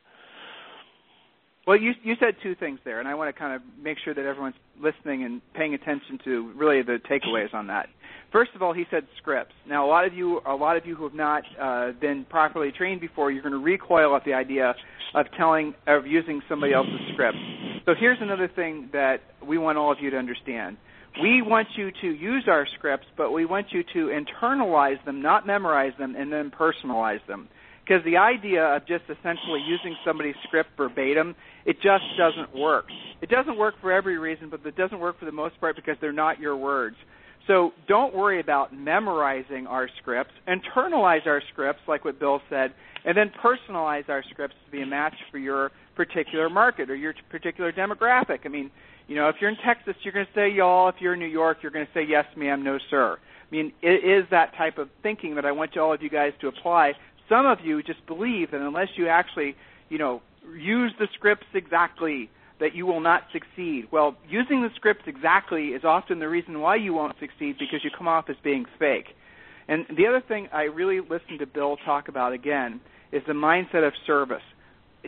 Well, 1.67 1.77
you 1.77 1.93
you 2.03 2.15
said 2.19 2.35
two 2.41 2.55
things 2.55 2.79
there, 2.83 2.99
and 2.99 3.07
I 3.07 3.13
want 3.13 3.33
to 3.33 3.39
kind 3.39 3.53
of 3.53 3.61
make 3.81 3.97
sure 4.03 4.13
that 4.15 4.25
everyone's 4.25 4.55
listening 4.81 5.23
and 5.23 5.41
paying 5.53 5.75
attention 5.75 6.19
to 6.25 6.51
really 6.55 6.81
the 6.81 6.99
takeaways 7.09 7.53
on 7.53 7.67
that. 7.67 7.87
First 8.31 8.51
of 8.55 8.61
all, 8.61 8.73
he 8.73 8.85
said 8.89 9.05
scripts. 9.17 9.53
Now, 9.67 9.85
a 9.85 9.89
lot 9.89 10.05
of 10.05 10.13
you, 10.13 10.41
a 10.45 10.55
lot 10.55 10.75
of 10.77 10.85
you 10.85 10.95
who 10.95 11.03
have 11.03 11.13
not 11.13 11.43
uh, 11.59 11.91
been 11.99 12.25
properly 12.29 12.71
trained 12.71 12.99
before, 12.99 13.29
you're 13.29 13.43
going 13.43 13.53
to 13.53 13.59
recoil 13.59 14.15
at 14.15 14.25
the 14.25 14.33
idea 14.33 14.73
of 15.13 15.25
telling, 15.37 15.75
of 15.85 16.07
using 16.07 16.41
somebody 16.47 16.73
else's 16.73 16.99
script. 17.13 17.37
So 17.85 17.93
here's 17.97 18.19
another 18.21 18.47
thing 18.47 18.89
that 18.93 19.21
we 19.45 19.57
want 19.57 19.77
all 19.77 19.91
of 19.91 19.99
you 19.99 20.09
to 20.11 20.17
understand. 20.17 20.77
We 21.21 21.41
want 21.41 21.67
you 21.75 21.91
to 22.01 22.07
use 22.07 22.45
our 22.47 22.67
scripts, 22.77 23.07
but 23.17 23.31
we 23.31 23.45
want 23.45 23.67
you 23.71 23.83
to 23.93 24.11
internalize 24.11 25.03
them, 25.03 25.21
not 25.21 25.45
memorize 25.45 25.93
them, 25.99 26.15
and 26.15 26.31
then 26.31 26.51
personalize 26.51 27.25
them. 27.27 27.49
Because 27.83 28.05
the 28.05 28.17
idea 28.17 28.63
of 28.63 28.87
just 28.87 29.03
essentially 29.05 29.59
using 29.67 29.95
somebody's 30.05 30.35
script 30.43 30.69
verbatim, 30.77 31.35
it 31.65 31.77
just 31.81 32.03
doesn't 32.17 32.55
work. 32.55 32.85
It 33.21 33.29
doesn't 33.29 33.57
work 33.57 33.75
for 33.81 33.91
every 33.91 34.17
reason, 34.17 34.49
but 34.49 34.65
it 34.65 34.77
doesn't 34.77 34.99
work 34.99 35.19
for 35.19 35.25
the 35.25 35.31
most 35.31 35.59
part 35.59 35.75
because 35.75 35.97
they're 35.99 36.13
not 36.13 36.39
your 36.39 36.55
words. 36.55 36.95
So 37.47 37.71
don't 37.87 38.15
worry 38.15 38.39
about 38.39 38.73
memorizing 38.73 39.65
our 39.67 39.89
scripts. 39.99 40.31
Internalize 40.47 41.25
our 41.25 41.41
scripts, 41.51 41.81
like 41.87 42.05
what 42.05 42.19
Bill 42.19 42.39
said, 42.49 42.73
and 43.03 43.17
then 43.17 43.31
personalize 43.43 44.07
our 44.09 44.23
scripts 44.29 44.55
to 44.65 44.71
be 44.71 44.83
a 44.83 44.85
match 44.85 45.15
for 45.31 45.39
your 45.39 45.71
particular 46.05 46.49
market 46.49 46.89
or 46.89 46.95
your 46.95 47.13
particular 47.29 47.71
demographic. 47.71 48.39
I 48.45 48.49
mean, 48.49 48.71
you 49.07 49.15
know, 49.15 49.29
if 49.29 49.35
you're 49.39 49.49
in 49.49 49.57
Texas, 49.57 49.95
you're 50.03 50.13
going 50.13 50.25
to 50.25 50.33
say 50.33 50.49
y'all. 50.49 50.89
If 50.89 50.95
you're 50.99 51.13
in 51.13 51.19
New 51.19 51.25
York, 51.25 51.59
you're 51.61 51.71
going 51.71 51.85
to 51.85 51.91
say 51.93 52.03
yes, 52.07 52.25
ma'am, 52.35 52.63
no, 52.63 52.79
sir. 52.89 53.17
I 53.19 53.55
mean, 53.55 53.73
it 53.81 54.05
is 54.05 54.25
that 54.31 54.55
type 54.55 54.77
of 54.77 54.89
thinking 55.03 55.35
that 55.35 55.45
I 55.45 55.51
want 55.51 55.77
all 55.77 55.93
of 55.93 56.01
you 56.01 56.09
guys 56.09 56.33
to 56.41 56.47
apply. 56.47 56.93
Some 57.27 57.45
of 57.45 57.59
you 57.63 57.83
just 57.83 58.05
believe 58.07 58.51
that 58.51 58.61
unless 58.61 58.87
you 58.95 59.07
actually, 59.07 59.55
you 59.89 59.97
know, 59.97 60.21
use 60.57 60.93
the 60.99 61.07
scripts 61.13 61.47
exactly 61.53 62.29
that 62.59 62.73
you 62.75 62.85
will 62.85 62.99
not 62.99 63.23
succeed. 63.33 63.87
Well, 63.91 64.15
using 64.29 64.61
the 64.61 64.69
scripts 64.75 65.03
exactly 65.07 65.69
is 65.69 65.83
often 65.83 66.19
the 66.19 66.29
reason 66.29 66.61
why 66.61 66.77
you 66.77 66.93
won't 66.93 67.15
succeed 67.19 67.57
because 67.59 67.83
you 67.83 67.89
come 67.95 68.07
off 68.07 68.29
as 68.29 68.35
being 68.43 68.65
fake. 68.79 69.07
And 69.67 69.85
the 69.95 70.07
other 70.07 70.21
thing 70.21 70.47
I 70.53 70.63
really 70.63 70.99
listened 70.99 71.39
to 71.39 71.45
Bill 71.45 71.77
talk 71.85 72.07
about 72.07 72.33
again 72.33 72.79
is 73.11 73.23
the 73.27 73.33
mindset 73.33 73.85
of 73.85 73.93
service. 74.07 74.43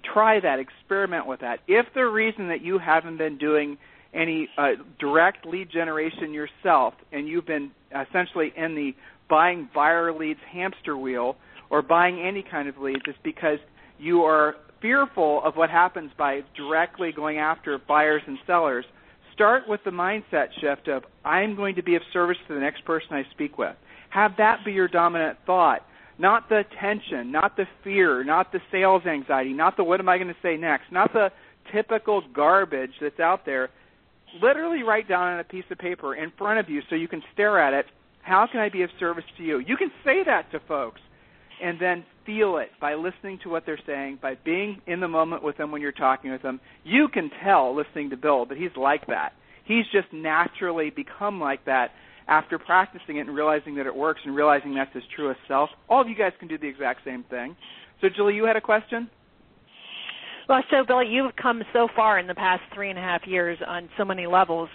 Try 0.01 0.39
that, 0.39 0.59
experiment 0.59 1.27
with 1.27 1.41
that. 1.41 1.59
If 1.67 1.85
the 1.93 2.05
reason 2.05 2.47
that 2.47 2.61
you 2.61 2.79
haven't 2.79 3.17
been 3.17 3.37
doing 3.37 3.77
any 4.13 4.47
uh, 4.57 4.71
direct 4.99 5.45
lead 5.45 5.69
generation 5.71 6.33
yourself 6.33 6.93
and 7.11 7.27
you've 7.27 7.45
been 7.45 7.71
essentially 7.91 8.53
in 8.55 8.75
the 8.75 8.93
buying 9.29 9.69
buyer 9.73 10.13
leads 10.13 10.39
hamster 10.51 10.97
wheel 10.97 11.35
or 11.69 11.81
buying 11.81 12.19
any 12.19 12.43
kind 12.43 12.67
of 12.67 12.77
leads 12.77 13.01
is 13.07 13.15
because 13.23 13.57
you 13.97 14.21
are 14.21 14.55
fearful 14.81 15.41
of 15.43 15.55
what 15.55 15.69
happens 15.69 16.11
by 16.17 16.41
directly 16.55 17.11
going 17.11 17.37
after 17.37 17.79
buyers 17.87 18.21
and 18.27 18.37
sellers, 18.45 18.85
start 19.33 19.63
with 19.67 19.79
the 19.85 19.91
mindset 19.91 20.47
shift 20.61 20.87
of 20.87 21.03
I'm 21.25 21.55
going 21.55 21.75
to 21.75 21.83
be 21.83 21.95
of 21.95 22.01
service 22.11 22.37
to 22.47 22.53
the 22.53 22.59
next 22.59 22.85
person 22.85 23.13
I 23.13 23.23
speak 23.31 23.57
with. 23.57 23.75
Have 24.09 24.33
that 24.37 24.63
be 24.63 24.73
your 24.73 24.87
dominant 24.87 25.39
thought, 25.45 25.85
not 26.23 26.47
the 26.47 26.63
tension, 26.79 27.33
not 27.33 27.57
the 27.57 27.65
fear, 27.83 28.23
not 28.23 28.53
the 28.53 28.61
sales 28.71 29.05
anxiety, 29.05 29.51
not 29.51 29.75
the 29.75 29.83
what 29.83 29.99
am 29.99 30.07
I 30.07 30.17
going 30.17 30.29
to 30.29 30.35
say 30.41 30.55
next, 30.55 30.89
not 30.89 31.11
the 31.11 31.29
typical 31.73 32.23
garbage 32.33 32.93
that's 33.01 33.19
out 33.19 33.45
there. 33.45 33.69
Literally 34.41 34.83
write 34.83 35.09
down 35.09 35.33
on 35.33 35.39
a 35.41 35.43
piece 35.43 35.65
of 35.69 35.77
paper 35.77 36.15
in 36.15 36.31
front 36.37 36.59
of 36.59 36.69
you 36.69 36.81
so 36.89 36.95
you 36.95 37.09
can 37.09 37.21
stare 37.33 37.59
at 37.59 37.73
it, 37.73 37.87
how 38.21 38.47
can 38.49 38.61
I 38.61 38.69
be 38.69 38.83
of 38.83 38.89
service 39.01 39.25
to 39.37 39.43
you? 39.43 39.59
You 39.59 39.75
can 39.75 39.91
say 40.05 40.23
that 40.25 40.49
to 40.53 40.61
folks 40.61 41.01
and 41.61 41.77
then 41.77 42.05
feel 42.25 42.55
it 42.55 42.69
by 42.79 42.93
listening 42.93 43.37
to 43.43 43.49
what 43.49 43.65
they're 43.65 43.77
saying, 43.85 44.19
by 44.21 44.35
being 44.45 44.81
in 44.87 45.01
the 45.01 45.09
moment 45.09 45.43
with 45.43 45.57
them 45.57 45.71
when 45.71 45.81
you're 45.81 45.91
talking 45.91 46.31
with 46.31 46.41
them. 46.41 46.61
You 46.85 47.09
can 47.09 47.31
tell 47.43 47.75
listening 47.75 48.11
to 48.11 48.17
Bill 48.17 48.45
that 48.45 48.57
he's 48.57 48.75
like 48.77 49.07
that. 49.07 49.33
He's 49.65 49.85
just 49.91 50.07
naturally 50.13 50.89
become 50.89 51.41
like 51.41 51.65
that 51.65 51.91
after 52.27 52.57
practicing 52.57 53.17
it 53.17 53.27
and 53.27 53.35
realizing 53.35 53.75
that 53.75 53.85
it 53.85 53.95
works 53.95 54.21
and 54.25 54.35
realizing 54.35 54.73
that's 54.73 54.93
his 54.93 55.03
truest 55.15 55.39
self. 55.47 55.69
All 55.89 56.01
of 56.01 56.07
you 56.07 56.15
guys 56.15 56.31
can 56.39 56.47
do 56.47 56.57
the 56.57 56.67
exact 56.67 57.01
same 57.05 57.23
thing. 57.29 57.55
So, 58.01 58.09
Julie, 58.09 58.35
you 58.35 58.45
had 58.45 58.55
a 58.55 58.61
question? 58.61 59.09
Well, 60.47 60.61
so 60.69 60.83
Bill, 60.85 61.03
you've 61.03 61.35
come 61.35 61.63
so 61.71 61.87
far 61.95 62.19
in 62.19 62.27
the 62.27 62.35
past 62.35 62.61
three 62.73 62.89
and 62.89 62.99
a 62.99 63.01
half 63.01 63.25
years 63.25 63.57
on 63.65 63.89
so 63.97 64.03
many 64.03 64.27
levels. 64.27 64.69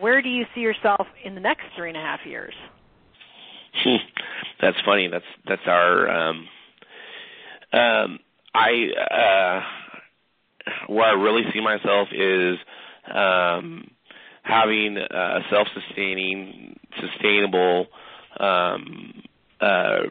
Where 0.00 0.22
do 0.22 0.28
you 0.28 0.44
see 0.54 0.60
yourself 0.60 1.06
in 1.24 1.34
the 1.34 1.40
next 1.40 1.64
three 1.76 1.88
and 1.88 1.96
a 1.96 2.00
half 2.00 2.20
years? 2.24 2.54
that's 4.60 4.78
funny. 4.84 5.08
That's 5.08 5.24
that's 5.46 5.62
our 5.66 6.08
um, 6.08 6.48
um, 7.72 8.18
I 8.54 8.88
uh, 9.10 10.92
where 10.92 11.06
I 11.06 11.12
really 11.12 11.42
see 11.52 11.60
myself 11.60 12.08
is 12.12 12.58
um, 13.14 13.90
having 14.48 14.96
a 14.96 15.40
self-sustaining, 15.50 16.78
sustainable 16.98 17.86
um, 18.40 19.22
uh, 19.60 20.08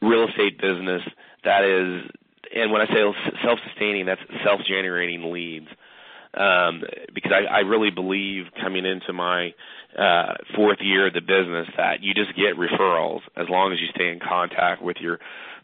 real 0.00 0.26
estate 0.28 0.58
business 0.58 1.02
that 1.44 1.64
is, 1.64 2.10
and 2.54 2.72
when 2.72 2.80
I 2.80 2.86
say 2.86 3.02
self-sustaining, 3.44 4.06
that's 4.06 4.20
self-generating 4.44 5.30
leads. 5.32 5.68
Um, 6.34 6.82
because 7.14 7.30
I, 7.30 7.56
I 7.56 7.58
really 7.60 7.90
believe 7.90 8.44
coming 8.62 8.86
into 8.86 9.12
my 9.12 9.52
uh, 9.98 10.32
fourth 10.56 10.78
year 10.80 11.08
of 11.08 11.12
the 11.12 11.20
business 11.20 11.68
that 11.76 12.02
you 12.02 12.14
just 12.14 12.34
get 12.34 12.56
referrals 12.56 13.20
as 13.36 13.50
long 13.50 13.70
as 13.70 13.80
you 13.80 13.88
stay 13.94 14.08
in 14.08 14.18
contact 14.18 14.80
with 14.80 14.96
your 14.98 15.18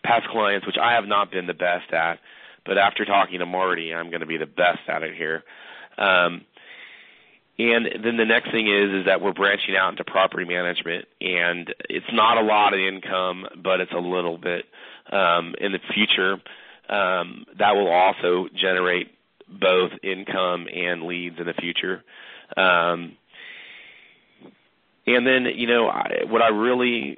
past 0.04 0.28
clients, 0.28 0.66
which 0.66 0.76
I 0.76 0.92
have 0.92 1.06
not 1.06 1.30
been 1.30 1.46
the 1.46 1.54
best 1.54 1.90
at. 1.94 2.18
But 2.68 2.76
after 2.76 3.06
talking 3.06 3.38
to 3.38 3.46
Marty, 3.46 3.94
I'm 3.94 4.10
going 4.10 4.20
to 4.20 4.26
be 4.26 4.36
the 4.36 4.46
best 4.46 4.80
at 4.88 5.02
it 5.02 5.16
here. 5.16 5.42
Um, 5.96 6.42
and 7.58 7.88
then 8.04 8.18
the 8.18 8.26
next 8.26 8.52
thing 8.52 8.68
is 8.68 9.00
is 9.00 9.06
that 9.06 9.22
we're 9.22 9.32
branching 9.32 9.74
out 9.74 9.88
into 9.88 10.04
property 10.04 10.44
management, 10.44 11.06
and 11.20 11.74
it's 11.88 12.06
not 12.12 12.36
a 12.36 12.42
lot 12.42 12.74
of 12.74 12.78
income, 12.78 13.46
but 13.64 13.80
it's 13.80 13.92
a 13.92 13.98
little 13.98 14.36
bit. 14.36 14.66
Um, 15.10 15.54
in 15.58 15.72
the 15.72 15.78
future, 15.94 16.34
um, 16.90 17.46
that 17.58 17.74
will 17.74 17.88
also 17.88 18.48
generate 18.54 19.10
both 19.48 19.90
income 20.02 20.68
and 20.72 21.04
leads 21.04 21.38
in 21.40 21.46
the 21.46 21.54
future. 21.54 22.04
Um, 22.54 23.16
and 25.06 25.26
then, 25.26 25.46
you 25.54 25.66
know, 25.66 25.88
I, 25.88 26.24
what 26.28 26.42
I 26.42 26.48
really 26.48 27.16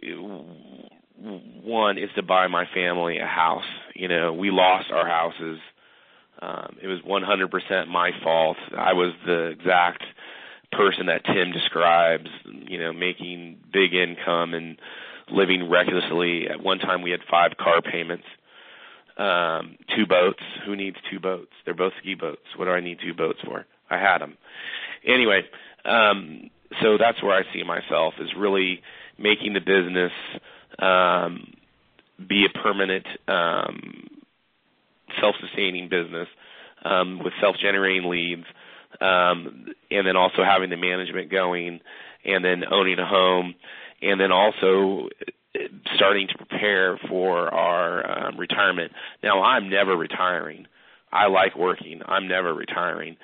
want 1.19 1.99
is 1.99 2.11
to 2.15 2.23
buy 2.23 2.47
my 2.47 2.65
family 2.73 3.19
a 3.19 3.27
house. 3.27 3.65
You 4.01 4.09
know, 4.09 4.33
we 4.33 4.51
lost 4.51 4.91
our 4.91 5.07
houses. 5.07 5.59
Um, 6.41 6.79
it 6.81 6.87
was 6.87 7.01
100% 7.03 7.89
my 7.89 8.13
fault. 8.25 8.57
I 8.75 8.95
was 8.95 9.13
the 9.27 9.49
exact 9.49 10.05
person 10.73 11.05
that 11.07 11.23
Tim 11.27 11.53
describes, 11.53 12.31
you 12.47 12.79
know, 12.79 12.95
making 12.95 13.59
big 13.71 13.93
income 13.93 14.55
and 14.55 14.79
living 15.31 15.69
recklessly. 15.69 16.49
At 16.49 16.63
one 16.63 16.79
time, 16.79 17.03
we 17.03 17.11
had 17.11 17.21
five 17.31 17.59
car 17.59 17.83
payments, 17.83 18.25
um, 19.19 19.77
two 19.95 20.07
boats. 20.07 20.43
Who 20.65 20.75
needs 20.77 20.97
two 21.11 21.21
boats? 21.21 21.53
They're 21.67 21.75
both 21.75 21.93
ski 22.01 22.15
boats. 22.15 22.57
What 22.57 22.65
do 22.65 22.71
I 22.71 22.81
need 22.81 23.01
two 23.05 23.13
boats 23.13 23.41
for? 23.45 23.67
I 23.91 23.99
had 23.99 24.21
them. 24.21 24.39
Anyway, 25.07 25.43
um, 25.85 26.49
so 26.81 26.97
that's 26.97 27.23
where 27.23 27.37
I 27.37 27.43
see 27.53 27.65
myself 27.65 28.15
is 28.19 28.31
really 28.35 28.81
making 29.19 29.53
the 29.53 29.61
business 29.61 30.13
um, 30.79 31.53
be 32.29 32.47
a 32.47 32.59
permanent 32.59 33.07
um, 33.29 34.09
self-sustaining 35.21 35.89
business 35.89 36.29
um, 36.85 37.21
with 37.23 37.33
self-generating 37.41 38.09
leads, 38.09 38.45
um, 39.01 39.67
and 39.91 40.07
then 40.07 40.17
also 40.17 40.43
having 40.45 40.71
the 40.71 40.77
management 40.77 41.31
going, 41.31 41.81
and 42.25 42.45
then 42.45 42.65
owning 42.71 42.99
a 42.99 43.07
home, 43.07 43.55
and 44.03 44.21
then 44.21 44.33
also 44.33 45.09
starting 45.95 46.29
to 46.29 46.37
prepare 46.37 46.99
for 47.09 47.53
our 47.53 48.29
um, 48.29 48.39
retirement. 48.39 48.93
Now, 49.23 49.43
I'm 49.43 49.69
never 49.69 49.97
retiring. 49.97 50.67
I 51.13 51.27
like 51.27 51.57
working. 51.57 52.03
I'm 52.07 52.29
never 52.29 52.55
retiring 52.55 53.17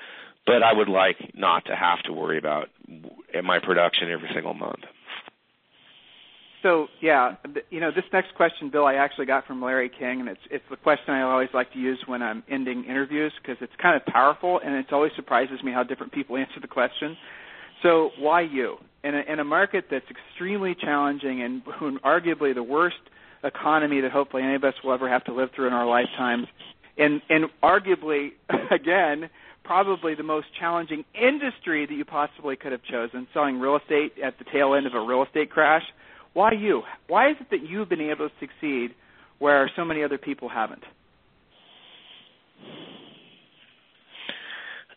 but 0.47 0.63
I 0.63 0.73
would 0.73 0.89
like 0.89 1.33
not 1.35 1.65
to 1.67 1.75
have 1.75 2.03
to 2.05 2.13
worry 2.13 2.39
about 2.39 2.69
my 3.43 3.59
production 3.59 4.11
every 4.11 4.31
single 4.33 4.55
month. 4.55 4.85
So 6.67 6.89
yeah, 7.01 7.37
you 7.71 7.79
know, 7.79 7.93
this 7.93 8.03
next 8.13 8.35
question, 8.35 8.71
Bill, 8.71 8.87
I 8.87 8.95
actually 8.95 9.27
got 9.27 9.47
from 9.47 9.63
Larry 9.63 9.89
King, 9.89 10.19
and 10.19 10.29
it's 10.29 10.41
it's 10.51 10.65
the 10.69 10.77
question 10.77 11.15
I 11.15 11.23
always 11.23 11.51
like 11.55 11.73
to 11.75 11.79
use 11.79 12.03
when 12.07 12.23
I'm 12.23 12.43
ending 12.51 12.85
interviews 12.87 13.33
because 13.41 13.57
it's 13.61 13.73
kind 13.81 13.95
of 13.95 14.05
powerful, 14.13 14.61
and 14.65 14.75
it 14.75 14.93
always 14.93 15.13
surprises 15.15 15.63
me 15.63 15.71
how 15.71 15.85
different 15.85 16.13
people 16.13 16.37
answer 16.45 16.59
the 16.61 16.67
question. 16.67 17.17
So 17.85 18.11
why 18.19 18.41
you? 18.41 18.79
In 19.05 19.15
a, 19.15 19.33
in 19.33 19.39
a 19.39 19.45
market 19.45 19.85
that's 19.93 20.07
extremely 20.11 20.75
challenging 20.75 21.41
and 21.81 22.03
arguably 22.03 22.53
the 22.53 22.65
worst 22.65 22.97
economy 23.45 24.01
that 24.01 24.11
hopefully 24.11 24.43
any 24.43 24.57
of 24.57 24.65
us 24.65 24.75
will 24.83 24.93
ever 24.93 25.09
have 25.09 25.23
to 25.27 25.33
live 25.33 25.51
through 25.55 25.69
in 25.69 25.73
our 25.73 25.87
lifetimes, 25.87 26.49
and 26.99 27.23
and 27.31 27.45
arguably 27.63 28.31
again 28.73 29.31
probably 29.63 30.17
the 30.17 30.25
most 30.25 30.49
challenging 30.59 31.05
industry 31.15 31.87
that 31.87 31.95
you 31.95 32.05
possibly 32.05 32.57
could 32.57 32.73
have 32.73 32.83
chosen, 32.83 33.29
selling 33.33 33.61
real 33.61 33.77
estate 33.77 34.15
at 34.21 34.37
the 34.39 34.45
tail 34.53 34.75
end 34.75 34.87
of 34.87 34.95
a 34.95 35.01
real 35.01 35.23
estate 35.23 35.49
crash. 35.49 35.85
Why 36.37 36.53
you? 36.53 36.83
Why 37.09 37.31
is 37.31 37.37
it 37.41 37.47
that 37.51 37.67
you've 37.67 37.89
been 37.89 38.03
able 38.03 38.29
to 38.29 38.35
succeed 38.39 38.91
where 39.39 39.71
so 39.75 39.87
many 39.87 40.03
other 40.03 40.19
people 40.19 40.51
haven't? 40.51 40.83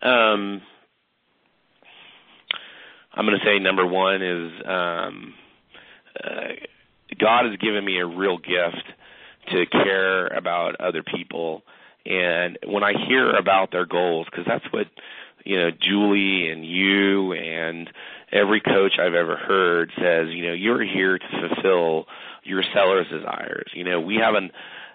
Um, 0.02 0.62
I'm 3.14 3.26
going 3.26 3.40
to 3.40 3.46
say 3.46 3.58
number 3.58 3.86
one 3.86 4.22
is 4.22 4.52
um, 4.68 5.34
uh, 6.22 6.48
God 7.18 7.46
has 7.46 7.58
given 7.62 7.86
me 7.86 8.00
a 8.00 8.06
real 8.06 8.38
gift 8.38 8.84
to 9.52 9.66
care 9.68 10.28
about 10.28 10.76
other 10.82 11.04
people 11.04 11.64
and 12.06 12.58
when 12.66 12.84
I 12.84 12.94
hear 13.08 13.36
about 13.36 13.72
their 13.72 13.86
goals, 13.86 14.28
because 14.30 14.46
that's 14.48 14.66
what 14.72 14.88
you 15.46 15.58
know 15.58 15.70
Julie 15.72 16.50
and 16.50 16.66
you 16.66 17.34
and 17.34 17.90
every 18.32 18.62
coach 18.62 18.94
I've 19.00 19.14
ever 19.14 19.36
heard 19.36 19.92
says, 19.98 20.28
you 20.30 20.48
know, 20.48 20.54
you're 20.54 20.84
here 20.84 21.18
to 21.18 21.26
fulfill 21.50 22.06
your 22.44 22.64
seller's 22.74 23.08
desires. 23.10 23.72
You 23.74 23.84
know, 23.84 24.00
we 24.00 24.16
haven't 24.16 24.52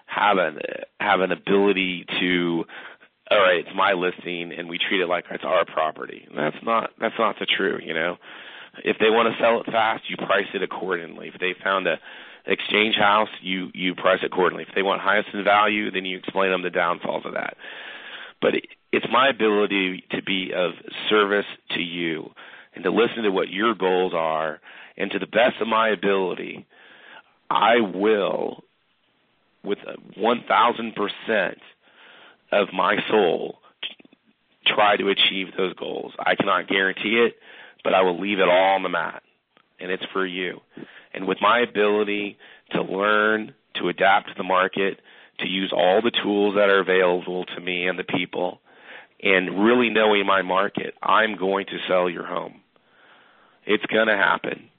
have 0.07 0.37
an 0.37 0.59
have 0.99 1.19
an 1.19 1.31
ability 1.31 2.05
to 2.19 2.65
all 3.31 3.39
right, 3.39 3.65
it's 3.65 3.75
my 3.75 3.93
listing 3.93 4.51
and 4.55 4.69
we 4.69 4.77
treat 4.77 5.01
it 5.01 5.07
like 5.07 5.25
it's 5.31 5.43
our 5.43 5.65
property. 5.65 6.27
That's 6.35 6.57
not 6.63 6.91
that's 6.99 7.15
not 7.17 7.37
the 7.39 7.45
true, 7.45 7.79
you 7.83 7.93
know. 7.93 8.17
If 8.83 8.97
they 8.99 9.09
want 9.09 9.33
to 9.33 9.41
sell 9.41 9.61
it 9.61 9.65
fast, 9.67 10.03
you 10.09 10.17
price 10.17 10.47
it 10.53 10.61
accordingly. 10.61 11.31
If 11.33 11.39
they 11.39 11.55
found 11.63 11.87
a 11.87 11.95
exchange 12.45 12.95
house, 12.95 13.29
you 13.41 13.71
you 13.73 13.95
price 13.95 14.19
it 14.21 14.27
accordingly. 14.27 14.65
If 14.67 14.75
they 14.75 14.83
want 14.83 15.01
highest 15.01 15.29
in 15.33 15.43
value, 15.43 15.91
then 15.91 16.05
you 16.05 16.17
explain 16.17 16.51
them 16.51 16.61
the 16.61 16.69
downfalls 16.69 17.25
of 17.25 17.33
that. 17.33 17.57
But 18.41 18.55
it, 18.55 18.65
it's 18.91 19.05
my 19.11 19.29
ability 19.29 20.03
to 20.11 20.21
be 20.21 20.51
of 20.55 20.73
service 21.09 21.45
to 21.71 21.81
you 21.81 22.29
and 22.75 22.83
to 22.83 22.91
listen 22.91 23.23
to 23.23 23.31
what 23.31 23.49
your 23.49 23.73
goals 23.73 24.13
are, 24.13 24.59
and 24.97 25.09
to 25.11 25.19
the 25.19 25.27
best 25.27 25.59
of 25.61 25.67
my 25.67 25.89
ability, 25.89 26.65
I 27.49 27.79
will 27.79 28.63
with 29.63 29.79
1,000% 30.17 31.55
of 32.51 32.67
my 32.73 32.97
soul 33.09 33.59
try 34.65 34.95
to 34.97 35.09
achieve 35.09 35.47
those 35.57 35.73
goals. 35.73 36.13
I 36.19 36.35
cannot 36.35 36.67
guarantee 36.67 37.25
it, 37.25 37.35
but 37.83 37.93
I 37.93 38.01
will 38.01 38.19
leave 38.19 38.39
it 38.39 38.47
all 38.47 38.75
on 38.75 38.83
the 38.83 38.89
mat, 38.89 39.23
and 39.79 39.91
it's 39.91 40.05
for 40.13 40.25
you. 40.25 40.61
And 41.13 41.27
with 41.27 41.37
my 41.41 41.59
ability 41.59 42.37
to 42.71 42.81
learn, 42.81 43.53
to 43.75 43.89
adapt 43.89 44.29
to 44.29 44.33
the 44.35 44.43
market, 44.43 44.99
to 45.39 45.47
use 45.47 45.71
all 45.75 46.01
the 46.01 46.11
tools 46.11 46.55
that 46.55 46.69
are 46.69 46.79
available 46.79 47.45
to 47.45 47.59
me 47.59 47.87
and 47.87 47.99
the 47.99 48.03
people, 48.03 48.59
and 49.21 49.63
really 49.65 49.89
knowing 49.89 50.25
my 50.25 50.41
market, 50.41 50.93
I'm 51.01 51.35
going 51.35 51.65
to 51.67 51.77
sell 51.87 52.09
your 52.09 52.25
home. 52.25 52.61
It's 53.65 53.85
going 53.87 54.07
to 54.07 54.17
happen. 54.17 54.69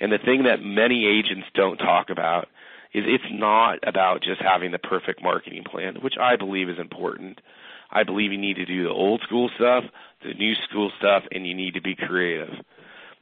And 0.00 0.12
the 0.12 0.18
thing 0.18 0.44
that 0.44 0.62
many 0.62 1.06
agents 1.06 1.46
don't 1.54 1.76
talk 1.76 2.10
about 2.10 2.48
is 2.94 3.04
it's 3.06 3.24
not 3.30 3.78
about 3.86 4.22
just 4.22 4.40
having 4.40 4.70
the 4.70 4.78
perfect 4.78 5.22
marketing 5.22 5.64
plan, 5.64 5.96
which 5.96 6.14
I 6.18 6.36
believe 6.36 6.68
is 6.68 6.78
important. 6.78 7.40
I 7.90 8.04
believe 8.04 8.32
you 8.32 8.38
need 8.38 8.56
to 8.56 8.66
do 8.66 8.84
the 8.84 8.90
old 8.90 9.22
school 9.22 9.50
stuff, 9.56 9.84
the 10.22 10.34
new 10.34 10.54
school 10.68 10.90
stuff, 10.98 11.24
and 11.32 11.46
you 11.46 11.54
need 11.54 11.74
to 11.74 11.80
be 11.80 11.94
creative. 11.94 12.54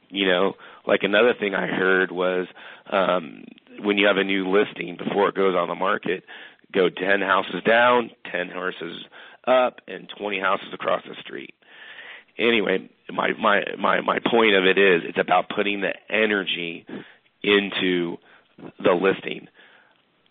You 0.09 0.27
know, 0.27 0.53
like 0.85 1.03
another 1.03 1.33
thing 1.33 1.53
I 1.53 1.67
heard 1.67 2.11
was 2.11 2.47
um 2.89 3.43
when 3.79 3.97
you 3.97 4.07
have 4.07 4.17
a 4.17 4.23
new 4.23 4.49
listing 4.49 4.97
before 4.97 5.29
it 5.29 5.35
goes 5.35 5.55
on 5.55 5.67
the 5.67 5.75
market, 5.75 6.23
go 6.73 6.89
10 6.89 7.21
houses 7.21 7.61
down, 7.63 8.09
10 8.31 8.49
horses 8.49 9.03
up, 9.45 9.81
and 9.87 10.09
20 10.17 10.39
houses 10.39 10.67
across 10.73 11.03
the 11.07 11.15
street. 11.21 11.53
Anyway, 12.37 12.89
my 13.11 13.31
my 13.33 13.63
my 13.79 14.01
my 14.01 14.19
point 14.19 14.55
of 14.55 14.65
it 14.65 14.77
is 14.77 15.03
it's 15.05 15.17
about 15.17 15.49
putting 15.49 15.81
the 15.81 15.93
energy 16.09 16.85
into 17.43 18.17
the 18.79 18.93
listing. 18.93 19.47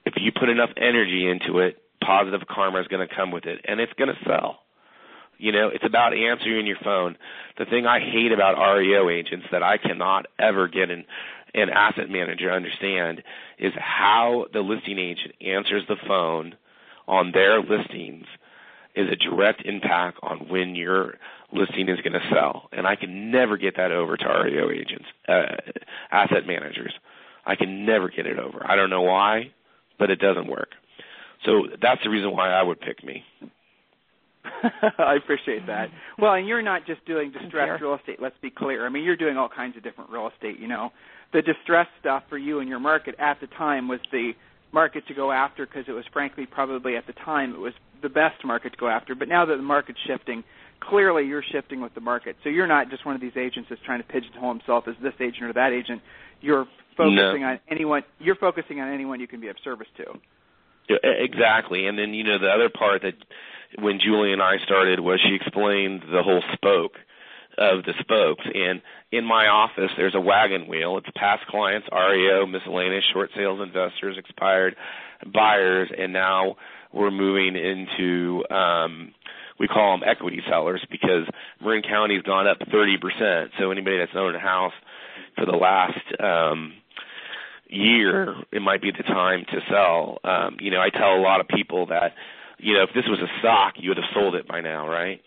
If 0.04 0.14
you 0.16 0.30
put 0.32 0.48
enough 0.48 0.70
energy 0.76 1.28
into 1.28 1.58
it, 1.58 1.82
positive 2.00 2.46
karma 2.48 2.80
is 2.80 2.86
going 2.86 3.06
to 3.06 3.12
come 3.14 3.30
with 3.30 3.46
it, 3.46 3.60
and 3.64 3.80
it's 3.80 3.92
going 3.94 4.08
to 4.08 4.24
sell. 4.24 4.60
You 5.38 5.52
know, 5.52 5.68
it's 5.68 5.84
about 5.84 6.14
answering 6.14 6.66
your 6.66 6.78
phone. 6.82 7.16
The 7.58 7.66
thing 7.66 7.86
I 7.86 8.00
hate 8.00 8.32
about 8.32 8.56
REO 8.56 9.10
agents 9.10 9.46
that 9.52 9.62
I 9.62 9.76
cannot 9.76 10.26
ever 10.38 10.68
get 10.68 10.90
an 10.90 11.04
an 11.54 11.70
asset 11.70 12.10
manager 12.10 12.50
to 12.50 12.54
understand 12.54 13.22
is 13.58 13.72
how 13.78 14.46
the 14.52 14.60
listing 14.60 14.98
agent 14.98 15.34
answers 15.40 15.84
the 15.88 15.96
phone 16.06 16.54
on 17.08 17.32
their 17.32 17.60
listings 17.60 18.26
is 18.94 19.08
a 19.10 19.16
direct 19.16 19.62
impact 19.64 20.18
on 20.22 20.48
when 20.48 20.74
your 20.74 21.14
listing 21.56 21.88
is 21.88 22.00
going 22.00 22.12
to 22.12 22.28
sell. 22.32 22.68
And 22.72 22.86
I 22.86 22.96
can 22.96 23.30
never 23.30 23.56
get 23.56 23.76
that 23.76 23.90
over 23.90 24.16
to 24.16 24.24
REO 24.24 24.70
agents, 24.70 25.06
uh, 25.28 25.56
asset 26.10 26.46
managers. 26.46 26.92
I 27.44 27.56
can 27.56 27.86
never 27.86 28.08
get 28.08 28.26
it 28.26 28.38
over. 28.38 28.64
I 28.68 28.76
don't 28.76 28.90
know 28.90 29.02
why, 29.02 29.52
but 29.98 30.10
it 30.10 30.18
doesn't 30.18 30.48
work. 30.48 30.70
So 31.44 31.62
that's 31.80 32.02
the 32.02 32.10
reason 32.10 32.32
why 32.32 32.50
I 32.50 32.62
would 32.62 32.80
pick 32.80 33.04
me. 33.04 33.22
I 34.98 35.14
appreciate 35.14 35.66
that. 35.66 35.88
Well, 36.18 36.34
and 36.34 36.46
you're 36.46 36.62
not 36.62 36.86
just 36.86 37.04
doing 37.04 37.32
distressed 37.32 37.82
real 37.82 37.94
estate. 37.94 38.20
Let's 38.20 38.36
be 38.40 38.50
clear. 38.50 38.86
I 38.86 38.88
mean, 38.88 39.04
you're 39.04 39.16
doing 39.16 39.36
all 39.36 39.48
kinds 39.48 39.76
of 39.76 39.82
different 39.82 40.10
real 40.10 40.28
estate. 40.32 40.58
You 40.58 40.68
know, 40.68 40.90
the 41.32 41.42
distressed 41.42 41.90
stuff 42.00 42.24
for 42.28 42.38
you 42.38 42.60
and 42.60 42.68
your 42.68 42.78
market 42.78 43.14
at 43.18 43.40
the 43.40 43.48
time 43.48 43.88
was 43.88 44.00
the 44.12 44.32
market 44.72 45.06
to 45.08 45.14
go 45.14 45.32
after 45.32 45.66
because 45.66 45.84
it 45.88 45.92
was 45.92 46.04
frankly 46.12 46.46
probably 46.46 46.96
at 46.96 47.06
the 47.06 47.12
time 47.12 47.54
it 47.54 47.58
was 47.58 47.72
the 48.02 48.08
best 48.08 48.44
market 48.44 48.72
to 48.72 48.78
go 48.78 48.88
after. 48.88 49.14
But 49.14 49.28
now 49.28 49.44
that 49.46 49.56
the 49.56 49.62
market's 49.62 49.98
shifting, 50.06 50.44
clearly 50.80 51.24
you're 51.24 51.44
shifting 51.52 51.80
with 51.80 51.94
the 51.94 52.00
market. 52.00 52.36
So 52.42 52.48
you're 52.48 52.66
not 52.66 52.90
just 52.90 53.04
one 53.04 53.14
of 53.14 53.20
these 53.20 53.36
agents 53.36 53.68
that's 53.68 53.82
trying 53.82 54.00
to 54.00 54.08
pigeonhole 54.08 54.52
himself 54.52 54.84
as 54.88 54.94
this 55.02 55.14
agent 55.20 55.44
or 55.44 55.52
that 55.54 55.72
agent. 55.72 56.02
You're 56.40 56.66
focusing 56.96 57.42
no. 57.42 57.48
on 57.48 57.60
anyone. 57.68 58.02
You're 58.18 58.36
focusing 58.36 58.80
on 58.80 58.92
anyone 58.92 59.20
you 59.20 59.28
can 59.28 59.40
be 59.40 59.48
of 59.48 59.56
service 59.62 59.88
to. 59.98 60.04
Exactly, 61.02 61.86
and 61.86 61.98
then 61.98 62.14
you 62.14 62.22
know 62.22 62.38
the 62.38 62.48
other 62.48 62.68
part 62.68 63.02
that 63.02 63.14
when 63.82 63.98
Julie 63.98 64.32
and 64.32 64.40
I 64.40 64.56
started 64.64 65.00
was 65.00 65.20
she 65.20 65.34
explained 65.34 66.02
the 66.02 66.22
whole 66.22 66.42
spoke 66.52 66.92
of 67.58 67.84
the 67.84 67.94
spokes. 68.00 68.44
And 68.54 68.82
in 69.10 69.24
my 69.24 69.46
office, 69.46 69.90
there's 69.96 70.14
a 70.14 70.20
wagon 70.20 70.68
wheel. 70.68 70.98
It's 70.98 71.08
past 71.16 71.46
clients, 71.48 71.88
REO, 71.90 72.46
miscellaneous, 72.46 73.04
short 73.12 73.30
sales 73.34 73.60
investors, 73.62 74.16
expired 74.18 74.76
buyers, 75.32 75.90
and 75.96 76.12
now 76.12 76.56
we're 76.92 77.10
moving 77.10 77.56
into 77.56 78.44
um, 78.54 79.12
we 79.58 79.68
call 79.68 79.96
them 79.96 80.08
equity 80.08 80.40
sellers 80.48 80.84
because 80.90 81.26
Marin 81.60 81.82
County's 81.82 82.22
gone 82.22 82.46
up 82.46 82.58
30%. 82.60 83.48
So 83.58 83.70
anybody 83.70 83.98
that's 83.98 84.12
owned 84.14 84.36
a 84.36 84.40
house 84.40 84.74
for 85.36 85.46
the 85.46 85.56
last 85.56 85.98
um, 86.20 86.74
year, 87.68 88.34
it 88.52 88.62
might 88.62 88.82
be 88.82 88.90
the 88.90 89.02
time 89.02 89.44
to 89.50 89.60
sell. 89.70 90.18
Um, 90.24 90.56
you 90.60 90.70
know, 90.70 90.80
I 90.80 90.90
tell 90.90 91.14
a 91.14 91.22
lot 91.22 91.40
of 91.40 91.48
people 91.48 91.86
that, 91.86 92.12
you 92.58 92.74
know, 92.74 92.82
if 92.82 92.90
this 92.94 93.04
was 93.08 93.18
a 93.20 93.38
stock, 93.40 93.74
you 93.76 93.90
would 93.90 93.98
have 93.98 94.06
sold 94.14 94.34
it 94.34 94.46
by 94.46 94.60
now, 94.60 94.88
right? 94.88 95.20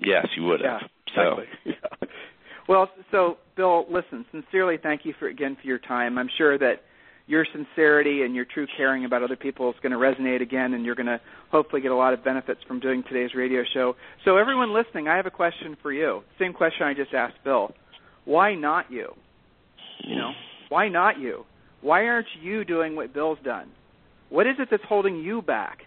Yes, 0.00 0.26
you 0.36 0.44
would 0.44 0.60
have. 0.60 0.82
Yeah, 0.82 1.22
exactly. 1.22 1.44
So. 1.64 1.70
Yeah. 2.00 2.08
Well, 2.68 2.88
so 3.10 3.38
Bill, 3.56 3.84
listen, 3.90 4.24
sincerely 4.30 4.76
thank 4.80 5.04
you 5.04 5.12
for 5.18 5.26
again 5.26 5.56
for 5.60 5.66
your 5.66 5.80
time. 5.80 6.16
I'm 6.18 6.30
sure 6.38 6.56
that 6.56 6.82
your 7.30 7.46
sincerity 7.52 8.22
and 8.22 8.34
your 8.34 8.44
true 8.44 8.66
caring 8.76 9.04
about 9.04 9.22
other 9.22 9.36
people 9.36 9.70
is 9.70 9.76
going 9.80 9.92
to 9.92 9.98
resonate 9.98 10.42
again, 10.42 10.74
and 10.74 10.84
you're 10.84 10.96
going 10.96 11.06
to 11.06 11.20
hopefully 11.52 11.80
get 11.80 11.92
a 11.92 11.96
lot 11.96 12.12
of 12.12 12.24
benefits 12.24 12.60
from 12.66 12.80
doing 12.80 13.04
today's 13.04 13.34
radio 13.36 13.62
show. 13.72 13.94
So, 14.24 14.36
everyone 14.36 14.74
listening, 14.74 15.06
I 15.06 15.16
have 15.16 15.26
a 15.26 15.30
question 15.30 15.76
for 15.80 15.92
you. 15.92 16.22
Same 16.40 16.52
question 16.52 16.86
I 16.88 16.92
just 16.92 17.14
asked 17.14 17.36
Bill. 17.44 17.72
Why 18.24 18.56
not 18.56 18.90
you? 18.90 19.14
You 20.04 20.16
know, 20.16 20.32
why 20.70 20.88
not 20.88 21.20
you? 21.20 21.44
Why 21.82 22.06
aren't 22.06 22.26
you 22.42 22.64
doing 22.64 22.96
what 22.96 23.14
Bill's 23.14 23.38
done? 23.44 23.70
What 24.28 24.48
is 24.48 24.56
it 24.58 24.68
that's 24.70 24.82
holding 24.88 25.16
you 25.16 25.40
back? 25.40 25.78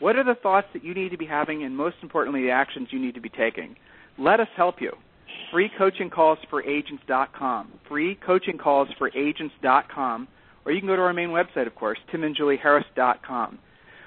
What 0.00 0.16
are 0.16 0.24
the 0.24 0.34
thoughts 0.34 0.68
that 0.72 0.82
you 0.82 0.94
need 0.94 1.10
to 1.10 1.18
be 1.18 1.26
having, 1.26 1.62
and 1.62 1.76
most 1.76 1.96
importantly, 2.02 2.42
the 2.42 2.50
actions 2.50 2.88
you 2.90 2.98
need 2.98 3.14
to 3.16 3.20
be 3.20 3.28
taking? 3.28 3.76
Let 4.18 4.40
us 4.40 4.48
help 4.56 4.76
you. 4.80 4.92
Free 5.52 5.70
coaching 5.76 6.08
calls 6.08 6.38
for 6.48 6.62
agents.com. 6.62 7.72
Free 7.86 8.18
coaching 8.24 8.56
calls 8.56 8.88
for 8.98 9.10
agents.com. 9.14 10.28
Or 10.64 10.72
you 10.72 10.80
can 10.80 10.88
go 10.88 10.96
to 10.96 11.02
our 11.02 11.12
main 11.12 11.30
website, 11.30 11.66
of 11.66 11.74
course, 11.74 11.98
timandjulieharris.com. 12.12 13.58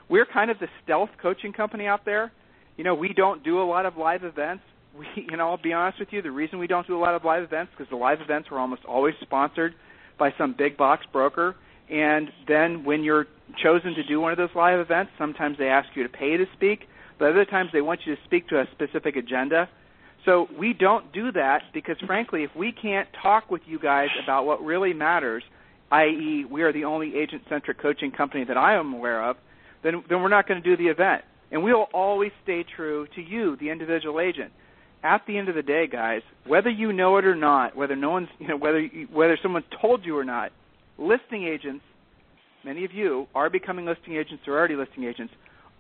We're 0.10 0.26
kind 0.26 0.52
of 0.52 0.60
the 0.60 0.68
stealth 0.84 1.10
coaching 1.22 1.54
company 1.54 1.88
out 1.88 2.06
there. 2.06 2.32
You 2.78 2.84
know, 2.84 2.96
we 2.96 3.14
don't 3.14 3.44
do 3.44 3.62
a 3.62 3.66
lot 3.66 3.86
of 3.86 3.98
live 3.98 4.24
events. 4.24 4.64
We, 4.98 5.08
you 5.32 5.38
know, 5.38 5.50
I'll 5.50 5.62
be 5.62 5.74
honest 5.74 6.00
with 6.00 6.10
you. 6.12 6.22
The 6.22 6.32
reason 6.32 6.60
we 6.60 6.68
don't 6.68 6.86
do 6.88 6.98
a 6.98 7.00
lot 7.02 7.16
of 7.16 7.24
live 7.24 7.44
events 7.44 7.72
is 7.72 7.78
because 7.78 7.90
the 7.90 7.98
live 7.98 8.22
events 8.22 8.50
are 8.52 8.60
almost 8.60 8.84
always 8.86 9.16
sponsored 9.22 9.74
by 10.20 10.32
some 10.38 10.56
big 10.58 10.78
box 10.78 11.06
broker. 11.12 11.56
And 11.90 12.30
then 12.48 12.86
when 12.86 13.04
you're 13.04 13.28
chosen 13.62 13.94
to 13.96 14.04
do 14.04 14.20
one 14.20 14.32
of 14.32 14.38
those 14.38 14.50
live 14.56 14.80
events, 14.80 15.12
sometimes 15.18 15.58
they 15.58 15.68
ask 15.68 15.90
you 15.96 16.04
to 16.04 16.10
pay 16.10 16.38
to 16.38 16.46
speak, 16.54 16.82
but 17.20 17.30
other 17.30 17.46
times 17.46 17.70
they 17.74 17.82
want 17.82 18.02
you 18.06 18.16
to 18.16 18.22
speak 18.24 18.48
to 18.50 18.60
a 18.60 18.66
specific 18.72 19.16
agenda. 19.16 19.70
So 20.26 20.48
we 20.58 20.74
don't 20.74 21.12
do 21.12 21.32
that 21.34 21.64
because, 21.74 21.98
frankly, 22.06 22.44
if 22.44 22.52
we 22.56 22.72
can't 22.72 23.10
talk 23.22 23.52
with 23.52 23.62
you 23.66 23.78
guys 23.78 24.08
about 24.24 24.46
what 24.46 24.64
really 24.64 24.94
matters, 24.94 25.44
i.e., 25.94 26.46
we 26.50 26.64
are 26.64 26.74
the 26.74 26.86
only 26.86 27.16
agent-centric 27.16 27.82
coaching 27.82 28.12
company 28.12 28.44
that 28.46 28.58
I 28.58 28.76
am 28.76 28.94
aware 28.94 29.24
of, 29.24 29.38
then 29.84 30.04
then 30.10 30.22
we're 30.22 30.30
not 30.30 30.48
going 30.48 30.62
to 30.62 30.70
do 30.70 30.82
the 30.82 30.90
event. 30.90 31.24
And 31.52 31.64
we 31.64 31.74
will 31.74 31.88
always 31.94 32.32
stay 32.44 32.66
true 32.76 33.08
to 33.16 33.22
you, 33.22 33.56
the 33.58 33.70
individual 33.70 34.20
agent. 34.20 34.52
At 35.04 35.22
the 35.28 35.38
end 35.38 35.50
of 35.50 35.56
the 35.56 35.62
day, 35.62 35.86
guys, 35.88 36.22
whether 36.48 36.70
you 36.70 36.94
know 36.94 37.18
it 37.18 37.26
or 37.26 37.36
not, 37.36 37.76
whether 37.76 37.96
no 37.96 38.10
one's, 38.10 38.30
you 38.40 38.48
know, 38.48 38.58
whether 38.58 38.84
whether 39.12 39.38
someone 39.42 39.64
told 39.82 40.06
you 40.06 40.18
or 40.18 40.24
not, 40.24 40.52
listing 40.98 41.44
agents, 41.46 41.84
many 42.64 42.86
of 42.86 42.92
you 42.92 43.28
are 43.36 43.50
becoming 43.50 43.86
listing 43.86 44.16
agents 44.16 44.44
or 44.48 44.58
already 44.58 44.76
listing 44.76 45.04
agents, 45.04 45.34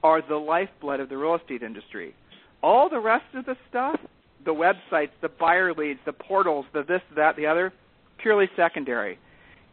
are 0.03 0.21
the 0.21 0.35
lifeblood 0.35 0.99
of 0.99 1.09
the 1.09 1.17
real 1.17 1.35
estate 1.35 1.63
industry. 1.63 2.13
All 2.61 2.89
the 2.89 2.99
rest 2.99 3.25
of 3.33 3.45
the 3.45 3.55
stuff 3.69 3.99
the 4.45 4.53
websites, 4.53 5.11
the 5.21 5.29
buyer 5.29 5.73
leads, 5.73 5.99
the 6.05 6.13
portals, 6.13 6.65
the 6.73 6.83
this, 6.83 7.01
that, 7.15 7.35
the 7.35 7.45
other, 7.45 7.73
purely 8.21 8.49
secondary. 8.55 9.17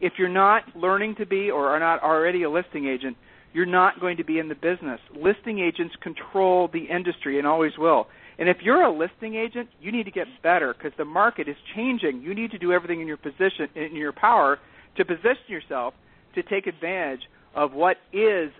If 0.01 0.13
you're 0.17 0.29
not 0.29 0.63
learning 0.75 1.15
to 1.19 1.25
be 1.25 1.51
or 1.51 1.69
are 1.69 1.79
not 1.79 2.01
already 2.03 2.43
a 2.43 2.49
listing 2.49 2.87
agent, 2.87 3.15
you're 3.53 3.65
not 3.65 3.99
going 3.99 4.17
to 4.17 4.23
be 4.23 4.39
in 4.39 4.49
the 4.49 4.55
business. 4.55 4.99
Listing 5.15 5.59
agents 5.59 5.95
control 6.01 6.69
the 6.71 6.85
industry 6.85 7.37
and 7.37 7.47
always 7.47 7.73
will. 7.77 8.07
And 8.39 8.49
if 8.49 8.57
you're 8.63 8.81
a 8.81 8.91
listing 8.91 9.35
agent, 9.35 9.69
you 9.79 9.91
need 9.91 10.05
to 10.05 10.11
get 10.11 10.25
better 10.41 10.73
because 10.73 10.93
the 10.97 11.05
market 11.05 11.47
is 11.47 11.55
changing. 11.75 12.21
You 12.21 12.33
need 12.33 12.51
to 12.51 12.57
do 12.57 12.71
everything 12.71 13.01
in 13.01 13.07
your 13.07 13.17
position 13.17 13.67
in 13.75 13.95
your 13.95 14.13
power 14.13 14.57
to 14.97 15.05
position 15.05 15.45
yourself 15.47 15.93
to 16.35 16.41
take 16.43 16.65
advantage 16.65 17.21
of 17.55 17.73
what 17.73 17.97
is 18.11 18.51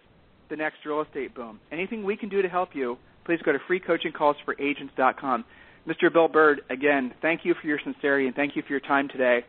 the 0.50 0.56
next 0.56 0.86
real 0.86 1.02
estate 1.02 1.34
boom. 1.34 1.60
Anything 1.72 2.04
we 2.04 2.18
can 2.18 2.30
do 2.30 2.42
to 2.42 2.50
help 2.50 2.70
you, 2.76 2.98
please 3.26 3.40
go 3.44 3.52
to 3.52 3.60
freecoachingcallsforagents.com. 3.60 5.46
Mr. 5.88 6.14
Bill 6.14 6.28
Bird, 6.28 6.62
again, 6.70 7.14
thank 7.22 7.42
you 7.44 7.56
for 7.60 7.66
your 7.66 7.80
sincerity 7.84 8.28
and 8.28 8.36
thank 8.36 8.56
you 8.56 8.62
for 8.62 8.70
your 8.70 8.82
time 8.82 9.08
today. 9.08 9.40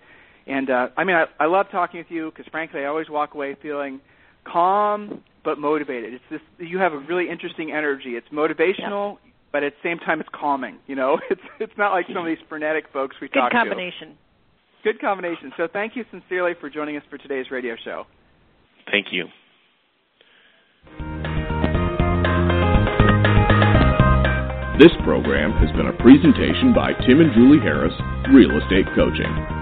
And 0.47 0.71
uh, 0.71 0.89
I 0.97 1.05
mean, 1.05 1.17
I, 1.17 1.27
I 1.39 1.47
love 1.47 1.67
talking 1.71 1.99
with 1.99 2.11
you 2.11 2.31
because 2.31 2.51
frankly, 2.51 2.81
I 2.81 2.87
always 2.87 3.09
walk 3.09 3.35
away 3.35 3.57
feeling 3.61 4.01
calm 4.45 5.23
but 5.45 5.59
motivated. 5.59 6.15
It's 6.15 6.25
this 6.31 6.41
you 6.59 6.79
have 6.79 6.93
a 6.93 6.99
really 6.99 7.29
interesting 7.29 7.73
energy. 7.73 8.11
It's 8.11 8.29
motivational, 8.29 9.19
but 9.53 9.63
at 9.63 9.73
the 9.75 9.89
same 9.89 9.99
time, 9.99 10.21
it's 10.21 10.31
calming. 10.33 10.79
You 10.87 10.97
know, 10.97 11.19
it's 11.31 11.41
it's 11.61 11.73
not 11.79 11.93
like 11.93 12.07
some 12.09 12.19
of 12.19 12.27
these 12.27 12.45
frenetic 12.49 12.85
folks 12.93 13.17
we 13.21 13.29
Good 13.29 13.41
talk 13.41 13.53
combination. 13.53 14.09
to. 14.11 14.15
Good 14.85 15.01
combination. 15.01 15.53
Good 15.53 15.53
combination. 15.53 15.53
So 15.57 15.69
thank 15.73 15.97
you 15.97 16.05
sincerely 16.11 16.55
for 16.61 16.69
joining 16.69 16.97
us 16.97 17.05
for 17.09 17.19
today's 17.19 17.51
radio 17.51 17.77
show. 17.85 18.05
Thank 18.91 19.07
you. 19.13 19.27
This 24.81 24.91
program 25.05 25.53
has 25.63 25.71
been 25.77 25.87
a 25.87 25.93
presentation 26.03 26.73
by 26.75 26.93
Tim 27.07 27.21
and 27.21 27.33
Julie 27.35 27.61
Harris, 27.61 27.95
Real 28.33 28.59
Estate 28.59 28.87
Coaching. 28.97 29.62